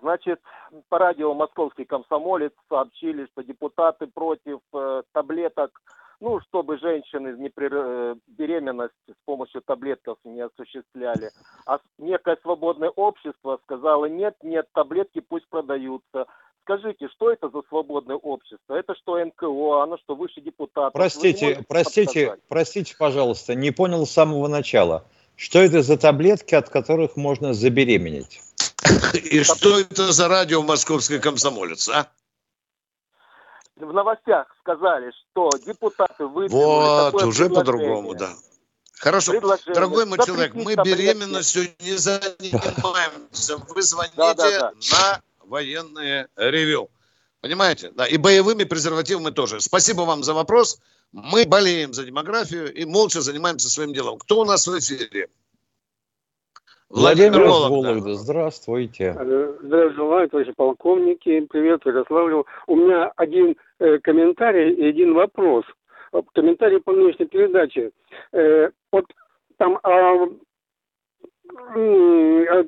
Значит, 0.00 0.40
по 0.88 0.98
радио 0.98 1.34
«Московский 1.34 1.84
комсомолец» 1.84 2.52
сообщили, 2.68 3.26
что 3.26 3.42
депутаты 3.42 4.06
против 4.06 4.60
э, 4.72 5.02
таблеток, 5.12 5.82
ну, 6.18 6.40
чтобы 6.40 6.78
женщины 6.78 7.36
непрер... 7.36 7.74
Э, 7.74 8.14
беременность 8.26 8.94
с 9.06 9.24
помощью 9.24 9.62
таблетков 9.62 10.18
не 10.24 10.40
осуществляли. 10.40 11.30
А 11.66 11.78
некое 11.98 12.38
свободное 12.42 12.90
общество 12.90 13.60
сказало, 13.64 14.06
нет, 14.06 14.34
нет, 14.42 14.66
таблетки 14.72 15.20
пусть 15.20 15.48
продаются. 15.48 16.26
Скажите, 16.68 17.08
что 17.14 17.30
это 17.30 17.48
за 17.48 17.62
свободное 17.68 18.16
общество? 18.16 18.74
Это 18.74 18.96
что 18.96 19.24
НКО, 19.24 19.84
оно 19.84 19.98
что 19.98 20.16
выше 20.16 20.40
депутатов? 20.40 20.94
Простите, 20.94 21.64
простите, 21.68 22.26
подсказать? 22.26 22.40
простите, 22.48 22.96
пожалуйста, 22.98 23.54
не 23.54 23.70
понял 23.70 24.04
с 24.04 24.10
самого 24.10 24.48
начала. 24.48 25.04
Что 25.36 25.60
это 25.60 25.82
за 25.82 25.96
таблетки, 25.96 26.56
от 26.56 26.68
которых 26.68 27.14
можно 27.14 27.54
забеременеть? 27.54 28.40
И 29.14 29.44
что 29.44 29.78
это 29.78 30.10
за 30.10 30.26
радио 30.26 30.60
«Московский 30.64 31.20
комсомолец», 31.20 31.88
а? 31.88 32.08
В 33.76 33.92
новостях 33.92 34.48
сказали, 34.58 35.12
что 35.12 35.50
депутаты 35.64 36.26
выдвинули 36.26 37.12
Вот, 37.12 37.22
уже 37.22 37.48
по-другому, 37.48 38.16
да. 38.16 38.30
Хорошо. 38.98 39.40
Дорогой 39.66 40.06
мой 40.06 40.18
человек, 40.18 40.54
мы 40.54 40.74
беременностью 40.74 41.68
не 41.78 41.92
занимаемся. 41.92 43.56
Вы 43.68 43.82
звоните 43.82 44.16
да, 44.16 44.34
да, 44.34 44.50
да. 44.50 44.72
на 44.72 45.22
военное 45.46 46.28
ревю. 46.36 46.90
Понимаете? 47.40 47.92
Да, 47.94 48.06
и 48.06 48.16
боевыми 48.16 48.64
презервативами 48.64 49.30
тоже. 49.30 49.60
Спасибо 49.60 50.02
вам 50.02 50.22
за 50.22 50.34
вопрос. 50.34 50.80
Мы 51.12 51.46
болеем 51.46 51.92
за 51.92 52.04
демографию 52.04 52.72
и 52.72 52.84
молча 52.84 53.20
занимаемся 53.20 53.70
своим 53.70 53.92
делом. 53.92 54.18
Кто 54.18 54.40
у 54.40 54.44
нас 54.44 54.66
в 54.66 54.78
эфире? 54.78 55.28
Владимир 56.88 57.44
Вологда. 57.44 58.14
Здравствуйте. 58.14 59.12
Здравия 59.12 59.90
желаю, 59.94 60.28
товарищи 60.28 60.52
полковники. 60.56 61.40
Привет, 61.50 61.84
Ярославлю. 61.84 62.46
У 62.66 62.76
меня 62.76 63.12
один 63.16 63.56
э, 63.80 63.98
комментарий 63.98 64.72
и 64.72 64.88
один 64.88 65.14
вопрос. 65.14 65.64
Комментарий 66.32 66.80
по 66.80 66.92
нынешней 66.92 67.26
передаче. 67.26 67.90
Э, 68.32 68.70
вот 68.92 69.04
там 69.58 69.78
а, 69.82 70.28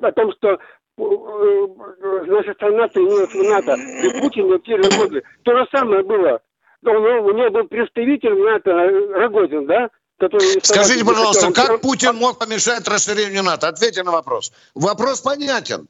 о 0.01 0.11
том, 0.11 0.33
что 0.33 0.59
наша 0.99 2.53
страна 2.53 2.87
принялась 2.87 3.33
в 3.33 3.43
НАТО 3.43 3.75
при 3.75 4.21
Путине 4.21 4.57
в 4.57 4.59
первые 4.59 4.97
годы. 4.97 5.23
То 5.43 5.57
же 5.57 5.67
самое 5.71 6.03
было. 6.03 6.41
У 6.83 6.89
него, 6.89 7.27
у 7.27 7.31
него 7.31 7.49
был 7.49 7.67
представитель 7.67 8.35
НАТО 8.35 8.71
Рогозин, 9.19 9.65
да? 9.65 9.89
Который 10.17 10.59
Скажите, 10.63 11.05
пожалуйста, 11.05 11.51
как 11.53 11.81
Путин 11.81 12.15
мог 12.15 12.39
помешать 12.39 12.87
расширению 12.87 13.43
НАТО? 13.43 13.69
Ответьте 13.69 14.03
на 14.03 14.11
вопрос. 14.11 14.51
Вопрос 14.75 15.21
понятен. 15.21 15.87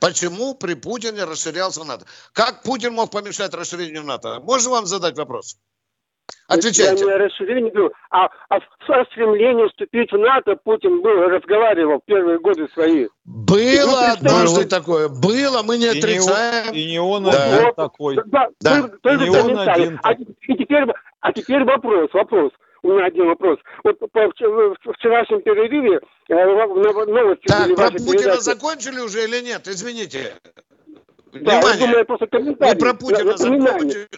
Почему 0.00 0.54
при 0.54 0.74
Путине 0.74 1.24
расширялся 1.24 1.84
НАТО? 1.84 2.06
Как 2.32 2.62
Путин 2.62 2.94
мог 2.94 3.10
помешать 3.10 3.52
расширению 3.52 4.04
НАТО? 4.04 4.40
Можно 4.40 4.70
вам 4.70 4.86
задать 4.86 5.16
вопрос? 5.18 5.58
Отвечайте. 6.48 7.04
Я 7.04 7.18
не 7.18 7.24
расширение 7.24 7.70
говорю, 7.70 7.92
а, 8.10 8.28
а 8.48 8.58
со 8.86 9.04
стремлением 9.10 9.68
вступить 9.68 10.10
в 10.10 10.16
НАТО 10.16 10.56
Путин 10.64 11.02
был, 11.02 11.28
разговаривал 11.28 11.98
в 11.98 12.04
первые 12.06 12.38
годы 12.38 12.66
свои. 12.72 13.06
Было 13.24 14.12
однажды 14.12 14.64
такое, 14.64 15.08
было, 15.08 15.62
мы 15.62 15.76
не 15.76 15.86
и 15.86 15.98
отрицаем. 15.98 16.72
Не, 16.72 16.80
и 16.80 16.90
не 16.92 16.98
он 16.98 17.24
да. 17.24 17.30
один 17.30 17.74
такой. 17.74 18.18
Да, 18.26 18.48
да. 18.60 18.88
Только 19.02 19.24
и 19.24 19.28
не 19.28 19.36
он 19.38 19.58
один. 19.58 20.00
А, 20.02 20.12
и 20.14 20.56
теперь, 20.56 20.84
а 21.20 21.32
теперь 21.34 21.64
вопрос, 21.64 22.08
вопрос. 22.14 22.52
У 22.82 22.92
меня 22.92 23.06
один 23.06 23.26
вопрос. 23.26 23.58
Вот 23.84 23.98
по 23.98 24.30
вчерашнем 24.92 25.42
перерыве 25.42 26.00
э, 26.28 26.34
новости 26.34 27.46
Так, 27.46 27.74
про 27.74 27.90
Путина 27.90 28.12
передачи. 28.12 28.40
закончили 28.40 29.00
уже 29.00 29.24
или 29.24 29.44
нет? 29.44 29.66
Извините. 29.66 30.34
Да, 31.32 31.60
Внимание. 31.60 31.80
я 31.80 31.86
думаю, 31.86 32.06
просто 32.06 32.26
комментарий. 32.28 32.74
Не 32.74 32.80
про 32.80 32.94
Путина 32.94 33.36
закончили. 33.36 34.08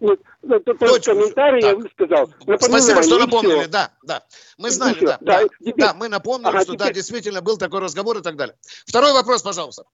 Нет, 0.00 0.20
это 0.42 0.74
Точно. 0.74 1.14
комментарий 1.14 1.60
так. 1.60 1.70
я 1.70 1.76
высказал. 1.76 2.26
Напоминаю, 2.46 2.82
Спасибо, 2.82 3.02
что 3.02 3.18
напомнили. 3.18 3.60
Все. 3.60 3.68
Да, 3.68 3.90
да. 4.02 4.22
Мы 4.58 4.70
знали, 4.70 4.98
да. 5.00 5.18
Да, 5.20 5.42
да. 5.42 5.48
Теперь... 5.60 5.74
да, 5.76 5.94
мы 5.94 6.08
напомнили, 6.08 6.48
ага, 6.48 6.62
что 6.62 6.74
теперь... 6.74 6.88
да, 6.88 6.92
действительно 6.92 7.40
был 7.40 7.56
такой 7.56 7.80
разговор 7.80 8.18
и 8.18 8.22
так 8.22 8.36
далее. 8.36 8.56
Второй 8.86 9.12
вопрос, 9.12 9.42
пожалуйста. 9.42 9.84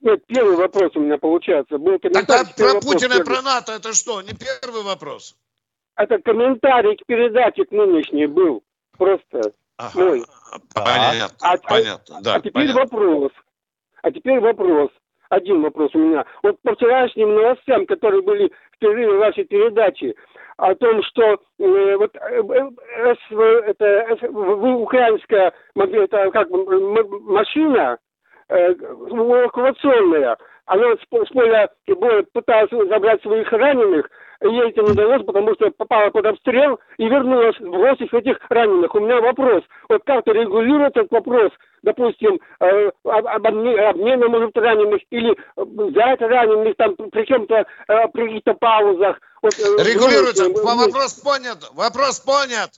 Нет, 0.00 0.24
первый 0.26 0.56
вопрос 0.56 0.92
у 0.96 1.00
меня 1.00 1.18
получается. 1.18 1.78
Был 1.78 1.98
комментарий. 1.98 2.26
Так, 2.26 2.56
про 2.56 2.80
Путина 2.80 3.14
и 3.14 3.24
про 3.24 3.42
НАТО 3.42 3.72
это 3.72 3.92
что? 3.94 4.20
Не 4.22 4.32
первый 4.32 4.82
вопрос. 4.82 5.36
Это 5.96 6.18
комментарий 6.18 6.96
к 6.96 7.06
передаче 7.06 7.64
к 7.64 7.70
нынешней 7.70 8.26
был. 8.26 8.62
Просто 8.96 9.52
ага. 9.76 9.98
мой. 9.98 10.24
Понятно, 10.74 11.36
а, 11.40 11.56
понятно. 11.58 12.18
Да, 12.20 12.34
а 12.34 12.38
теперь 12.38 12.52
понятно. 12.52 12.80
вопрос. 12.80 13.32
А 14.02 14.10
теперь 14.12 14.40
вопрос 14.40 14.90
один 15.30 15.62
вопрос 15.62 15.94
у 15.94 15.98
меня. 15.98 16.24
Вот 16.42 16.56
по 16.62 16.74
вчерашним 16.74 17.34
новостям, 17.34 17.86
которые 17.86 18.22
были 18.22 18.50
в 18.72 18.78
перерыве 18.78 19.18
вашей 19.18 19.44
передачи, 19.44 20.14
о 20.56 20.74
том, 20.74 21.02
что 21.04 21.38
э, 21.58 21.96
вот 21.96 22.16
э, 22.16 22.42
э, 22.42 23.62
это 23.66 23.84
э, 23.84 24.26
украинская 24.26 25.52
это 25.76 26.30
как 26.32 26.48
машина 26.50 27.98
э, 28.48 28.72
эвакуационная, 28.72 30.36
она 30.66 30.94
с, 30.96 31.00
с 31.00 31.28
поля 31.32 31.68
боя 31.86 32.24
пыталась 32.32 32.70
забрать 32.88 33.22
своих 33.22 33.50
раненых, 33.52 34.10
ей 34.42 34.70
это 34.70 34.82
не 34.82 34.90
удалось, 34.90 35.24
потому 35.24 35.54
что 35.54 35.70
попала 35.70 36.10
под 36.10 36.26
обстрел 36.26 36.78
и 36.96 37.04
вернулась, 37.08 37.56
бросив 37.60 38.12
этих 38.14 38.38
раненых. 38.48 38.94
У 38.94 39.00
меня 39.00 39.20
вопрос, 39.20 39.64
вот 39.88 40.02
как-то 40.04 40.32
регулирует 40.32 40.96
этот 40.96 41.10
вопрос, 41.10 41.50
допустим, 41.82 42.38
э, 42.60 42.90
об 43.04 43.46
обмене, 43.46 44.28
может, 44.28 44.56
раненых 44.56 45.00
или 45.10 45.36
взять 45.56 46.20
раненых 46.20 46.76
там 46.76 46.94
при 46.94 47.26
чем-то, 47.26 47.54
э, 47.54 48.08
при 48.12 48.26
каких-то 48.26 48.54
паузах. 48.54 49.20
Вот, 49.42 49.54
э, 49.58 49.82
Регулируется. 49.82 50.48
Вопрос 50.48 51.14
понят. 51.14 51.70
Вопрос 51.74 52.20
понят. 52.20 52.70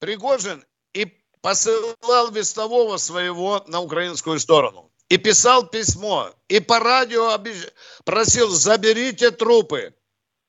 Пригожин 0.00 0.64
и 0.94 1.06
посылал 1.40 2.30
вестового 2.30 2.96
своего 2.96 3.62
на 3.68 3.80
украинскую 3.80 4.38
сторону. 4.38 4.90
И 5.08 5.18
писал 5.18 5.66
письмо. 5.66 6.30
И 6.48 6.58
по 6.60 6.78
радио 6.78 7.34
обещ... 7.34 7.68
просил, 8.04 8.48
заберите 8.48 9.30
трупы. 9.30 9.94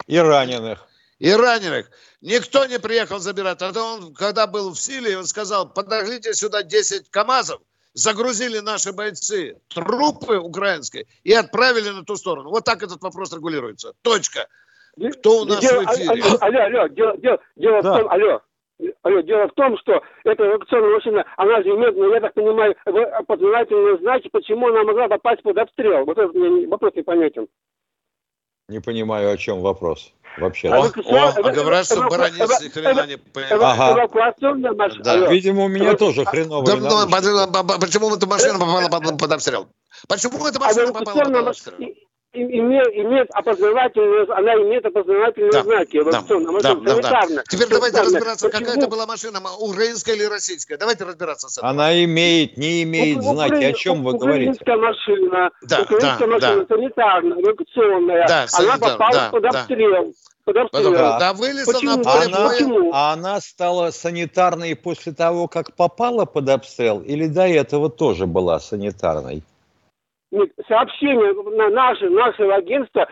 И 0.07 0.17
раненых. 0.17 0.87
И 1.19 1.31
раненых. 1.31 1.89
Никто 2.21 2.65
не 2.65 2.79
приехал 2.79 3.19
забирать. 3.19 3.61
А 3.61 3.71
он, 3.75 4.13
когда 4.13 4.47
был 4.47 4.71
в 4.71 4.79
силе, 4.79 5.17
он 5.17 5.25
сказал, 5.25 5.69
подождите 5.69 6.33
сюда 6.33 6.63
10 6.63 7.09
КАМАЗов, 7.09 7.61
загрузили 7.93 8.59
наши 8.59 8.91
бойцы 8.91 9.57
трупы 9.69 10.37
украинские 10.37 11.05
и 11.23 11.33
отправили 11.33 11.89
на 11.89 12.03
ту 12.03 12.15
сторону. 12.15 12.49
Вот 12.49 12.65
так 12.65 12.83
этот 12.83 13.01
вопрос 13.01 13.33
регулируется. 13.33 13.93
Точка. 14.01 14.47
Кто 15.19 15.41
у 15.41 15.45
нас 15.45 15.59
дело, 15.59 15.81
в 15.81 15.85
эфире? 15.85 16.23
Алло, 16.39 16.59
алло, 16.59 16.59
алло 16.59 16.87
дело, 16.87 17.17
дело, 17.17 17.39
дело 17.55 17.81
да. 17.81 17.93
в 17.93 17.97
том, 17.97 18.11
алло, 18.11 18.41
алло, 19.01 19.21
дело 19.21 19.47
в 19.47 19.53
том, 19.53 19.77
что 19.79 20.01
эта 20.23 20.45
эвакуационная 20.45 20.95
машина, 20.95 21.25
она 21.37 21.63
же 21.63 21.69
имеет, 21.69 21.95
ну, 21.95 22.13
я 22.13 22.21
так 22.21 22.33
понимаю, 22.33 22.75
подзнавательные 23.25 23.97
знаки, 23.97 24.29
почему 24.31 24.67
она 24.67 24.83
могла 24.83 25.07
попасть 25.07 25.41
под 25.41 25.57
обстрел. 25.57 26.05
Вот 26.05 26.17
этот 26.17 26.35
мне 26.35 26.67
вопрос 26.67 26.93
непонятен. 26.95 27.47
Не 28.69 28.79
понимаю, 28.79 29.31
о 29.31 29.37
чем 29.37 29.61
вопрос 29.61 30.13
вообще. 30.37 30.69
О, 30.69 30.85
о, 30.85 31.33
а 31.35 31.51
говорят, 31.51 31.85
что 31.85 32.07
баронец 32.07 32.61
ни 32.61 32.69
хрена 32.69 33.05
не 33.05 33.17
Ага. 33.61 34.07
Да. 35.03 35.27
Видимо, 35.27 35.65
у 35.65 35.67
меня 35.67 35.95
тоже 35.95 36.25
хреново. 36.25 36.65
Да, 36.65 36.75
ну, 36.77 37.09
почему 37.79 38.15
эта 38.15 38.25
машина 38.27 38.57
попала 38.59 39.17
под 39.17 39.31
обстрел? 39.31 39.67
Почему 40.07 40.45
эта 40.47 40.59
машина 40.59 40.93
попала 40.93 41.23
под 41.23 41.47
обстрел? 41.47 41.77
Имеет, 42.33 42.87
имеет 42.93 43.29
опознавательные, 43.31 44.25
она 44.29 44.53
имеет 44.55 44.85
опознавательные 44.85 45.51
да, 45.51 45.63
знаки. 45.63 46.03
Да, 46.03 46.11
да, 46.11 46.95
да, 47.01 47.21
да. 47.29 47.43
Теперь 47.47 47.67
давайте 47.67 48.01
разбираться, 48.01 48.49
Почему? 48.49 48.65
какая 48.65 48.77
это 48.77 48.89
была 48.89 49.05
машина, 49.05 49.39
украинская 49.59 50.15
или 50.15 50.23
российская. 50.25 50.77
Давайте 50.77 51.03
разбираться 51.03 51.49
с 51.49 51.57
этим. 51.57 51.67
Она 51.67 52.03
имеет, 52.03 52.57
не 52.57 52.83
имеет 52.83 53.17
ну, 53.17 53.33
знаки. 53.33 53.53
Укра... 53.55 53.67
О 53.67 53.73
чем 53.73 54.03
вы 54.03 54.17
говорите? 54.17 54.51
Украинская 54.51 54.77
машина, 54.77 55.49
да, 55.61 55.81
украинская 55.81 56.17
да, 56.17 56.27
машина 56.27 56.65
да. 56.65 56.75
санитарная, 56.75 57.41
эвакуационная. 57.41 58.27
Да, 58.27 58.45
она 58.53 58.77
попала 58.77 59.13
да, 59.13 59.29
под 59.31 59.45
обстрел. 59.45 60.13
Под 60.45 60.57
обстрел. 60.57 60.91
Да, 60.91 61.19
да 61.19 61.33
вылезла 61.33 61.73
Почему? 61.73 61.97
на 61.97 62.03
поле 62.03 62.25
она, 62.25 62.47
боя. 62.47 62.91
А 62.93 63.13
она 63.13 63.41
стала 63.41 63.91
санитарной 63.91 64.75
после 64.75 65.13
того, 65.13 65.47
как 65.47 65.73
попала 65.75 66.25
под 66.25 66.49
обстрел? 66.49 66.99
Или 67.01 67.27
до 67.27 67.47
этого 67.47 67.89
тоже 67.89 68.25
была 68.25 68.59
санитарной? 68.59 69.43
Сообщение 70.67 71.33
на 71.57 71.69
наше, 71.69 72.09
нашего 72.09 72.55
агентства, 72.55 73.07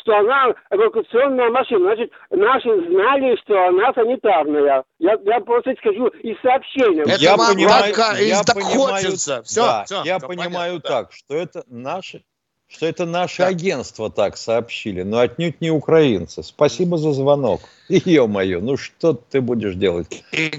что 0.00 0.18
она 0.18 0.54
эвакуационная 0.70 1.50
машина. 1.50 1.94
Значит, 1.94 2.12
наши 2.30 2.68
знали, 2.88 3.36
что 3.42 3.68
она 3.68 3.92
санитарная. 3.92 4.84
Я, 4.98 5.18
я 5.24 5.40
просто 5.40 5.74
скажу 5.78 6.06
из 6.08 6.40
сообщения. 6.40 7.02
Это 7.02 7.20
я 7.20 7.36
понимаю, 7.36 7.94
я 8.20 8.42
понимаю, 8.42 9.16
все, 9.16 9.42
да, 9.56 9.84
все, 9.84 10.02
я 10.04 10.18
понимаю 10.18 10.80
понятно, 10.80 10.88
так, 10.88 11.06
да. 11.08 11.12
что 11.12 11.34
это 11.34 11.64
наши 11.68 12.22
что 12.70 12.86
это 12.86 13.04
наше 13.04 13.38
да. 13.38 13.48
агентство 13.48 14.10
так 14.10 14.36
сообщили, 14.36 15.02
но 15.02 15.18
отнюдь 15.18 15.60
не 15.60 15.72
украинцы. 15.72 16.44
Спасибо 16.44 16.98
за 16.98 17.12
звонок. 17.12 17.62
Ё-моё, 17.88 18.60
ну 18.60 18.76
что 18.76 19.12
ты 19.12 19.40
будешь 19.40 19.74
делать? 19.74 20.22
И 20.30 20.52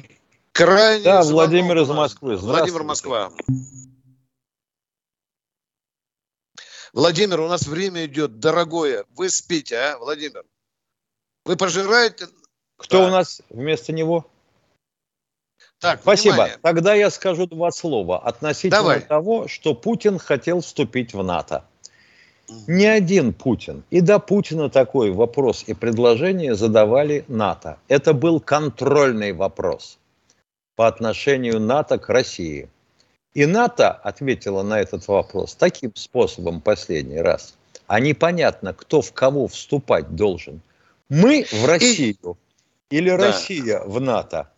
крайне 0.51 1.05
да, 1.05 1.23
звонок, 1.23 1.49
Владимир 1.49 1.77
из 1.77 1.87
Москвы. 1.87 2.35
Владимир 2.35 2.83
Москва. 2.83 3.31
Владимир, 6.93 7.39
у 7.39 7.47
нас 7.47 7.67
время 7.67 8.05
идет 8.05 8.39
дорогое. 8.39 9.05
Вы 9.15 9.29
спите, 9.29 9.77
а, 9.77 9.97
Владимир? 9.97 10.43
Вы 11.45 11.55
пожираете... 11.55 12.27
Кто 12.77 12.99
да. 12.99 13.07
у 13.07 13.11
нас 13.11 13.41
вместо 13.49 13.93
него? 13.93 14.25
Так, 15.79 16.01
Спасибо. 16.01 16.33
Внимание. 16.33 16.57
Тогда 16.61 16.93
я 16.93 17.09
скажу 17.09 17.47
два 17.47 17.71
слова 17.71 18.19
относительно 18.19 18.81
Давай. 18.81 19.01
того, 19.01 19.47
что 19.47 19.73
Путин 19.73 20.19
хотел 20.19 20.61
вступить 20.61 21.13
в 21.13 21.23
НАТО. 21.23 21.63
Не 22.67 22.85
один 22.85 23.33
Путин. 23.33 23.83
И 23.89 24.01
до 24.01 24.19
Путина 24.19 24.69
такой 24.69 25.11
вопрос 25.11 25.63
и 25.67 25.73
предложение 25.73 26.55
задавали 26.55 27.23
НАТО. 27.27 27.77
Это 27.87 28.13
был 28.13 28.39
контрольный 28.41 29.31
вопрос 29.31 29.97
по 30.75 30.87
отношению 30.87 31.59
НАТО 31.61 31.97
к 31.97 32.09
России– 32.09 32.69
и 33.33 33.45
НАТО 33.45 33.91
ответила 33.91 34.63
на 34.63 34.79
этот 34.79 35.07
вопрос 35.07 35.55
таким 35.55 35.95
способом 35.95 36.61
последний 36.61 37.19
раз. 37.21 37.55
А 37.87 37.99
непонятно, 37.99 38.73
кто 38.73 39.01
в 39.01 39.13
кого 39.13 39.47
вступать 39.47 40.15
должен. 40.15 40.61
Мы 41.09 41.45
в 41.51 41.65
Россию 41.65 42.37
и... 42.89 42.97
или 42.97 43.09
да. 43.09 43.17
Россия 43.17 43.81
в 43.81 43.99
НАТО. 43.99 44.51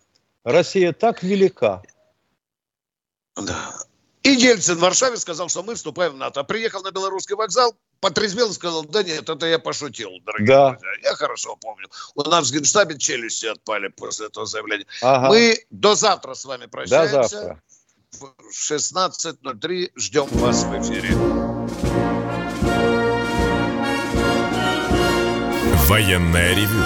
Россия 0.44 0.94
так 0.94 1.24
велика. 1.24 1.82
Да. 3.36 3.74
И 4.24 4.30
Ельцин 4.30 4.78
в 4.78 4.80
Варшаве 4.80 5.18
сказал, 5.18 5.50
что 5.50 5.64
мы 5.64 5.76
вступаем 5.76 6.14
в 6.14 6.18
НАТО. 6.18 6.44
Приехал 6.44 6.82
на 6.82 6.92
белорусский 6.92 7.36
вокзал, 7.36 7.76
потрезвел 8.00 8.52
и 8.52 8.54
сказал, 8.54 8.86
да 8.86 9.04
нет, 9.04 9.28
это 9.28 9.46
я 9.48 9.60
пошутил, 9.60 10.12
дорогие 10.24 10.48
да. 10.48 10.70
друзья. 10.72 11.10
Я 11.10 11.16
хорошо 11.16 11.58
помню. 11.58 11.90
У 12.16 12.22
нас 12.24 12.50
в 12.50 12.54
Генштабе 12.54 12.98
челюсти 12.98 13.48
отпали 13.48 13.90
после 13.90 14.28
этого 14.28 14.46
заявления. 14.46 14.86
Ага. 15.02 15.28
Мы 15.30 15.58
до 15.72 15.96
завтра 15.96 16.36
с 16.36 16.46
вами 16.46 16.68
прощаемся. 16.68 17.18
До 17.18 17.28
завтра 17.28 17.64
в 18.20 18.34
16.03. 18.52 19.92
Ждем 19.96 20.28
вас 20.34 20.64
в 20.64 20.82
эфире. 20.82 21.16
Военная 25.88 26.56
ревю. 26.56 26.84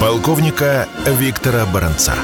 Полковника 0.00 0.88
Виктора 1.06 1.66
Баранца. 1.66 2.14